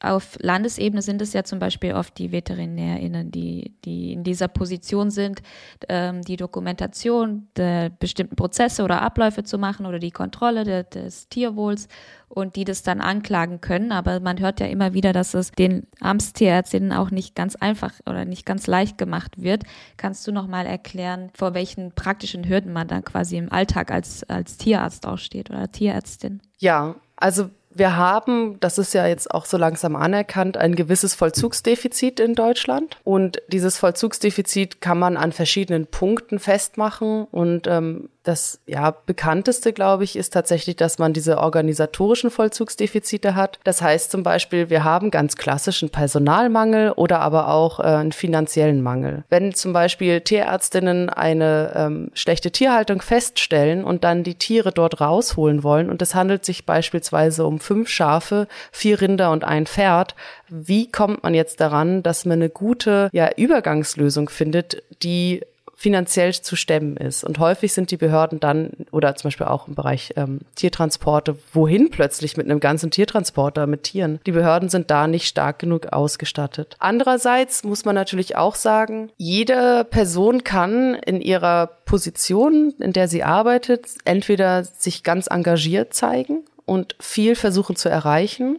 auf 0.00 0.36
Landesebene 0.40 1.02
sind 1.02 1.20
es 1.22 1.32
ja 1.32 1.42
zum 1.42 1.58
Beispiel 1.58 1.92
oft 1.92 2.16
die 2.18 2.30
VeterinärInnen, 2.30 3.32
die, 3.32 3.74
die 3.84 4.12
in 4.12 4.22
dieser 4.22 4.46
Position 4.46 5.10
sind, 5.10 5.42
ähm, 5.88 6.22
die 6.22 6.36
Dokumentation 6.36 7.48
der 7.56 7.90
bestimmten 7.90 8.36
Prozesse 8.36 8.84
oder 8.84 9.02
Abläufe 9.02 9.42
zu 9.42 9.58
machen 9.58 9.86
oder 9.86 9.98
die 9.98 10.12
Kontrolle 10.12 10.62
de, 10.62 10.84
des 10.84 11.28
Tierwohls 11.28 11.88
und 12.28 12.54
die 12.54 12.64
das 12.64 12.84
dann 12.84 13.00
anklagen 13.00 13.60
können. 13.60 13.90
Aber 13.90 14.20
man 14.20 14.38
hört 14.38 14.60
ja 14.60 14.66
immer 14.66 14.94
wieder, 14.94 15.12
dass 15.12 15.34
es 15.34 15.50
den 15.50 15.88
Amtstierärztinnen 16.00 16.92
auch 16.92 17.10
nicht 17.10 17.34
ganz 17.34 17.56
einfach 17.56 17.94
oder 18.06 18.24
nicht 18.24 18.46
ganz 18.46 18.68
leicht 18.68 18.98
gemacht 18.98 19.42
wird. 19.42 19.64
Kannst 19.96 20.26
du 20.28 20.32
noch 20.32 20.46
mal 20.46 20.66
erklären, 20.66 21.30
vor 21.34 21.54
welchen 21.54 21.92
praktischen 21.92 22.48
Hürden 22.48 22.72
man 22.72 22.86
dann 22.86 23.04
quasi 23.04 23.36
im 23.36 23.50
Alltag 23.50 23.90
als, 23.90 24.22
als 24.24 24.58
Tierarzt 24.58 25.06
auch 25.06 25.18
steht 25.18 25.50
oder 25.50 25.72
Tierärztin? 25.72 26.40
Ja, 26.58 26.94
also 27.16 27.50
wir 27.70 27.96
haben, 27.96 28.58
das 28.60 28.78
ist 28.78 28.94
ja 28.94 29.06
jetzt 29.06 29.30
auch 29.32 29.44
so 29.44 29.56
langsam 29.56 29.94
anerkannt, 29.96 30.56
ein 30.56 30.74
gewisses 30.74 31.14
Vollzugsdefizit 31.14 32.20
in 32.20 32.34
Deutschland. 32.34 32.96
Und 33.04 33.42
dieses 33.48 33.78
Vollzugsdefizit 33.78 34.80
kann 34.80 34.98
man 34.98 35.16
an 35.16 35.32
verschiedenen 35.32 35.86
Punkten 35.86 36.38
festmachen. 36.38 37.24
Und 37.30 37.66
ähm, 37.66 38.08
das 38.28 38.60
ja 38.66 38.94
bekannteste, 39.06 39.72
glaube 39.72 40.04
ich, 40.04 40.14
ist 40.14 40.34
tatsächlich, 40.34 40.76
dass 40.76 40.98
man 40.98 41.14
diese 41.14 41.38
organisatorischen 41.38 42.30
Vollzugsdefizite 42.30 43.34
hat. 43.34 43.58
Das 43.64 43.80
heißt 43.80 44.10
zum 44.10 44.22
Beispiel, 44.22 44.68
wir 44.68 44.84
haben 44.84 45.10
ganz 45.10 45.36
klassischen 45.36 45.88
Personalmangel 45.88 46.92
oder 46.92 47.20
aber 47.20 47.48
auch 47.48 47.80
äh, 47.80 47.84
einen 47.84 48.12
finanziellen 48.12 48.82
Mangel. 48.82 49.24
Wenn 49.30 49.54
zum 49.54 49.72
Beispiel 49.72 50.20
Tierärztinnen 50.20 51.08
eine 51.08 51.72
ähm, 51.74 52.10
schlechte 52.12 52.50
Tierhaltung 52.50 53.00
feststellen 53.00 53.82
und 53.82 54.04
dann 54.04 54.24
die 54.24 54.34
Tiere 54.34 54.72
dort 54.72 55.00
rausholen 55.00 55.62
wollen 55.62 55.88
und 55.88 56.02
es 56.02 56.14
handelt 56.14 56.44
sich 56.44 56.66
beispielsweise 56.66 57.46
um 57.46 57.58
fünf 57.58 57.88
Schafe, 57.88 58.46
vier 58.70 59.00
Rinder 59.00 59.32
und 59.32 59.44
ein 59.44 59.66
Pferd, 59.66 60.14
wie 60.48 60.90
kommt 60.90 61.22
man 61.22 61.32
jetzt 61.32 61.60
daran, 61.60 62.02
dass 62.02 62.26
man 62.26 62.38
eine 62.38 62.50
gute 62.50 63.08
ja, 63.12 63.30
Übergangslösung 63.36 64.28
findet, 64.28 64.82
die 65.02 65.42
finanziell 65.78 66.34
zu 66.34 66.56
stemmen 66.56 66.96
ist. 66.96 67.22
Und 67.22 67.38
häufig 67.38 67.72
sind 67.72 67.92
die 67.92 67.96
Behörden 67.96 68.40
dann, 68.40 68.72
oder 68.90 69.14
zum 69.14 69.28
Beispiel 69.28 69.46
auch 69.46 69.68
im 69.68 69.76
Bereich 69.76 70.12
ähm, 70.16 70.40
Tiertransporte, 70.56 71.38
wohin 71.52 71.90
plötzlich 71.90 72.36
mit 72.36 72.46
einem 72.46 72.58
ganzen 72.58 72.90
Tiertransporter 72.90 73.68
mit 73.68 73.84
Tieren? 73.84 74.18
Die 74.26 74.32
Behörden 74.32 74.70
sind 74.70 74.90
da 74.90 75.06
nicht 75.06 75.28
stark 75.28 75.60
genug 75.60 75.92
ausgestattet. 75.92 76.74
Andererseits 76.80 77.62
muss 77.62 77.84
man 77.84 77.94
natürlich 77.94 78.34
auch 78.34 78.56
sagen, 78.56 79.12
jede 79.18 79.86
Person 79.88 80.42
kann 80.42 80.94
in 80.94 81.20
ihrer 81.20 81.68
Position, 81.84 82.74
in 82.80 82.92
der 82.92 83.06
sie 83.06 83.22
arbeitet, 83.22 83.86
entweder 84.04 84.64
sich 84.64 85.04
ganz 85.04 85.28
engagiert 85.28 85.94
zeigen 85.94 86.44
und 86.66 86.96
viel 86.98 87.36
versuchen 87.36 87.76
zu 87.76 87.88
erreichen 87.88 88.58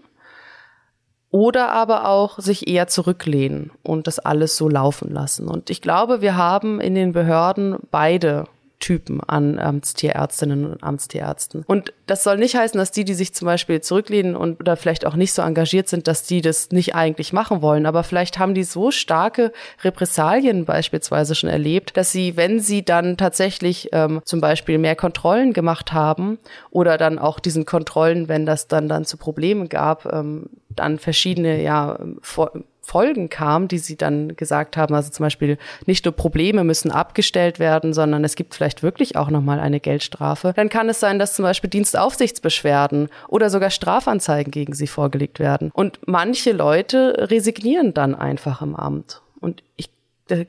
oder 1.31 1.69
aber 1.71 2.07
auch 2.07 2.39
sich 2.39 2.67
eher 2.67 2.87
zurücklehnen 2.87 3.71
und 3.83 4.07
das 4.07 4.19
alles 4.19 4.57
so 4.57 4.67
laufen 4.67 5.11
lassen. 5.11 5.47
Und 5.47 5.69
ich 5.69 5.81
glaube, 5.81 6.21
wir 6.21 6.35
haben 6.35 6.79
in 6.79 6.95
den 6.95 7.13
Behörden 7.13 7.77
beide 7.91 8.45
Typen 8.79 9.21
an 9.21 9.59
Amtstierärztinnen 9.59 10.65
und 10.65 10.83
Amtstierärzten. 10.83 11.63
Und 11.67 11.93
das 12.07 12.23
soll 12.23 12.37
nicht 12.37 12.55
heißen, 12.55 12.77
dass 12.77 12.91
die, 12.91 13.03
die 13.03 13.13
sich 13.13 13.33
zum 13.33 13.45
Beispiel 13.45 13.81
zurücklehnen 13.81 14.35
und 14.35 14.61
oder 14.61 14.77
vielleicht 14.77 15.05
auch 15.05 15.15
nicht 15.15 15.33
so 15.33 15.41
engagiert 15.41 15.89
sind, 15.89 16.07
dass 16.07 16.23
die 16.23 16.41
das 16.41 16.71
nicht 16.71 16.95
eigentlich 16.95 17.33
machen 17.33 17.61
wollen. 17.61 17.85
Aber 17.85 18.03
vielleicht 18.03 18.39
haben 18.39 18.53
die 18.53 18.63
so 18.63 18.91
starke 18.91 19.51
Repressalien 19.83 20.65
beispielsweise 20.65 21.35
schon 21.35 21.49
erlebt, 21.49 21.97
dass 21.97 22.11
sie, 22.11 22.37
wenn 22.37 22.59
sie 22.59 22.83
dann 22.83 23.17
tatsächlich 23.17 23.89
ähm, 23.91 24.21
zum 24.23 24.39
Beispiel 24.41 24.77
mehr 24.77 24.95
Kontrollen 24.95 25.53
gemacht 25.53 25.93
haben 25.93 26.39
oder 26.71 26.97
dann 26.97 27.19
auch 27.19 27.39
diesen 27.39 27.65
Kontrollen, 27.65 28.29
wenn 28.29 28.45
das 28.45 28.67
dann 28.67 28.87
dann 28.87 29.05
zu 29.05 29.17
Problemen 29.17 29.67
gab, 29.69 30.05
ähm, 30.11 30.49
dann 30.69 30.99
verschiedene 30.99 31.61
ja 31.61 31.99
vor, 32.21 32.51
Folgen 32.89 33.29
kam, 33.29 33.67
die 33.67 33.77
sie 33.77 33.97
dann 33.97 34.35
gesagt 34.35 34.75
haben, 34.75 34.95
also 34.95 35.11
zum 35.11 35.23
Beispiel 35.23 35.59
nicht 35.85 36.05
nur 36.05 36.11
Probleme 36.15 36.63
müssen 36.63 36.89
abgestellt 36.89 37.59
werden, 37.59 37.93
sondern 37.93 38.23
es 38.23 38.35
gibt 38.35 38.55
vielleicht 38.55 38.81
wirklich 38.81 39.15
auch 39.15 39.29
nochmal 39.29 39.59
eine 39.59 39.79
Geldstrafe, 39.79 40.53
dann 40.55 40.69
kann 40.69 40.89
es 40.89 40.99
sein, 40.99 41.19
dass 41.19 41.35
zum 41.35 41.43
Beispiel 41.43 41.69
Dienstaufsichtsbeschwerden 41.69 43.09
oder 43.27 43.51
sogar 43.51 43.69
Strafanzeigen 43.69 44.49
gegen 44.49 44.73
sie 44.73 44.87
vorgelegt 44.87 45.39
werden. 45.39 45.69
Und 45.71 45.99
manche 46.07 46.51
Leute 46.51 47.27
resignieren 47.29 47.93
dann 47.93 48.15
einfach 48.15 48.63
im 48.63 48.75
Amt. 48.75 49.21
Und 49.39 49.61
ich 49.77 49.91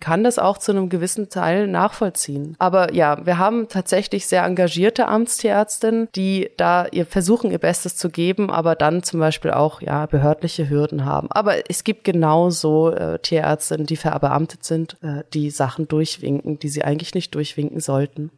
kann 0.01 0.25
das 0.25 0.39
auch 0.39 0.59
zu 0.59 0.73
einem 0.73 0.89
gewissen 0.89 1.29
Teil 1.29 1.67
nachvollziehen. 1.67 2.57
Aber 2.59 2.93
ja, 2.93 3.25
wir 3.25 3.39
haben 3.39 3.69
tatsächlich 3.69 4.27
sehr 4.27 4.45
engagierte 4.45 5.09
Amtstierärztinnen, 5.09 6.09
die 6.15 6.51
da 6.57 6.87
ihr 6.87 7.07
versuchen, 7.07 7.51
ihr 7.51 7.59
Bestes 7.59 7.97
zu 7.97 8.11
geben, 8.11 8.51
aber 8.51 8.75
dann 8.75 9.03
zum 9.03 9.21
Beispiel 9.21 9.51
auch 9.51 9.81
ja 9.81 10.07
behördliche 10.07 10.69
Hürden 10.69 11.05
haben. 11.05 11.31
Aber 11.31 11.71
es 11.71 11.85
gibt 11.85 12.05
genauso 12.05 12.91
äh, 12.91 13.19
Tierärztinnen, 13.19 13.87
die 13.87 13.97
verbeamtet 13.97 14.65
sind, 14.65 14.97
äh, 15.03 15.25
die 15.33 15.51
Sachen 15.51 15.89
durchwinken, 15.89 16.59
die 16.59 16.69
sie 16.69 16.85
eigentlich 16.85 17.15
nicht 17.15 17.35
durchwinken 17.35 17.81
sollten. 17.81 18.31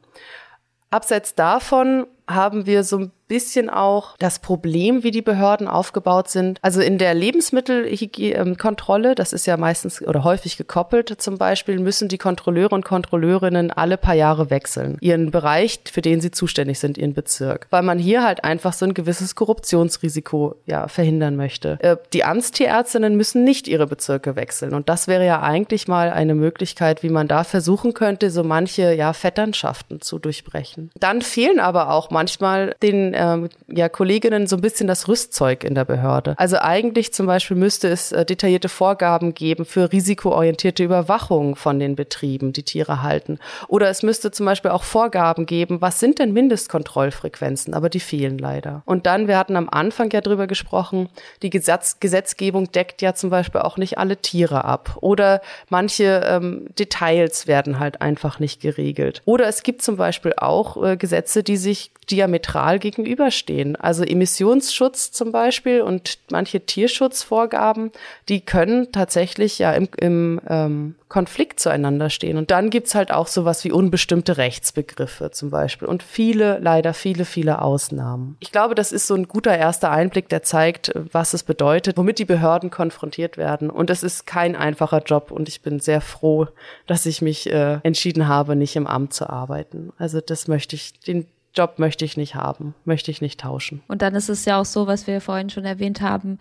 Abseits 0.91 1.35
davon 1.35 2.07
haben 2.29 2.67
wir 2.67 2.85
so 2.85 2.99
ein 2.99 3.13
bisschen 3.33 3.71
auch 3.71 4.15
das 4.19 4.41
Problem, 4.41 5.05
wie 5.05 5.11
die 5.11 5.23
Behörden 5.23 5.67
aufgebaut 5.67 6.29
sind. 6.29 6.59
Also 6.61 6.83
in 6.83 6.99
der 6.99 7.15
Lebensmittelkontrolle, 7.15 9.15
das 9.15 9.33
ist 9.33 9.47
ja 9.47 9.57
meistens 9.57 10.07
oder 10.07 10.23
häufig 10.23 10.59
gekoppelt 10.59 11.15
zum 11.17 11.39
Beispiel, 11.39 11.79
müssen 11.79 12.09
die 12.09 12.19
Kontrolleure 12.19 12.75
und 12.75 12.85
Kontrolleurinnen 12.85 13.71
alle 13.71 13.97
paar 13.97 14.13
Jahre 14.13 14.51
wechseln. 14.51 14.99
Ihren 15.01 15.31
Bereich, 15.31 15.81
für 15.91 16.03
den 16.03 16.21
sie 16.21 16.31
zuständig 16.31 16.79
sind, 16.79 16.99
ihren 16.99 17.15
Bezirk. 17.15 17.69
Weil 17.71 17.83
man 17.83 17.99
hier 17.99 18.23
halt 18.23 18.45
einfach 18.45 18.75
so 18.75 18.85
ein 18.85 18.93
gewisses 18.93 19.35
Korruptionsrisiko 19.35 20.57
ja 20.67 20.89
verhindern 20.89 21.37
möchte. 21.37 21.79
Äh, 21.81 21.97
die 22.13 22.25
Amtstierärztinnen 22.25 23.17
müssen 23.17 23.45
nicht 23.45 23.67
ihre 23.67 23.87
Bezirke 23.87 24.37
wechseln. 24.37 24.75
Und 24.75 24.91
das 24.91 25.09
wäre 25.09 25.25
ja 25.25 25.41
eigentlich 25.41 25.89
mal 25.89 26.11
eine 26.11 26.35
Möglichkeit, 26.35 27.03
wie 27.03 27.09
man 27.09 27.29
da 27.29 27.45
versuchen 27.45 27.95
könnte, 27.95 28.31
so 28.31 28.45
manche 28.45 28.93
ja 28.93 29.15
Vetternschaften 29.15 30.03
zu 30.03 30.19
durchbrechen. 30.19 30.91
Dann 31.01 31.23
fehlen 31.23 31.61
aber 31.61 31.91
auch 31.91 32.11
manchmal 32.11 32.77
den 32.83 33.15
ähm, 33.23 33.49
ja, 33.69 33.89
Kolleginnen 33.89 34.47
so 34.47 34.57
ein 34.57 34.63
bisschen 34.63 34.87
das 34.87 35.07
Rüstzeug 35.07 35.65
in 35.65 35.75
der 35.75 35.85
Behörde. 35.85 36.35
Also 36.39 36.59
eigentlich 36.59 37.13
zum 37.13 37.27
Beispiel 37.27 37.57
müsste 37.57 37.89
es 37.89 38.13
äh, 38.13 38.25
detaillierte 38.25 38.69
Vorgaben 38.69 39.35
geben 39.35 39.65
für 39.65 39.93
risikoorientierte 39.93 40.83
Überwachung 40.83 41.55
von 41.55 41.79
den 41.79 41.95
Betrieben, 41.95 42.53
die 42.53 42.65
Tiere 42.65 43.03
halten. 43.03 43.39
Oder 43.69 43.89
es 43.89 44.03
müsste 44.03 44.31
zum 44.33 44.47
Beispiel 44.47 44.73
auch 44.73 44.83
Vorgaben 44.83 45.47
geben, 45.47 45.81
was 45.81 46.01
sind 46.01 46.19
denn 46.19 46.33
Mindestkontrollfrequenzen, 46.33 47.75
aber 47.75 47.89
die 47.89 48.01
fehlen 48.01 48.39
leider. 48.39 48.83
Und 48.87 49.07
dann, 49.07 49.29
wir 49.29 49.39
hatten 49.39 49.57
am 49.57 49.69
Anfang 49.71 50.11
ja 50.11 50.21
drüber 50.21 50.47
gesprochen, 50.47 51.09
die 51.43 51.51
Gesetz 51.51 52.01
Gesetzgebung 52.01 52.73
deckt 52.73 53.03
ja 53.03 53.15
zum 53.15 53.31
Beispiel 53.31 53.61
auch 53.61 53.77
nicht 53.77 53.99
alle 53.99 54.17
Tiere 54.17 54.65
ab. 54.65 54.97
Oder 55.01 55.41
manche 55.69 56.23
ähm, 56.27 56.67
Details 56.79 57.47
werden 57.47 57.79
halt 57.79 58.03
einfach 58.03 58.41
nicht 58.41 58.61
geregelt. 58.61 59.23
Oder 59.25 59.47
es 59.47 59.63
gibt 59.63 59.83
zum 59.83 59.97
Beispiel 59.97 60.35
auch 60.37 60.83
äh, 60.83 60.97
Gesetze, 60.97 61.43
die 61.43 61.57
sich 61.57 61.93
diametral 62.13 62.79
gegenüberstehen. 62.79 63.75
Also 63.75 64.05
Emissionsschutz 64.05 65.13
zum 65.13 65.33
Beispiel 65.33 65.81
und 65.81 66.19
manche 66.31 66.61
Tierschutzvorgaben, 66.61 67.91
die 68.29 68.43
können 68.43 68.93
tatsächlich 68.93 69.59
ja 69.59 69.73
im, 69.73 69.89
im 69.99 70.41
ähm, 70.47 70.95
Konflikt 71.09 71.61
zueinander 71.61 72.11
stehen. 72.11 72.37
Und 72.37 72.51
dann 72.51 72.71
gibt's 72.71 72.95
halt 72.95 73.13
auch 73.13 73.27
sowas 73.27 73.65
wie 73.65 73.73
unbestimmte 73.73 74.37
Rechtsbegriffe 74.37 75.31
zum 75.31 75.51
Beispiel 75.51 75.89
und 75.89 76.03
viele, 76.03 76.59
leider 76.59 76.95
viele, 76.95 77.25
viele 77.25 77.63
Ausnahmen. 77.63 78.37
Ich 78.41 78.53
glaube, 78.53 78.75
das 78.75 78.93
ist 78.93 79.07
so 79.07 79.15
ein 79.15 79.29
guter 79.29 79.57
erster 79.57 79.91
Einblick, 79.91 80.29
der 80.29 80.43
zeigt, 80.43 80.93
was 81.13 81.33
es 81.33 81.43
bedeutet, 81.43 81.97
womit 81.97 82.19
die 82.19 82.25
Behörden 82.25 82.71
konfrontiert 82.71 83.37
werden. 83.37 83.71
Und 83.71 83.89
es 83.91 84.03
ist 84.03 84.27
kein 84.27 84.55
einfacher 84.55 85.03
Job 85.03 85.31
und 85.31 85.49
ich 85.49 85.63
bin 85.63 85.81
sehr 85.81 86.03
froh, 86.03 86.47
dass 86.87 87.07
ich 87.07 87.23
mich 87.23 87.51
äh, 87.51 87.81
entschieden 87.83 88.29
habe, 88.29 88.55
nicht 88.55 88.77
im 88.77 88.87
Amt 88.87 89.15
zu 89.15 89.29
arbeiten. 89.29 89.93
Also 89.99 90.21
das 90.21 90.49
möchte 90.49 90.77
ich, 90.77 90.99
den 91.01 91.27
Job 91.55 91.79
möchte 91.79 92.05
ich 92.05 92.17
nicht 92.17 92.35
haben, 92.35 92.75
möchte 92.85 93.11
ich 93.11 93.21
nicht 93.21 93.41
tauschen. 93.41 93.83
Und 93.89 94.03
dann 94.03 94.15
ist 94.15 94.29
es 94.29 94.45
ja 94.45 94.61
auch 94.61 94.65
so, 94.65 94.87
was 94.87 95.07
wir 95.07 95.21
vorhin 95.21 95.51
schon 95.51 95.65
erwähnt 95.65 96.01
haben, 96.01 96.39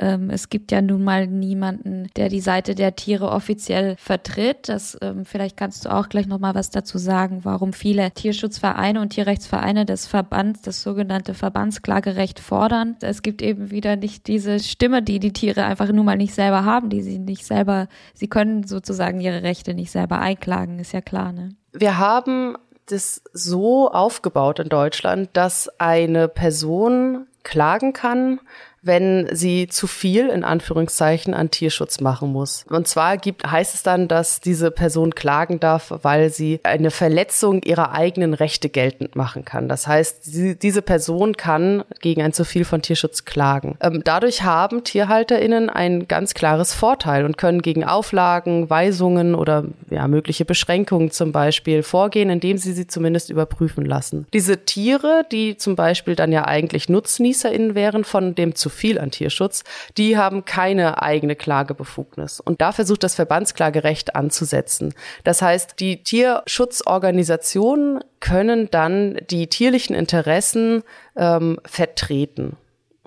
ähm, 0.00 0.30
es 0.30 0.48
gibt 0.48 0.72
ja 0.72 0.80
nun 0.80 1.04
mal 1.04 1.26
niemanden, 1.26 2.08
der 2.16 2.30
die 2.30 2.40
Seite 2.40 2.74
der 2.74 2.96
Tiere 2.96 3.30
offiziell 3.30 3.96
vertritt. 3.96 4.68
Das 4.68 4.96
ähm, 5.02 5.26
vielleicht 5.26 5.58
kannst 5.58 5.84
du 5.84 5.92
auch 5.92 6.08
gleich 6.08 6.26
noch 6.26 6.38
mal 6.38 6.54
was 6.54 6.70
dazu 6.70 6.96
sagen, 6.96 7.40
warum 7.42 7.74
viele 7.74 8.10
Tierschutzvereine 8.10 9.00
und 9.00 9.10
Tierrechtsvereine 9.10 9.84
des 9.84 10.06
Verbands, 10.06 10.62
das 10.62 10.82
sogenannte 10.82 11.34
Verbandsklagerecht 11.34 12.40
fordern. 12.40 12.96
Es 13.02 13.20
gibt 13.20 13.42
eben 13.42 13.70
wieder 13.70 13.96
nicht 13.96 14.26
diese 14.26 14.58
Stimme, 14.58 15.02
die 15.02 15.20
die 15.20 15.34
Tiere 15.34 15.64
einfach 15.64 15.92
nun 15.92 16.06
mal 16.06 16.16
nicht 16.16 16.34
selber 16.34 16.64
haben, 16.64 16.88
die 16.88 17.02
sie 17.02 17.18
nicht 17.18 17.44
selber, 17.44 17.88
sie 18.14 18.28
können 18.28 18.64
sozusagen 18.64 19.20
ihre 19.20 19.42
Rechte 19.42 19.74
nicht 19.74 19.90
selber 19.90 20.18
einklagen, 20.20 20.78
ist 20.78 20.92
ja 20.92 21.02
klar, 21.02 21.32
ne? 21.32 21.50
Wir 21.72 21.98
haben 21.98 22.56
das 22.90 23.22
so 23.32 23.90
aufgebaut 23.90 24.58
in 24.58 24.68
Deutschland, 24.68 25.30
dass 25.32 25.70
eine 25.78 26.28
Person 26.28 27.26
klagen 27.42 27.92
kann, 27.92 28.40
wenn 28.82 29.28
sie 29.32 29.68
zu 29.68 29.86
viel 29.86 30.28
in 30.28 30.44
Anführungszeichen 30.44 31.34
an 31.34 31.50
Tierschutz 31.50 32.00
machen 32.00 32.32
muss. 32.32 32.64
Und 32.68 32.88
zwar 32.88 33.18
gibt, 33.18 33.50
heißt 33.50 33.74
es 33.74 33.82
dann, 33.82 34.08
dass 34.08 34.40
diese 34.40 34.70
Person 34.70 35.14
klagen 35.14 35.60
darf, 35.60 35.92
weil 36.02 36.30
sie 36.30 36.60
eine 36.62 36.90
Verletzung 36.90 37.62
ihrer 37.62 37.92
eigenen 37.92 38.32
Rechte 38.32 38.68
geltend 38.68 39.16
machen 39.16 39.44
kann. 39.44 39.68
Das 39.68 39.86
heißt, 39.86 40.24
sie, 40.24 40.58
diese 40.58 40.82
Person 40.82 41.36
kann 41.36 41.84
gegen 42.00 42.22
ein 42.22 42.32
zu 42.32 42.44
viel 42.44 42.64
von 42.64 42.80
Tierschutz 42.80 43.24
klagen. 43.24 43.76
Ähm, 43.80 44.02
dadurch 44.04 44.42
haben 44.44 44.82
TierhalterInnen 44.84 45.68
ein 45.68 46.08
ganz 46.08 46.32
klares 46.34 46.72
Vorteil 46.72 47.24
und 47.24 47.36
können 47.36 47.62
gegen 47.62 47.84
Auflagen, 47.84 48.70
Weisungen 48.70 49.34
oder 49.34 49.64
ja, 49.90 50.08
mögliche 50.08 50.44
Beschränkungen 50.44 51.10
zum 51.10 51.32
Beispiel 51.32 51.82
vorgehen, 51.82 52.30
indem 52.30 52.56
sie 52.56 52.72
sie 52.72 52.86
zumindest 52.86 53.28
überprüfen 53.28 53.84
lassen. 53.84 54.26
Diese 54.32 54.64
Tiere, 54.64 55.26
die 55.30 55.56
zum 55.56 55.76
Beispiel 55.76 56.16
dann 56.16 56.32
ja 56.32 56.46
eigentlich 56.46 56.88
NutznießerInnen 56.88 57.74
wären 57.74 58.04
von 58.04 58.34
dem 58.34 58.54
zu 58.54 58.69
viel 58.70 58.98
an 58.98 59.10
Tierschutz, 59.10 59.64
die 59.96 60.16
haben 60.16 60.44
keine 60.44 61.02
eigene 61.02 61.36
Klagebefugnis. 61.36 62.40
Und 62.40 62.60
da 62.60 62.72
versucht 62.72 63.02
das 63.02 63.14
Verbandsklagerecht 63.14 64.16
anzusetzen. 64.16 64.94
Das 65.24 65.42
heißt, 65.42 65.80
die 65.80 66.02
Tierschutzorganisationen 66.02 68.00
können 68.20 68.70
dann 68.70 69.18
die 69.30 69.48
tierlichen 69.48 69.94
Interessen 69.94 70.82
ähm, 71.16 71.58
vertreten. 71.64 72.56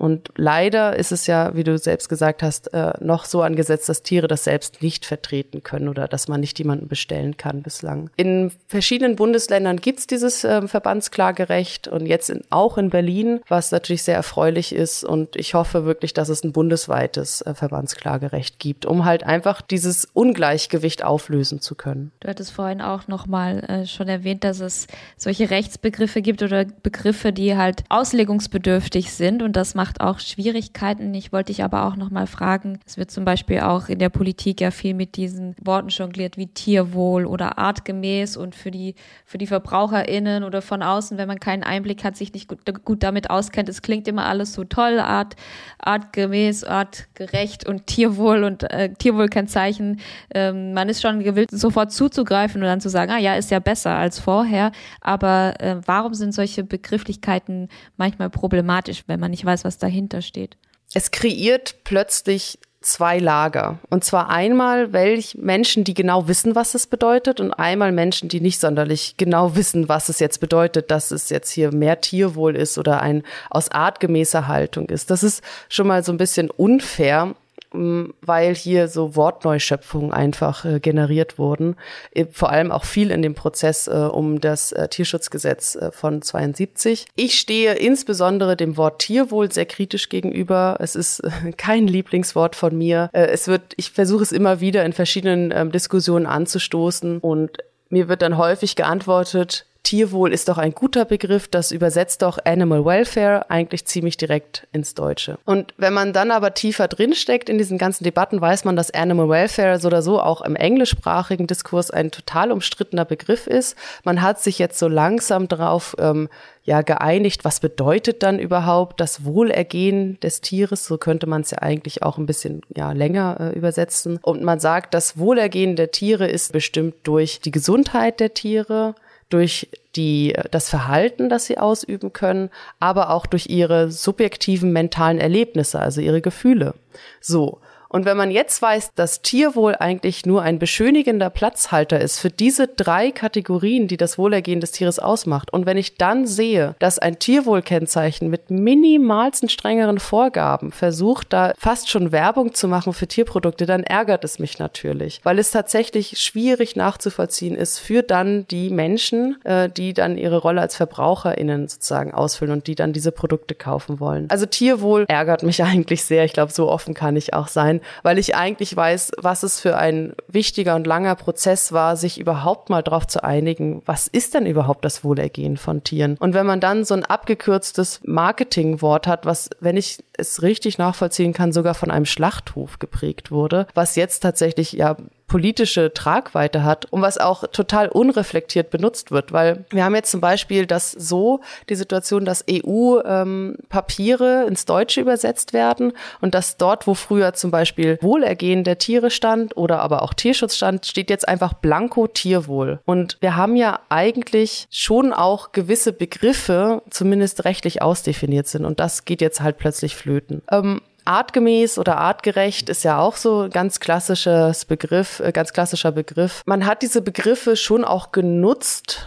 Und 0.04 0.28
leider 0.36 0.96
ist 0.96 1.12
es 1.12 1.26
ja, 1.26 1.56
wie 1.56 1.64
du 1.64 1.78
selbst 1.78 2.10
gesagt 2.10 2.42
hast, 2.42 2.74
äh, 2.74 2.92
noch 3.00 3.24
so 3.24 3.40
angesetzt, 3.40 3.88
dass 3.88 4.02
Tiere 4.02 4.28
das 4.28 4.44
selbst 4.44 4.82
nicht 4.82 5.06
vertreten 5.06 5.62
können 5.62 5.88
oder 5.88 6.08
dass 6.08 6.28
man 6.28 6.40
nicht 6.40 6.58
jemanden 6.58 6.88
bestellen 6.88 7.38
kann 7.38 7.62
bislang. 7.62 8.10
In 8.16 8.52
verschiedenen 8.68 9.16
Bundesländern 9.16 9.78
gibt's 9.78 10.06
dieses 10.06 10.44
äh, 10.44 10.68
Verbandsklagerecht 10.68 11.88
und 11.88 12.04
jetzt 12.04 12.28
in, 12.28 12.42
auch 12.50 12.76
in 12.76 12.90
Berlin, 12.90 13.40
was 13.48 13.72
natürlich 13.72 14.02
sehr 14.02 14.16
erfreulich 14.16 14.74
ist. 14.74 15.04
Und 15.04 15.36
ich 15.36 15.54
hoffe 15.54 15.86
wirklich, 15.86 16.12
dass 16.12 16.28
es 16.28 16.44
ein 16.44 16.52
bundesweites 16.52 17.40
äh, 17.40 17.54
Verbandsklagerecht 17.54 18.58
gibt, 18.58 18.84
um 18.84 19.06
halt 19.06 19.24
einfach 19.24 19.62
dieses 19.62 20.04
Ungleichgewicht 20.12 21.02
auflösen 21.02 21.62
zu 21.62 21.76
können. 21.76 22.12
Du 22.20 22.28
hattest 22.28 22.50
vorhin 22.50 22.82
auch 22.82 23.08
nochmal 23.08 23.60
äh, 23.60 23.86
schon 23.86 24.08
erwähnt, 24.08 24.44
dass 24.44 24.60
es 24.60 24.86
solche 25.16 25.48
Rechtsbegriffe 25.48 26.20
gibt 26.20 26.42
oder 26.42 26.66
Begriffe, 26.82 27.32
die 27.32 27.56
halt 27.56 27.84
auslegungsbedürftig 27.88 29.10
sind 29.10 29.42
und 29.42 29.56
dass 29.56 29.74
man 29.74 29.93
macht 29.94 30.00
auch 30.00 30.18
Schwierigkeiten. 30.18 31.14
Ich 31.14 31.32
wollte 31.32 31.52
dich 31.52 31.62
aber 31.62 31.86
auch 31.86 31.96
noch 31.96 32.10
mal 32.10 32.26
fragen, 32.26 32.80
es 32.86 32.96
wird 32.96 33.10
zum 33.10 33.24
Beispiel 33.24 33.60
auch 33.60 33.88
in 33.88 33.98
der 33.98 34.08
Politik 34.08 34.60
ja 34.60 34.70
viel 34.70 34.94
mit 34.94 35.16
diesen 35.16 35.54
Worten 35.62 35.88
jongliert 35.88 36.36
wie 36.36 36.46
Tierwohl 36.46 37.26
oder 37.26 37.58
artgemäß 37.58 38.36
und 38.36 38.54
für 38.54 38.70
die, 38.70 38.94
für 39.24 39.38
die 39.38 39.46
VerbraucherInnen 39.46 40.42
oder 40.42 40.62
von 40.62 40.82
außen, 40.82 41.18
wenn 41.18 41.28
man 41.28 41.38
keinen 41.38 41.62
Einblick 41.62 42.02
hat, 42.02 42.16
sich 42.16 42.32
nicht 42.32 42.48
gut, 42.48 42.60
gut 42.84 43.02
damit 43.02 43.30
auskennt, 43.30 43.68
es 43.68 43.82
klingt 43.82 44.08
immer 44.08 44.26
alles 44.26 44.52
so 44.52 44.64
toll, 44.64 44.98
Art, 44.98 45.36
artgemäß, 45.78 46.64
artgerecht 46.64 47.66
und 47.66 47.86
Tierwohl 47.86 48.44
und 48.44 48.64
äh, 48.64 48.92
Tierwohlkennzeichen. 48.94 50.00
Ähm, 50.34 50.72
man 50.72 50.88
ist 50.88 51.02
schon 51.02 51.22
gewillt, 51.22 51.50
sofort 51.50 51.92
zuzugreifen 51.92 52.62
und 52.62 52.66
dann 52.66 52.80
zu 52.80 52.88
sagen, 52.88 53.12
ah 53.12 53.18
ja, 53.18 53.34
ist 53.34 53.50
ja 53.50 53.60
besser 53.60 53.94
als 53.94 54.18
vorher. 54.18 54.72
Aber 55.00 55.54
äh, 55.60 55.76
warum 55.84 56.14
sind 56.14 56.34
solche 56.34 56.64
Begrifflichkeiten 56.64 57.68
manchmal 57.96 58.30
problematisch, 58.30 59.04
wenn 59.06 59.20
man 59.20 59.30
nicht 59.30 59.44
weiß, 59.44 59.64
was 59.64 59.73
was 59.74 59.78
dahinter 59.78 60.22
steht. 60.22 60.56
Es 60.94 61.10
kreiert 61.10 61.76
plötzlich 61.84 62.58
zwei 62.80 63.18
Lager. 63.18 63.78
Und 63.88 64.04
zwar 64.04 64.28
einmal 64.28 64.92
welch 64.92 65.36
Menschen, 65.36 65.84
die 65.84 65.94
genau 65.94 66.28
wissen, 66.28 66.54
was 66.54 66.74
es 66.74 66.86
bedeutet, 66.86 67.40
und 67.40 67.52
einmal 67.54 67.92
Menschen, 67.92 68.28
die 68.28 68.40
nicht 68.40 68.60
sonderlich 68.60 69.16
genau 69.16 69.56
wissen, 69.56 69.88
was 69.88 70.08
es 70.10 70.20
jetzt 70.20 70.38
bedeutet, 70.38 70.90
dass 70.90 71.10
es 71.10 71.30
jetzt 71.30 71.50
hier 71.50 71.74
mehr 71.74 72.00
Tierwohl 72.00 72.54
ist 72.54 72.78
oder 72.78 73.00
ein 73.00 73.22
aus 73.50 73.70
artgemäßer 73.70 74.46
Haltung 74.46 74.88
ist. 74.90 75.10
Das 75.10 75.22
ist 75.22 75.42
schon 75.68 75.86
mal 75.86 76.04
so 76.04 76.12
ein 76.12 76.18
bisschen 76.18 76.50
unfair 76.50 77.34
weil 77.74 78.54
hier 78.54 78.88
so 78.88 79.16
Wortneuschöpfungen 79.16 80.12
einfach 80.12 80.64
äh, 80.64 80.80
generiert 80.80 81.38
wurden. 81.38 81.76
Äh, 82.12 82.26
vor 82.30 82.50
allem 82.50 82.70
auch 82.70 82.84
viel 82.84 83.10
in 83.10 83.22
dem 83.22 83.34
Prozess 83.34 83.88
äh, 83.88 83.90
um 83.90 84.40
das 84.40 84.72
äh, 84.72 84.88
Tierschutzgesetz 84.88 85.74
äh, 85.76 85.90
von 85.90 86.22
72. 86.22 87.06
Ich 87.16 87.38
stehe 87.38 87.74
insbesondere 87.74 88.56
dem 88.56 88.76
Wort 88.76 89.00
Tierwohl 89.00 89.50
sehr 89.52 89.66
kritisch 89.66 90.08
gegenüber. 90.08 90.76
Es 90.80 90.94
ist 90.94 91.22
kein 91.56 91.86
Lieblingswort 91.86 92.56
von 92.56 92.76
mir. 92.76 93.10
es 93.12 93.48
wird, 93.48 93.74
ich 93.76 93.90
versuche 93.90 94.22
es 94.22 94.32
immer 94.32 94.60
wieder 94.60 94.84
in 94.84 94.92
verschiedenen 94.92 95.52
ähm, 95.54 95.72
Diskussionen 95.72 96.26
anzustoßen 96.26 97.18
und 97.18 97.58
mir 97.90 98.08
wird 98.08 98.22
dann 98.22 98.38
häufig 98.38 98.76
geantwortet, 98.76 99.66
Tierwohl 99.84 100.32
ist 100.32 100.48
doch 100.48 100.58
ein 100.58 100.72
guter 100.72 101.04
Begriff, 101.04 101.46
das 101.46 101.70
übersetzt 101.70 102.22
doch 102.22 102.38
Animal 102.44 102.84
Welfare 102.84 103.50
eigentlich 103.50 103.84
ziemlich 103.84 104.16
direkt 104.16 104.66
ins 104.72 104.94
Deutsche. 104.94 105.38
Und 105.44 105.74
wenn 105.76 105.92
man 105.92 106.14
dann 106.14 106.30
aber 106.30 106.54
tiefer 106.54 106.88
drinsteckt 106.88 107.50
in 107.50 107.58
diesen 107.58 107.76
ganzen 107.76 108.02
Debatten, 108.02 108.40
weiß 108.40 108.64
man, 108.64 108.76
dass 108.76 108.90
Animal 108.90 109.28
Welfare 109.28 109.78
so 109.78 109.88
oder 109.88 110.00
so 110.00 110.20
auch 110.20 110.40
im 110.40 110.56
englischsprachigen 110.56 111.46
Diskurs 111.46 111.90
ein 111.90 112.10
total 112.10 112.50
umstrittener 112.50 113.04
Begriff 113.04 113.46
ist. 113.46 113.76
Man 114.04 114.22
hat 114.22 114.40
sich 114.40 114.58
jetzt 114.58 114.78
so 114.78 114.88
langsam 114.88 115.48
drauf 115.48 115.94
ähm, 115.98 116.28
ja 116.64 116.80
geeinigt, 116.80 117.44
was 117.44 117.60
bedeutet 117.60 118.22
dann 118.22 118.38
überhaupt 118.38 119.00
das 119.00 119.24
Wohlergehen 119.24 120.18
des 120.20 120.40
Tieres? 120.40 120.86
So 120.86 120.96
könnte 120.96 121.26
man 121.26 121.42
es 121.42 121.50
ja 121.50 121.58
eigentlich 121.58 122.02
auch 122.02 122.16
ein 122.16 122.26
bisschen 122.26 122.62
ja 122.74 122.92
länger 122.92 123.36
äh, 123.38 123.56
übersetzen. 123.56 124.18
Und 124.22 124.42
man 124.42 124.60
sagt, 124.60 124.94
das 124.94 125.18
Wohlergehen 125.18 125.76
der 125.76 125.90
Tiere 125.90 126.26
ist 126.26 126.52
bestimmt 126.52 126.94
durch 127.02 127.40
die 127.40 127.50
Gesundheit 127.50 128.18
der 128.18 128.32
Tiere, 128.32 128.94
durch 129.28 129.68
die, 129.96 130.34
das 130.50 130.68
Verhalten, 130.68 131.28
das 131.28 131.46
sie 131.46 131.58
ausüben 131.58 132.12
können, 132.12 132.50
aber 132.80 133.10
auch 133.10 133.26
durch 133.26 133.46
ihre 133.48 133.90
subjektiven 133.90 134.72
mentalen 134.72 135.18
Erlebnisse, 135.18 135.80
also 135.80 136.00
ihre 136.00 136.20
Gefühle. 136.20 136.74
So. 137.20 137.60
Und 137.94 138.06
wenn 138.06 138.16
man 138.16 138.32
jetzt 138.32 138.60
weiß, 138.60 138.94
dass 138.96 139.22
Tierwohl 139.22 139.76
eigentlich 139.78 140.26
nur 140.26 140.42
ein 140.42 140.58
beschönigender 140.58 141.30
Platzhalter 141.30 142.00
ist 142.00 142.18
für 142.18 142.28
diese 142.28 142.66
drei 142.66 143.12
Kategorien, 143.12 143.86
die 143.86 143.96
das 143.96 144.18
Wohlergehen 144.18 144.58
des 144.58 144.72
Tieres 144.72 144.98
ausmacht, 144.98 145.52
und 145.52 145.64
wenn 145.64 145.76
ich 145.76 145.94
dann 145.94 146.26
sehe, 146.26 146.74
dass 146.80 146.98
ein 146.98 147.20
Tierwohlkennzeichen 147.20 148.28
mit 148.28 148.50
minimalsten 148.50 149.48
strengeren 149.48 150.00
Vorgaben 150.00 150.72
versucht, 150.72 151.32
da 151.32 151.52
fast 151.56 151.88
schon 151.88 152.10
Werbung 152.10 152.52
zu 152.52 152.66
machen 152.66 152.94
für 152.94 153.06
Tierprodukte, 153.06 153.64
dann 153.64 153.84
ärgert 153.84 154.24
es 154.24 154.40
mich 154.40 154.58
natürlich, 154.58 155.20
weil 155.22 155.38
es 155.38 155.52
tatsächlich 155.52 156.18
schwierig 156.18 156.74
nachzuvollziehen 156.74 157.54
ist 157.54 157.78
für 157.78 158.02
dann 158.02 158.48
die 158.48 158.70
Menschen, 158.70 159.36
äh, 159.44 159.68
die 159.68 159.94
dann 159.94 160.18
ihre 160.18 160.38
Rolle 160.38 160.62
als 160.62 160.74
VerbraucherInnen 160.74 161.68
sozusagen 161.68 162.12
ausfüllen 162.12 162.54
und 162.54 162.66
die 162.66 162.74
dann 162.74 162.92
diese 162.92 163.12
Produkte 163.12 163.54
kaufen 163.54 164.00
wollen. 164.00 164.28
Also 164.30 164.46
Tierwohl 164.46 165.04
ärgert 165.06 165.44
mich 165.44 165.62
eigentlich 165.62 166.02
sehr. 166.02 166.24
Ich 166.24 166.32
glaube, 166.32 166.50
so 166.50 166.68
offen 166.68 166.94
kann 166.94 167.14
ich 167.14 167.34
auch 167.34 167.46
sein 167.46 167.82
weil 168.02 168.18
ich 168.18 168.34
eigentlich 168.34 168.76
weiß, 168.76 169.12
was 169.18 169.42
es 169.42 169.60
für 169.60 169.76
ein 169.76 170.14
wichtiger 170.28 170.74
und 170.74 170.86
langer 170.86 171.14
Prozess 171.14 171.72
war, 171.72 171.96
sich 171.96 172.18
überhaupt 172.20 172.70
mal 172.70 172.82
darauf 172.82 173.06
zu 173.06 173.22
einigen, 173.22 173.82
was 173.86 174.06
ist 174.08 174.34
denn 174.34 174.46
überhaupt 174.46 174.84
das 174.84 175.04
Wohlergehen 175.04 175.56
von 175.56 175.84
Tieren? 175.84 176.16
Und 176.18 176.34
wenn 176.34 176.46
man 176.46 176.60
dann 176.60 176.84
so 176.84 176.94
ein 176.94 177.04
abgekürztes 177.04 178.00
Marketingwort 178.04 179.06
hat, 179.06 179.26
was, 179.26 179.50
wenn 179.60 179.76
ich 179.76 179.98
es 180.16 180.42
richtig 180.42 180.78
nachvollziehen 180.78 181.32
kann, 181.32 181.52
sogar 181.52 181.74
von 181.74 181.90
einem 181.90 182.06
Schlachthof 182.06 182.78
geprägt 182.78 183.30
wurde, 183.30 183.66
was 183.74 183.96
jetzt 183.96 184.20
tatsächlich 184.20 184.72
ja 184.72 184.96
politische 185.26 185.92
Tragweite 185.92 186.64
hat 186.64 186.86
und 186.86 187.02
was 187.02 187.18
auch 187.18 187.44
total 187.48 187.88
unreflektiert 187.88 188.70
benutzt 188.70 189.10
wird, 189.10 189.32
weil 189.32 189.64
wir 189.70 189.84
haben 189.84 189.94
jetzt 189.94 190.10
zum 190.10 190.20
Beispiel 190.20 190.66
das 190.66 190.92
so, 190.92 191.40
die 191.68 191.74
Situation, 191.74 192.24
dass 192.24 192.44
EU-Papiere 192.48 194.42
ähm, 194.42 194.48
ins 194.48 194.64
Deutsche 194.64 195.00
übersetzt 195.00 195.52
werden 195.52 195.92
und 196.20 196.34
dass 196.34 196.56
dort, 196.56 196.86
wo 196.86 196.94
früher 196.94 197.32
zum 197.32 197.50
Beispiel 197.50 197.98
Wohlergehen 198.00 198.64
der 198.64 198.78
Tiere 198.78 199.10
stand 199.10 199.56
oder 199.56 199.80
aber 199.80 200.02
auch 200.02 200.14
Tierschutz 200.14 200.56
stand, 200.56 200.86
steht 200.86 201.10
jetzt 201.10 201.26
einfach 201.26 201.54
blanko 201.54 202.06
Tierwohl. 202.06 202.80
Und 202.84 203.16
wir 203.20 203.36
haben 203.36 203.56
ja 203.56 203.80
eigentlich 203.88 204.66
schon 204.70 205.12
auch 205.12 205.52
gewisse 205.52 205.92
Begriffe, 205.92 206.82
zumindest 206.90 207.44
rechtlich 207.44 207.82
ausdefiniert 207.82 208.46
sind 208.46 208.64
und 208.64 208.78
das 208.80 209.04
geht 209.04 209.20
jetzt 209.20 209.40
halt 209.40 209.58
plötzlich 209.58 209.96
flöten. 209.96 210.42
Ähm, 210.50 210.80
Artgemäß 211.04 211.78
oder 211.78 211.98
artgerecht 211.98 212.68
ist 212.68 212.84
ja 212.84 212.98
auch 212.98 213.16
so 213.16 213.42
ein 213.42 213.50
ganz 213.50 213.80
klassisches 213.80 214.64
Begriff, 214.64 215.20
äh, 215.20 215.32
ganz 215.32 215.52
klassischer 215.52 215.92
Begriff. 215.92 216.42
Man 216.46 216.66
hat 216.66 216.82
diese 216.82 217.02
Begriffe 217.02 217.56
schon 217.56 217.84
auch 217.84 218.12
genutzt 218.12 219.06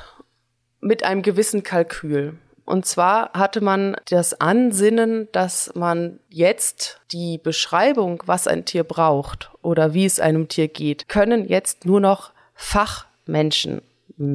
mit 0.80 1.04
einem 1.04 1.22
gewissen 1.22 1.64
Kalkül. 1.64 2.38
Und 2.66 2.86
zwar 2.86 3.32
hatte 3.32 3.62
man 3.62 3.96
das 4.10 4.42
Ansinnen, 4.42 5.30
dass 5.32 5.72
man 5.74 6.20
jetzt 6.28 7.00
die 7.14 7.38
Beschreibung, 7.38 8.22
was 8.26 8.46
ein 8.46 8.66
Tier 8.66 8.84
braucht 8.84 9.52
oder 9.62 9.94
wie 9.94 10.06
es 10.06 10.20
einem 10.20 10.50
Tier 10.50 10.68
geht, 10.68 11.08
können 11.08 11.48
jetzt 11.48 11.86
nur 11.86 12.02
noch 12.02 12.32
Fachmenschen 12.56 13.82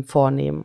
vornehmen. 0.07 0.65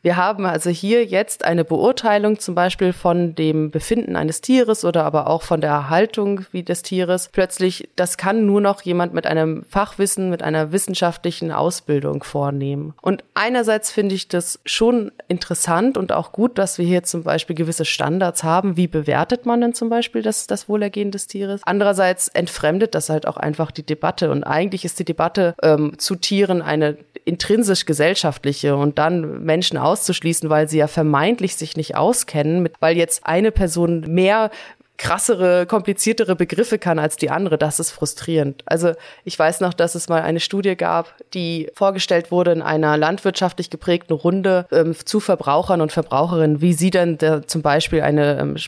Wir 0.00 0.16
haben 0.16 0.46
also 0.46 0.70
hier 0.70 1.04
jetzt 1.04 1.44
eine 1.44 1.64
Beurteilung 1.64 2.38
zum 2.38 2.54
Beispiel 2.54 2.92
von 2.92 3.34
dem 3.34 3.70
Befinden 3.70 4.16
eines 4.16 4.40
Tieres 4.40 4.84
oder 4.84 5.04
aber 5.04 5.26
auch 5.26 5.42
von 5.42 5.60
der 5.60 5.70
Erhaltung 5.70 6.42
wie 6.52 6.62
des 6.62 6.82
Tieres. 6.82 7.28
Plötzlich, 7.32 7.88
das 7.96 8.16
kann 8.16 8.46
nur 8.46 8.60
noch 8.60 8.82
jemand 8.82 9.12
mit 9.12 9.26
einem 9.26 9.64
Fachwissen, 9.68 10.30
mit 10.30 10.42
einer 10.42 10.70
wissenschaftlichen 10.70 11.50
Ausbildung 11.50 12.22
vornehmen. 12.22 12.94
Und 13.02 13.24
einerseits 13.34 13.90
finde 13.90 14.14
ich 14.14 14.28
das 14.28 14.60
schon 14.64 15.10
interessant 15.26 15.96
und 15.96 16.12
auch 16.12 16.30
gut, 16.32 16.58
dass 16.58 16.78
wir 16.78 16.86
hier 16.86 17.02
zum 17.02 17.24
Beispiel 17.24 17.56
gewisse 17.56 17.84
Standards 17.84 18.44
haben. 18.44 18.76
Wie 18.76 18.86
bewertet 18.86 19.46
man 19.46 19.60
denn 19.60 19.74
zum 19.74 19.88
Beispiel 19.88 20.22
das, 20.22 20.46
das 20.46 20.68
Wohlergehen 20.68 21.10
des 21.10 21.26
Tieres? 21.26 21.60
Andererseits 21.64 22.28
entfremdet 22.28 22.94
das 22.94 23.10
halt 23.10 23.26
auch 23.26 23.36
einfach 23.36 23.72
die 23.72 23.84
Debatte. 23.84 24.30
Und 24.30 24.44
eigentlich 24.44 24.84
ist 24.84 25.00
die 25.00 25.04
Debatte 25.04 25.54
ähm, 25.62 25.98
zu 25.98 26.14
Tieren 26.14 26.62
eine 26.62 26.96
intrinsisch 27.24 27.84
gesellschaftliche 27.84 28.74
und 28.74 28.98
dann 28.98 29.44
Menschen 29.44 29.76
auszuschließen, 29.98 30.48
weil 30.50 30.68
sie 30.68 30.78
ja 30.78 30.86
vermeintlich 30.86 31.56
sich 31.56 31.76
nicht 31.76 31.96
auskennen, 31.96 32.68
weil 32.80 32.96
jetzt 32.96 33.26
eine 33.26 33.50
Person 33.50 34.00
mehr 34.00 34.50
krassere, 34.98 35.64
kompliziertere 35.64 36.34
Begriffe 36.34 36.78
kann 36.78 36.98
als 36.98 37.16
die 37.16 37.30
andere, 37.30 37.56
das 37.56 37.78
ist 37.78 37.92
frustrierend. 37.92 38.62
Also 38.66 38.92
ich 39.24 39.38
weiß 39.38 39.60
noch, 39.60 39.72
dass 39.72 39.94
es 39.94 40.08
mal 40.08 40.22
eine 40.22 40.40
Studie 40.40 40.76
gab, 40.76 41.14
die 41.34 41.70
vorgestellt 41.74 42.32
wurde 42.32 42.50
in 42.50 42.62
einer 42.62 42.96
landwirtschaftlich 42.96 43.70
geprägten 43.70 44.12
Runde 44.12 44.66
ähm, 44.72 44.94
zu 45.04 45.20
Verbrauchern 45.20 45.80
und 45.80 45.92
Verbraucherinnen, 45.92 46.60
wie 46.60 46.72
sie 46.72 46.90
denn 46.90 47.16
zum 47.46 47.62
Beispiel 47.62 48.02
eine 48.02 48.38
ähm, 48.40 48.58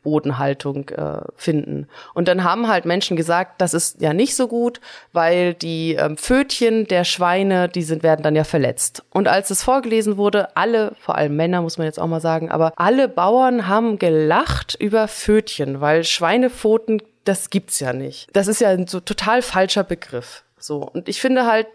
Spaltenbodenhaltung 0.00 0.88
äh, 0.90 1.20
finden. 1.36 1.86
Und 2.14 2.28
dann 2.28 2.44
haben 2.44 2.68
halt 2.68 2.84
Menschen 2.84 3.16
gesagt, 3.16 3.60
das 3.60 3.74
ist 3.74 4.00
ja 4.00 4.12
nicht 4.12 4.34
so 4.34 4.48
gut, 4.48 4.80
weil 5.12 5.54
die 5.54 5.94
ähm, 5.94 6.16
Pfötchen 6.16 6.86
der 6.86 7.04
Schweine, 7.04 7.68
die 7.68 7.82
sind, 7.82 8.02
werden 8.02 8.22
dann 8.22 8.36
ja 8.36 8.44
verletzt. 8.44 9.04
Und 9.10 9.28
als 9.28 9.50
es 9.50 9.62
vorgelesen 9.62 10.16
wurde, 10.16 10.56
alle, 10.56 10.94
vor 11.00 11.16
allem 11.16 11.36
Männer, 11.36 11.62
muss 11.62 11.78
man 11.78 11.86
jetzt 11.86 12.00
auch 12.00 12.06
mal 12.06 12.20
sagen, 12.20 12.50
aber 12.50 12.72
alle 12.76 13.08
Bauern 13.08 13.68
haben 13.68 13.98
gelacht 13.98 14.76
über 14.78 15.08
Pfötchen, 15.08 15.80
weil 15.80 16.04
Schweinepfoten, 16.04 17.02
das 17.24 17.50
gibt's 17.50 17.80
ja 17.80 17.92
nicht. 17.92 18.28
Das 18.32 18.48
ist 18.48 18.60
ja 18.60 18.70
ein 18.70 18.86
so 18.86 19.00
total 19.00 19.42
falscher 19.42 19.84
Begriff. 19.84 20.42
So. 20.58 20.78
Und 20.82 21.08
ich 21.08 21.20
finde 21.20 21.46
halt, 21.46 21.66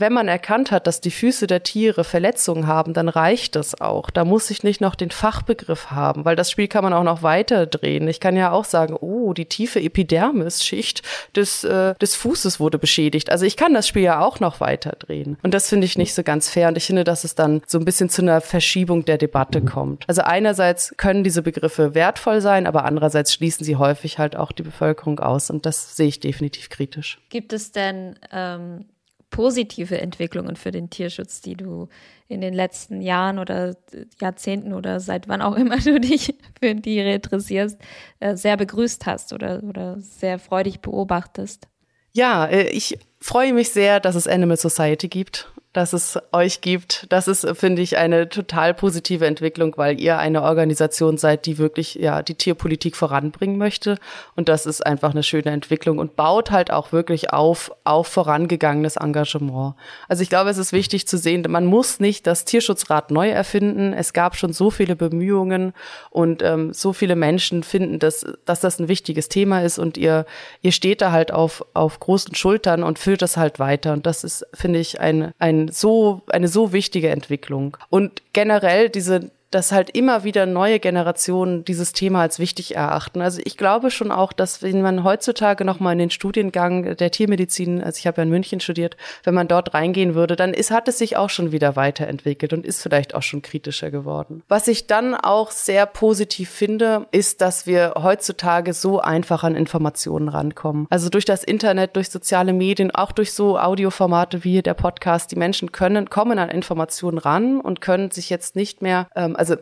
wenn 0.00 0.12
man 0.12 0.28
erkannt 0.28 0.70
hat, 0.70 0.86
dass 0.86 1.00
die 1.00 1.10
Füße 1.10 1.46
der 1.46 1.62
Tiere 1.62 2.04
Verletzungen 2.04 2.66
haben, 2.66 2.94
dann 2.94 3.08
reicht 3.08 3.56
das 3.56 3.80
auch. 3.80 4.10
Da 4.10 4.24
muss 4.24 4.50
ich 4.50 4.62
nicht 4.62 4.80
noch 4.80 4.94
den 4.94 5.10
Fachbegriff 5.10 5.90
haben, 5.90 6.24
weil 6.24 6.36
das 6.36 6.50
Spiel 6.50 6.68
kann 6.68 6.84
man 6.84 6.92
auch 6.92 7.02
noch 7.02 7.22
weiter 7.22 7.66
drehen. 7.66 8.08
Ich 8.08 8.20
kann 8.20 8.36
ja 8.36 8.52
auch 8.52 8.64
sagen, 8.64 8.96
oh, 8.98 9.32
die 9.32 9.46
tiefe 9.46 9.80
Epidermisschicht 9.80 11.02
des, 11.34 11.64
äh, 11.64 11.94
des 11.94 12.14
Fußes 12.14 12.60
wurde 12.60 12.78
beschädigt. 12.78 13.30
Also 13.30 13.44
ich 13.44 13.56
kann 13.56 13.74
das 13.74 13.88
Spiel 13.88 14.02
ja 14.02 14.20
auch 14.20 14.40
noch 14.40 14.60
weiter 14.60 14.92
drehen. 14.98 15.38
Und 15.42 15.54
das 15.54 15.68
finde 15.68 15.86
ich 15.86 15.98
nicht 15.98 16.14
so 16.14 16.22
ganz 16.22 16.48
fair. 16.48 16.68
Und 16.68 16.76
ich 16.76 16.86
finde, 16.86 17.04
dass 17.04 17.24
es 17.24 17.34
dann 17.34 17.62
so 17.66 17.78
ein 17.78 17.84
bisschen 17.84 18.10
zu 18.10 18.22
einer 18.22 18.40
Verschiebung 18.40 19.04
der 19.04 19.18
Debatte 19.18 19.62
kommt. 19.62 20.04
Also 20.08 20.22
einerseits 20.22 20.94
können 20.96 21.24
diese 21.24 21.42
Begriffe 21.42 21.94
wertvoll 21.94 22.40
sein, 22.40 22.66
aber 22.66 22.84
andererseits 22.84 23.32
schließen 23.32 23.64
sie 23.64 23.76
häufig 23.76 24.18
halt 24.18 24.36
auch 24.36 24.52
die 24.52 24.62
Bevölkerung 24.62 25.20
aus. 25.20 25.50
Und 25.50 25.66
das 25.66 25.96
sehe 25.96 26.08
ich 26.08 26.20
definitiv 26.20 26.68
kritisch. 26.68 27.18
Gibt 27.30 27.52
es 27.52 27.72
denn 27.72 28.18
ähm 28.32 28.84
positive 29.30 30.00
Entwicklungen 30.00 30.56
für 30.56 30.70
den 30.70 30.90
Tierschutz, 30.90 31.40
die 31.40 31.54
du 31.54 31.88
in 32.28 32.40
den 32.40 32.54
letzten 32.54 33.00
Jahren 33.00 33.38
oder 33.38 33.76
Jahrzehnten 34.20 34.72
oder 34.72 35.00
seit 35.00 35.28
wann 35.28 35.42
auch 35.42 35.56
immer 35.56 35.78
du 35.84 36.00
dich 36.00 36.34
für 36.60 36.74
Tiere 36.76 37.14
interessierst, 37.14 37.78
äh, 38.20 38.36
sehr 38.36 38.56
begrüßt 38.56 39.06
hast 39.06 39.32
oder, 39.32 39.62
oder 39.62 40.00
sehr 40.00 40.38
freudig 40.38 40.80
beobachtest? 40.80 41.68
Ja, 42.12 42.46
äh, 42.46 42.68
ich 42.68 42.98
freue 43.20 43.52
mich 43.52 43.70
sehr, 43.70 44.00
dass 44.00 44.14
es 44.14 44.26
Animal 44.26 44.56
Society 44.56 45.08
gibt 45.08 45.52
dass 45.78 45.92
es 45.92 46.18
euch 46.32 46.60
gibt. 46.60 47.06
Das 47.08 47.28
ist, 47.28 47.46
finde 47.56 47.82
ich, 47.82 47.96
eine 47.96 48.28
total 48.28 48.74
positive 48.74 49.24
Entwicklung, 49.24 49.74
weil 49.76 50.00
ihr 50.00 50.18
eine 50.18 50.42
Organisation 50.42 51.18
seid, 51.18 51.46
die 51.46 51.56
wirklich 51.56 51.94
ja 51.94 52.20
die 52.22 52.34
Tierpolitik 52.34 52.96
voranbringen 52.96 53.58
möchte. 53.58 53.96
Und 54.34 54.48
das 54.48 54.66
ist 54.66 54.84
einfach 54.84 55.12
eine 55.12 55.22
schöne 55.22 55.52
Entwicklung 55.52 55.98
und 55.98 56.16
baut 56.16 56.50
halt 56.50 56.72
auch 56.72 56.90
wirklich 56.90 57.32
auf 57.32 57.70
auf 57.84 58.08
vorangegangenes 58.08 58.96
Engagement. 58.96 59.76
Also 60.08 60.24
ich 60.24 60.28
glaube, 60.28 60.50
es 60.50 60.58
ist 60.58 60.72
wichtig 60.72 61.06
zu 61.06 61.16
sehen, 61.16 61.44
man 61.48 61.64
muss 61.64 62.00
nicht 62.00 62.26
das 62.26 62.44
Tierschutzrad 62.44 63.12
neu 63.12 63.28
erfinden. 63.28 63.92
Es 63.92 64.12
gab 64.12 64.34
schon 64.34 64.52
so 64.52 64.72
viele 64.72 64.96
Bemühungen 64.96 65.74
und 66.10 66.42
ähm, 66.42 66.74
so 66.74 66.92
viele 66.92 67.14
Menschen 67.14 67.62
finden, 67.62 68.00
dass, 68.00 68.26
dass 68.44 68.58
das 68.58 68.80
ein 68.80 68.88
wichtiges 68.88 69.28
Thema 69.28 69.62
ist 69.62 69.78
und 69.78 69.96
ihr, 69.96 70.26
ihr 70.60 70.72
steht 70.72 71.02
da 71.02 71.12
halt 71.12 71.32
auf, 71.32 71.64
auf 71.72 72.00
großen 72.00 72.34
Schultern 72.34 72.82
und 72.82 72.98
führt 72.98 73.22
das 73.22 73.36
halt 73.36 73.60
weiter. 73.60 73.92
Und 73.92 74.06
das 74.06 74.24
ist, 74.24 74.44
finde 74.52 74.80
ich, 74.80 74.98
ein, 75.00 75.32
ein 75.38 75.67
so, 75.72 76.22
eine 76.28 76.48
so 76.48 76.72
wichtige 76.72 77.10
Entwicklung. 77.10 77.76
Und 77.90 78.22
generell 78.32 78.88
diese 78.88 79.30
dass 79.50 79.72
halt 79.72 79.90
immer 79.90 80.24
wieder 80.24 80.46
neue 80.46 80.78
Generationen 80.78 81.64
dieses 81.64 81.92
Thema 81.92 82.22
als 82.22 82.38
wichtig 82.38 82.76
erachten. 82.76 83.22
Also 83.22 83.40
ich 83.44 83.56
glaube 83.56 83.90
schon 83.90 84.12
auch, 84.12 84.32
dass 84.32 84.62
wenn 84.62 84.82
man 84.82 85.04
heutzutage 85.04 85.64
noch 85.64 85.80
mal 85.80 85.92
in 85.92 85.98
den 85.98 86.10
Studiengang 86.10 86.96
der 86.96 87.10
Tiermedizin, 87.10 87.82
also 87.82 87.98
ich 87.98 88.06
habe 88.06 88.18
ja 88.18 88.22
in 88.24 88.28
München 88.28 88.60
studiert, 88.60 88.96
wenn 89.24 89.34
man 89.34 89.48
dort 89.48 89.74
reingehen 89.74 90.14
würde, 90.14 90.36
dann 90.36 90.52
ist, 90.52 90.70
hat 90.70 90.88
es 90.88 90.98
sich 90.98 91.16
auch 91.16 91.30
schon 91.30 91.52
wieder 91.52 91.76
weiterentwickelt 91.76 92.52
und 92.52 92.66
ist 92.66 92.82
vielleicht 92.82 93.14
auch 93.14 93.22
schon 93.22 93.42
kritischer 93.42 93.90
geworden. 93.90 94.42
Was 94.48 94.68
ich 94.68 94.86
dann 94.86 95.14
auch 95.14 95.50
sehr 95.50 95.86
positiv 95.86 96.50
finde, 96.50 97.06
ist, 97.10 97.40
dass 97.40 97.66
wir 97.66 97.94
heutzutage 98.02 98.74
so 98.74 99.00
einfach 99.00 99.44
an 99.44 99.54
Informationen 99.54 100.28
rankommen. 100.28 100.86
Also 100.90 101.08
durch 101.08 101.24
das 101.24 101.42
Internet, 101.42 101.96
durch 101.96 102.10
soziale 102.10 102.52
Medien, 102.52 102.90
auch 102.90 103.12
durch 103.12 103.32
so 103.32 103.58
Audioformate 103.58 104.44
wie 104.44 104.62
der 104.62 104.74
Podcast, 104.74 105.32
die 105.32 105.36
Menschen 105.36 105.72
können, 105.72 106.10
kommen 106.10 106.38
an 106.38 106.50
Informationen 106.50 107.18
ran 107.18 107.60
und 107.60 107.80
können 107.80 108.10
sich 108.10 108.28
jetzt 108.30 108.56
nicht 108.56 108.82
mehr 108.82 109.08
ähm, 109.16 109.36
also 109.38 109.56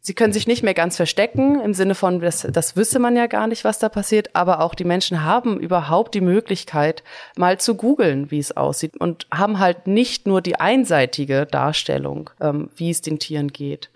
sie 0.00 0.14
können 0.14 0.32
sich 0.32 0.46
nicht 0.46 0.62
mehr 0.62 0.74
ganz 0.74 0.96
verstecken 0.96 1.60
im 1.60 1.74
Sinne 1.74 1.94
von, 1.94 2.20
das, 2.20 2.46
das 2.50 2.76
wüsste 2.76 2.98
man 2.98 3.16
ja 3.16 3.26
gar 3.26 3.46
nicht, 3.46 3.64
was 3.64 3.78
da 3.78 3.88
passiert, 3.88 4.30
aber 4.34 4.60
auch 4.60 4.74
die 4.74 4.84
Menschen 4.84 5.24
haben 5.24 5.60
überhaupt 5.60 6.14
die 6.14 6.20
Möglichkeit, 6.20 7.02
mal 7.36 7.60
zu 7.60 7.74
googeln, 7.74 8.30
wie 8.30 8.38
es 8.38 8.56
aussieht 8.56 8.96
und 8.96 9.26
haben 9.32 9.58
halt 9.58 9.86
nicht 9.86 10.26
nur 10.26 10.40
die 10.40 10.56
einseitige 10.56 11.46
Darstellung, 11.46 12.30
ähm, 12.40 12.70
wie 12.76 12.90
es 12.90 13.02
den 13.02 13.18
Tieren 13.18 13.48
geht. 13.48 13.90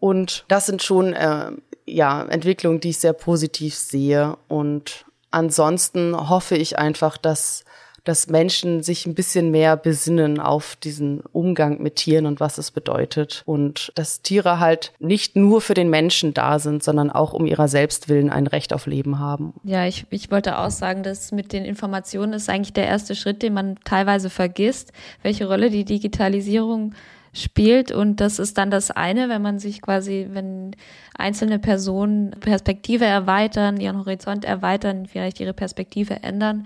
Und 0.00 0.44
das 0.48 0.66
sind 0.66 0.82
schon 0.82 1.12
äh, 1.12 1.52
ja 1.86 2.22
Entwicklungen, 2.24 2.80
die 2.80 2.90
ich 2.90 2.98
sehr 2.98 3.12
positiv 3.12 3.74
sehe. 3.74 4.36
Und 4.46 5.06
ansonsten 5.30 6.28
hoffe 6.28 6.56
ich 6.56 6.78
einfach, 6.78 7.16
dass 7.16 7.64
dass 8.08 8.28
Menschen 8.28 8.82
sich 8.82 9.04
ein 9.04 9.14
bisschen 9.14 9.50
mehr 9.50 9.76
besinnen 9.76 10.40
auf 10.40 10.76
diesen 10.76 11.20
Umgang 11.32 11.82
mit 11.82 11.96
Tieren 11.96 12.24
und 12.24 12.40
was 12.40 12.56
es 12.56 12.70
bedeutet. 12.70 13.42
Und 13.44 13.92
dass 13.96 14.22
Tiere 14.22 14.58
halt 14.58 14.92
nicht 14.98 15.36
nur 15.36 15.60
für 15.60 15.74
den 15.74 15.90
Menschen 15.90 16.32
da 16.32 16.58
sind, 16.58 16.82
sondern 16.82 17.10
auch 17.10 17.34
um 17.34 17.44
ihrer 17.44 17.68
selbst 17.68 18.08
willen 18.08 18.30
ein 18.30 18.46
Recht 18.46 18.72
auf 18.72 18.86
Leben 18.86 19.18
haben. 19.18 19.52
Ja, 19.62 19.86
ich, 19.86 20.06
ich 20.08 20.30
wollte 20.30 20.58
auch 20.58 20.70
sagen, 20.70 21.02
dass 21.02 21.32
mit 21.32 21.52
den 21.52 21.66
Informationen 21.66 22.32
ist 22.32 22.48
eigentlich 22.48 22.72
der 22.72 22.86
erste 22.86 23.14
Schritt, 23.14 23.42
den 23.42 23.52
man 23.52 23.76
teilweise 23.84 24.30
vergisst, 24.30 24.92
welche 25.22 25.46
Rolle 25.46 25.68
die 25.68 25.84
Digitalisierung 25.84 26.94
spielt 27.34 27.92
und 27.92 28.20
das 28.22 28.38
ist 28.38 28.56
dann 28.56 28.70
das 28.70 28.90
eine, 28.90 29.28
wenn 29.28 29.42
man 29.42 29.58
sich 29.58 29.82
quasi, 29.82 30.28
wenn 30.30 30.74
einzelne 31.14 31.58
Personen 31.58 32.30
Perspektive 32.30 33.04
erweitern, 33.04 33.78
ihren 33.78 33.98
Horizont 33.98 34.46
erweitern, 34.46 35.04
vielleicht 35.06 35.38
ihre 35.38 35.52
Perspektive 35.52 36.22
ändern, 36.22 36.64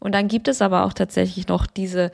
und 0.00 0.14
dann 0.14 0.28
gibt 0.28 0.48
es 0.48 0.62
aber 0.62 0.84
auch 0.84 0.92
tatsächlich 0.92 1.48
noch 1.48 1.66
diese 1.66 2.10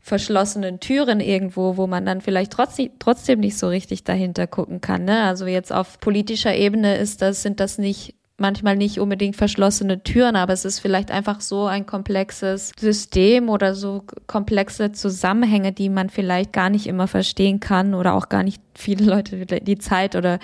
verschlossenen 0.00 0.80
Türen 0.80 1.20
irgendwo, 1.20 1.76
wo 1.76 1.86
man 1.86 2.06
dann 2.06 2.20
vielleicht 2.20 2.52
trotzdem, 2.52 2.90
trotzdem 2.98 3.40
nicht 3.40 3.58
so 3.58 3.68
richtig 3.68 4.04
dahinter 4.04 4.46
gucken 4.46 4.80
kann. 4.80 5.04
Ne? 5.04 5.22
Also 5.24 5.46
jetzt 5.46 5.72
auf 5.72 6.00
politischer 6.00 6.54
Ebene 6.54 6.96
ist 6.96 7.20
das, 7.20 7.42
sind 7.42 7.60
das 7.60 7.76
nicht 7.78 8.14
manchmal 8.40 8.74
nicht 8.74 8.98
unbedingt 8.98 9.36
verschlossene 9.36 10.02
Türen, 10.02 10.34
aber 10.34 10.54
es 10.54 10.64
ist 10.64 10.80
vielleicht 10.80 11.10
einfach 11.10 11.42
so 11.42 11.66
ein 11.66 11.84
komplexes 11.84 12.72
System 12.80 13.50
oder 13.50 13.74
so 13.74 14.04
komplexe 14.26 14.92
Zusammenhänge, 14.92 15.72
die 15.72 15.90
man 15.90 16.08
vielleicht 16.08 16.52
gar 16.52 16.70
nicht 16.70 16.86
immer 16.86 17.06
verstehen 17.06 17.60
kann 17.60 17.92
oder 17.92 18.14
auch 18.14 18.30
gar 18.30 18.42
nicht 18.42 18.62
viele 18.74 19.04
Leute 19.04 19.44
die 19.44 19.78
Zeit 19.78 20.16
oder 20.16 20.38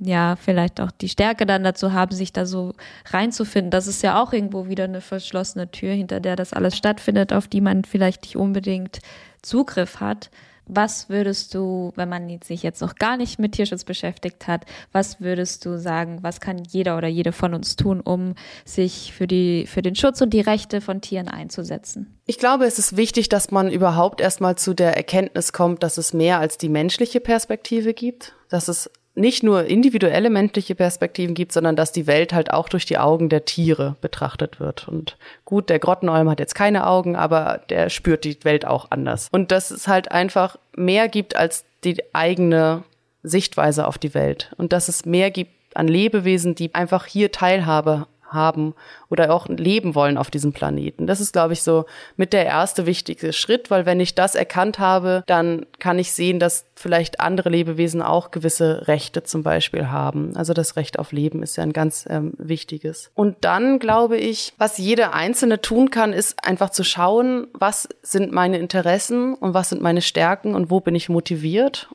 ja, 0.00 0.36
vielleicht 0.36 0.80
auch 0.80 0.90
die 0.90 1.08
Stärke 1.08 1.44
dann 1.46 1.64
dazu 1.64 1.92
haben, 1.92 2.14
sich 2.14 2.32
da 2.32 2.46
so 2.46 2.74
reinzufinden. 3.06 3.70
Das 3.70 3.86
ist 3.86 4.02
ja 4.02 4.22
auch 4.22 4.32
irgendwo 4.32 4.68
wieder 4.68 4.84
eine 4.84 5.00
verschlossene 5.00 5.70
Tür, 5.70 5.92
hinter 5.92 6.20
der 6.20 6.36
das 6.36 6.52
alles 6.52 6.76
stattfindet, 6.76 7.32
auf 7.32 7.48
die 7.48 7.60
man 7.60 7.84
vielleicht 7.84 8.22
nicht 8.22 8.36
unbedingt 8.36 9.00
Zugriff 9.42 10.00
hat. 10.00 10.30
Was 10.70 11.08
würdest 11.08 11.54
du, 11.54 11.92
wenn 11.96 12.10
man 12.10 12.28
sich 12.44 12.62
jetzt 12.62 12.82
noch 12.82 12.96
gar 12.96 13.16
nicht 13.16 13.38
mit 13.38 13.52
Tierschutz 13.52 13.84
beschäftigt 13.84 14.46
hat, 14.46 14.66
was 14.92 15.18
würdest 15.18 15.64
du 15.64 15.78
sagen, 15.78 16.18
was 16.20 16.40
kann 16.40 16.62
jeder 16.68 16.98
oder 16.98 17.08
jede 17.08 17.32
von 17.32 17.54
uns 17.54 17.74
tun, 17.74 18.02
um 18.02 18.34
sich 18.66 19.14
für 19.14 19.26
die, 19.26 19.66
für 19.66 19.80
den 19.80 19.94
Schutz 19.94 20.20
und 20.20 20.34
die 20.34 20.42
Rechte 20.42 20.82
von 20.82 21.00
Tieren 21.00 21.28
einzusetzen? 21.28 22.18
Ich 22.26 22.36
glaube, 22.36 22.66
es 22.66 22.78
ist 22.78 22.98
wichtig, 22.98 23.30
dass 23.30 23.50
man 23.50 23.70
überhaupt 23.70 24.20
erstmal 24.20 24.56
zu 24.56 24.74
der 24.74 24.94
Erkenntnis 24.94 25.54
kommt, 25.54 25.82
dass 25.82 25.96
es 25.96 26.12
mehr 26.12 26.38
als 26.38 26.58
die 26.58 26.68
menschliche 26.68 27.20
Perspektive 27.20 27.94
gibt, 27.94 28.34
dass 28.50 28.68
es 28.68 28.90
nicht 29.18 29.42
nur 29.42 29.64
individuelle 29.64 30.30
menschliche 30.30 30.74
Perspektiven 30.74 31.34
gibt, 31.34 31.52
sondern 31.52 31.76
dass 31.76 31.92
die 31.92 32.06
Welt 32.06 32.32
halt 32.32 32.52
auch 32.52 32.68
durch 32.68 32.86
die 32.86 32.98
Augen 32.98 33.28
der 33.28 33.44
Tiere 33.44 33.96
betrachtet 34.00 34.60
wird. 34.60 34.88
Und 34.88 35.16
gut, 35.44 35.68
der 35.68 35.78
Grottenolm 35.78 36.30
hat 36.30 36.40
jetzt 36.40 36.54
keine 36.54 36.86
Augen, 36.86 37.16
aber 37.16 37.60
der 37.68 37.90
spürt 37.90 38.24
die 38.24 38.38
Welt 38.44 38.64
auch 38.64 38.90
anders. 38.90 39.28
Und 39.30 39.52
dass 39.52 39.70
es 39.70 39.88
halt 39.88 40.12
einfach 40.12 40.56
mehr 40.76 41.08
gibt 41.08 41.36
als 41.36 41.64
die 41.84 42.02
eigene 42.14 42.84
Sichtweise 43.22 43.86
auf 43.86 43.98
die 43.98 44.14
Welt. 44.14 44.52
Und 44.56 44.72
dass 44.72 44.88
es 44.88 45.04
mehr 45.04 45.30
gibt 45.30 45.52
an 45.74 45.88
Lebewesen, 45.88 46.54
die 46.54 46.74
einfach 46.74 47.06
hier 47.06 47.30
Teilhabe 47.30 48.06
haben 48.28 48.74
oder 49.08 49.32
auch 49.32 49.48
leben 49.48 49.94
wollen 49.94 50.18
auf 50.18 50.30
diesem 50.30 50.52
Planeten. 50.52 51.06
Das 51.06 51.20
ist, 51.20 51.32
glaube 51.32 51.52
ich, 51.52 51.62
so 51.62 51.84
mit 52.16 52.32
der 52.32 52.46
erste 52.46 52.86
wichtige 52.86 53.32
Schritt, 53.32 53.70
weil 53.70 53.86
wenn 53.86 54.00
ich 54.00 54.14
das 54.14 54.34
erkannt 54.34 54.78
habe, 54.78 55.22
dann 55.26 55.66
kann 55.78 55.98
ich 55.98 56.12
sehen, 56.12 56.38
dass 56.38 56.66
vielleicht 56.74 57.20
andere 57.20 57.48
Lebewesen 57.48 58.02
auch 58.02 58.30
gewisse 58.30 58.86
Rechte 58.86 59.22
zum 59.22 59.42
Beispiel 59.42 59.88
haben. 59.90 60.36
Also 60.36 60.54
das 60.54 60.76
Recht 60.76 60.98
auf 60.98 61.12
Leben 61.12 61.42
ist 61.42 61.56
ja 61.56 61.62
ein 61.62 61.72
ganz 61.72 62.06
ähm, 62.08 62.34
wichtiges. 62.38 63.10
Und 63.14 63.36
dann 63.40 63.78
glaube 63.78 64.16
ich, 64.16 64.52
was 64.58 64.78
jeder 64.78 65.14
Einzelne 65.14 65.60
tun 65.60 65.90
kann, 65.90 66.12
ist 66.12 66.44
einfach 66.44 66.70
zu 66.70 66.84
schauen, 66.84 67.48
was 67.52 67.88
sind 68.02 68.32
meine 68.32 68.58
Interessen 68.58 69.34
und 69.34 69.54
was 69.54 69.70
sind 69.70 69.82
meine 69.82 70.02
Stärken 70.02 70.54
und 70.54 70.70
wo 70.70 70.80
bin 70.80 70.94
ich 70.94 71.08
motiviert 71.08 71.88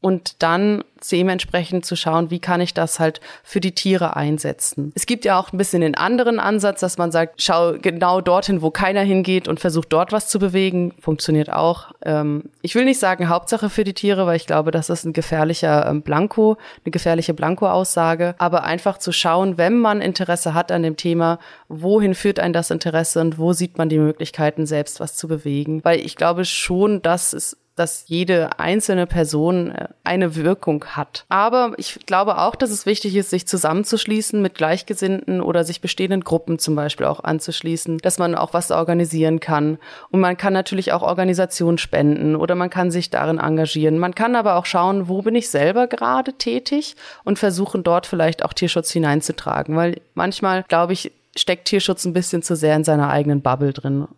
und 0.00 0.42
dann 0.42 0.84
dementsprechend 1.10 1.84
zu 1.84 1.96
schauen, 1.96 2.30
wie 2.30 2.38
kann 2.38 2.60
ich 2.60 2.74
das 2.74 3.00
halt 3.00 3.20
für 3.42 3.60
die 3.60 3.74
Tiere 3.74 4.16
einsetzen. 4.16 4.92
Es 4.94 5.06
gibt 5.06 5.24
ja 5.24 5.38
auch 5.38 5.52
ein 5.52 5.58
bisschen 5.58 5.80
den 5.80 5.94
anderen 5.94 6.40
Ansatz, 6.40 6.80
dass 6.80 6.98
man 6.98 7.12
sagt, 7.12 7.40
schau 7.42 7.74
genau 7.80 8.20
dorthin, 8.20 8.62
wo 8.62 8.70
keiner 8.70 9.02
hingeht 9.02 9.48
und 9.48 9.60
versucht 9.60 9.92
dort 9.92 10.12
was 10.12 10.28
zu 10.28 10.38
bewegen. 10.38 10.94
Funktioniert 11.00 11.52
auch. 11.52 11.92
Ähm, 12.04 12.50
ich 12.62 12.74
will 12.74 12.84
nicht 12.84 12.98
sagen 12.98 13.28
Hauptsache 13.28 13.70
für 13.70 13.84
die 13.84 13.94
Tiere, 13.94 14.26
weil 14.26 14.36
ich 14.36 14.46
glaube, 14.46 14.70
das 14.70 14.90
ist 14.90 15.04
ein 15.04 15.12
gefährlicher 15.12 15.86
ähm, 15.88 16.02
Blanko, 16.02 16.56
eine 16.84 16.90
gefährliche 16.90 17.34
Blanko-Aussage. 17.34 18.34
Aber 18.38 18.64
einfach 18.64 18.98
zu 18.98 19.12
schauen, 19.12 19.58
wenn 19.58 19.78
man 19.78 20.00
Interesse 20.00 20.54
hat 20.54 20.72
an 20.72 20.82
dem 20.82 20.96
Thema, 20.96 21.38
wohin 21.68 22.14
führt 22.14 22.40
ein 22.40 22.52
das 22.52 22.70
Interesse 22.70 23.20
und 23.20 23.38
wo 23.38 23.52
sieht 23.52 23.78
man 23.78 23.88
die 23.88 23.98
Möglichkeiten, 23.98 24.66
selbst 24.66 25.00
was 25.00 25.16
zu 25.16 25.28
bewegen. 25.28 25.84
Weil 25.84 26.00
ich 26.00 26.16
glaube 26.16 26.44
schon, 26.44 27.02
dass 27.02 27.32
es 27.32 27.56
dass 27.78 28.04
jede 28.06 28.58
einzelne 28.58 29.06
Person 29.06 29.70
äh, 29.70 29.88
eine 30.04 30.34
Wirkung 30.36 30.84
hat. 30.84 31.24
Aber 31.28 31.72
ich 31.76 32.06
glaube 32.06 32.38
auch, 32.38 32.56
dass 32.56 32.70
es 32.70 32.86
wichtig 32.86 33.16
ist, 33.16 33.30
sich 33.30 33.46
zusammenzuschließen 33.46 34.40
mit 34.40 34.54
Gleichgesinnten 34.54 35.40
oder 35.40 35.64
sich 35.64 35.80
bestehenden 35.80 36.24
Gruppen 36.24 36.58
zum 36.58 36.74
Beispiel 36.74 37.06
auch 37.06 37.22
anzuschließen, 37.22 37.98
dass 37.98 38.18
man 38.18 38.34
auch 38.34 38.52
was 38.52 38.70
organisieren 38.70 39.40
kann. 39.40 39.78
Und 40.10 40.20
man 40.20 40.36
kann 40.36 40.52
natürlich 40.52 40.92
auch 40.92 41.02
Organisationen 41.02 41.78
spenden 41.78 42.36
oder 42.36 42.54
man 42.54 42.70
kann 42.70 42.90
sich 42.90 43.10
darin 43.10 43.38
engagieren. 43.38 43.98
Man 43.98 44.14
kann 44.14 44.36
aber 44.36 44.56
auch 44.56 44.66
schauen, 44.66 45.08
wo 45.08 45.22
bin 45.22 45.34
ich 45.34 45.50
selber 45.50 45.86
gerade 45.86 46.32
tätig 46.32 46.96
und 47.24 47.38
versuchen 47.38 47.82
dort 47.82 48.06
vielleicht 48.06 48.44
auch 48.44 48.52
Tierschutz 48.52 48.90
hineinzutragen, 48.90 49.76
weil 49.76 50.00
manchmal, 50.14 50.64
glaube 50.68 50.92
ich, 50.92 51.12
steckt 51.36 51.66
Tierschutz 51.66 52.04
ein 52.04 52.12
bisschen 52.12 52.42
zu 52.42 52.56
sehr 52.56 52.74
in 52.76 52.84
seiner 52.84 53.10
eigenen 53.10 53.42
Bubble 53.42 53.72
drin. 53.72 54.08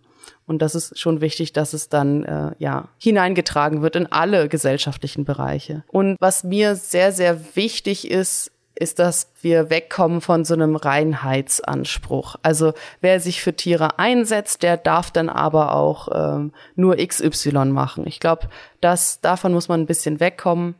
Und 0.50 0.62
das 0.62 0.74
ist 0.74 0.98
schon 0.98 1.20
wichtig, 1.20 1.52
dass 1.52 1.74
es 1.74 1.88
dann 1.88 2.24
äh, 2.24 2.50
ja 2.58 2.88
hineingetragen 2.98 3.82
wird 3.82 3.94
in 3.94 4.10
alle 4.10 4.48
gesellschaftlichen 4.48 5.24
Bereiche. 5.24 5.84
Und 5.86 6.16
was 6.18 6.42
mir 6.42 6.74
sehr, 6.74 7.12
sehr 7.12 7.54
wichtig 7.54 8.10
ist, 8.10 8.50
ist, 8.74 8.98
dass 8.98 9.30
wir 9.42 9.70
wegkommen 9.70 10.20
von 10.20 10.44
so 10.44 10.54
einem 10.54 10.74
Reinheitsanspruch. 10.74 12.34
Also 12.42 12.72
wer 13.00 13.20
sich 13.20 13.42
für 13.42 13.54
Tiere 13.54 14.00
einsetzt, 14.00 14.64
der 14.64 14.76
darf 14.76 15.12
dann 15.12 15.28
aber 15.28 15.72
auch 15.72 16.08
ähm, 16.12 16.52
nur 16.74 16.96
XY 16.96 17.66
machen. 17.66 18.04
Ich 18.08 18.18
glaube, 18.18 18.48
dass 18.80 19.20
davon 19.20 19.52
muss 19.52 19.68
man 19.68 19.82
ein 19.82 19.86
bisschen 19.86 20.18
wegkommen. 20.18 20.74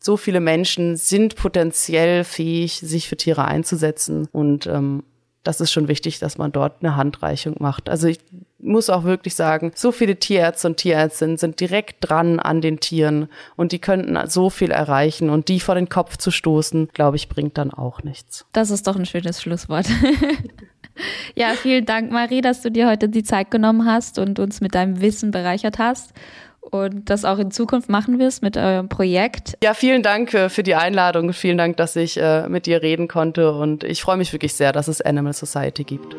So 0.00 0.18
viele 0.18 0.40
Menschen 0.40 0.98
sind 0.98 1.36
potenziell 1.36 2.24
fähig, 2.24 2.74
sich 2.80 3.08
für 3.08 3.16
Tiere 3.16 3.46
einzusetzen 3.46 4.28
und 4.32 4.66
ähm, 4.66 5.02
das 5.44 5.60
ist 5.60 5.70
schon 5.70 5.88
wichtig, 5.88 6.18
dass 6.18 6.38
man 6.38 6.50
dort 6.50 6.82
eine 6.82 6.96
Handreichung 6.96 7.56
macht. 7.60 7.88
Also 7.88 8.08
ich, 8.08 8.18
muss 8.64 8.90
auch 8.90 9.04
wirklich 9.04 9.34
sagen, 9.34 9.72
so 9.74 9.92
viele 9.92 10.16
Tierärzte 10.16 10.68
und 10.68 10.78
Tierärztinnen 10.78 11.36
sind 11.36 11.60
direkt 11.60 11.96
dran 12.00 12.40
an 12.40 12.60
den 12.60 12.80
Tieren 12.80 13.28
und 13.56 13.72
die 13.72 13.78
könnten 13.78 14.18
so 14.28 14.50
viel 14.50 14.70
erreichen 14.70 15.30
und 15.30 15.48
die 15.48 15.60
vor 15.60 15.74
den 15.74 15.88
Kopf 15.88 16.16
zu 16.16 16.30
stoßen, 16.30 16.88
glaube 16.92 17.16
ich, 17.16 17.28
bringt 17.28 17.58
dann 17.58 17.72
auch 17.72 18.02
nichts. 18.02 18.46
Das 18.52 18.70
ist 18.70 18.86
doch 18.86 18.96
ein 18.96 19.06
schönes 19.06 19.42
Schlusswort. 19.42 19.86
ja, 21.34 21.50
vielen 21.50 21.84
Dank, 21.84 22.10
Marie, 22.10 22.40
dass 22.40 22.62
du 22.62 22.70
dir 22.70 22.88
heute 22.88 23.08
die 23.08 23.22
Zeit 23.22 23.50
genommen 23.50 23.84
hast 23.84 24.18
und 24.18 24.38
uns 24.38 24.60
mit 24.60 24.74
deinem 24.74 25.00
Wissen 25.00 25.30
bereichert 25.30 25.78
hast 25.78 26.12
und 26.60 27.10
das 27.10 27.24
auch 27.24 27.38
in 27.38 27.50
Zukunft 27.50 27.88
machen 27.88 28.18
wirst 28.18 28.42
mit 28.42 28.56
eurem 28.56 28.88
Projekt. 28.88 29.56
Ja, 29.62 29.74
vielen 29.74 30.02
Dank 30.02 30.32
äh, 30.34 30.48
für 30.48 30.62
die 30.62 30.74
Einladung. 30.74 31.32
Vielen 31.32 31.58
Dank, 31.58 31.76
dass 31.76 31.94
ich 31.96 32.18
äh, 32.18 32.48
mit 32.48 32.66
dir 32.66 32.82
reden 32.82 33.08
konnte 33.08 33.52
und 33.52 33.84
ich 33.84 34.02
freue 34.02 34.16
mich 34.16 34.32
wirklich 34.32 34.54
sehr, 34.54 34.72
dass 34.72 34.88
es 34.88 35.00
Animal 35.00 35.34
Society 35.34 35.84
gibt. 35.84 36.16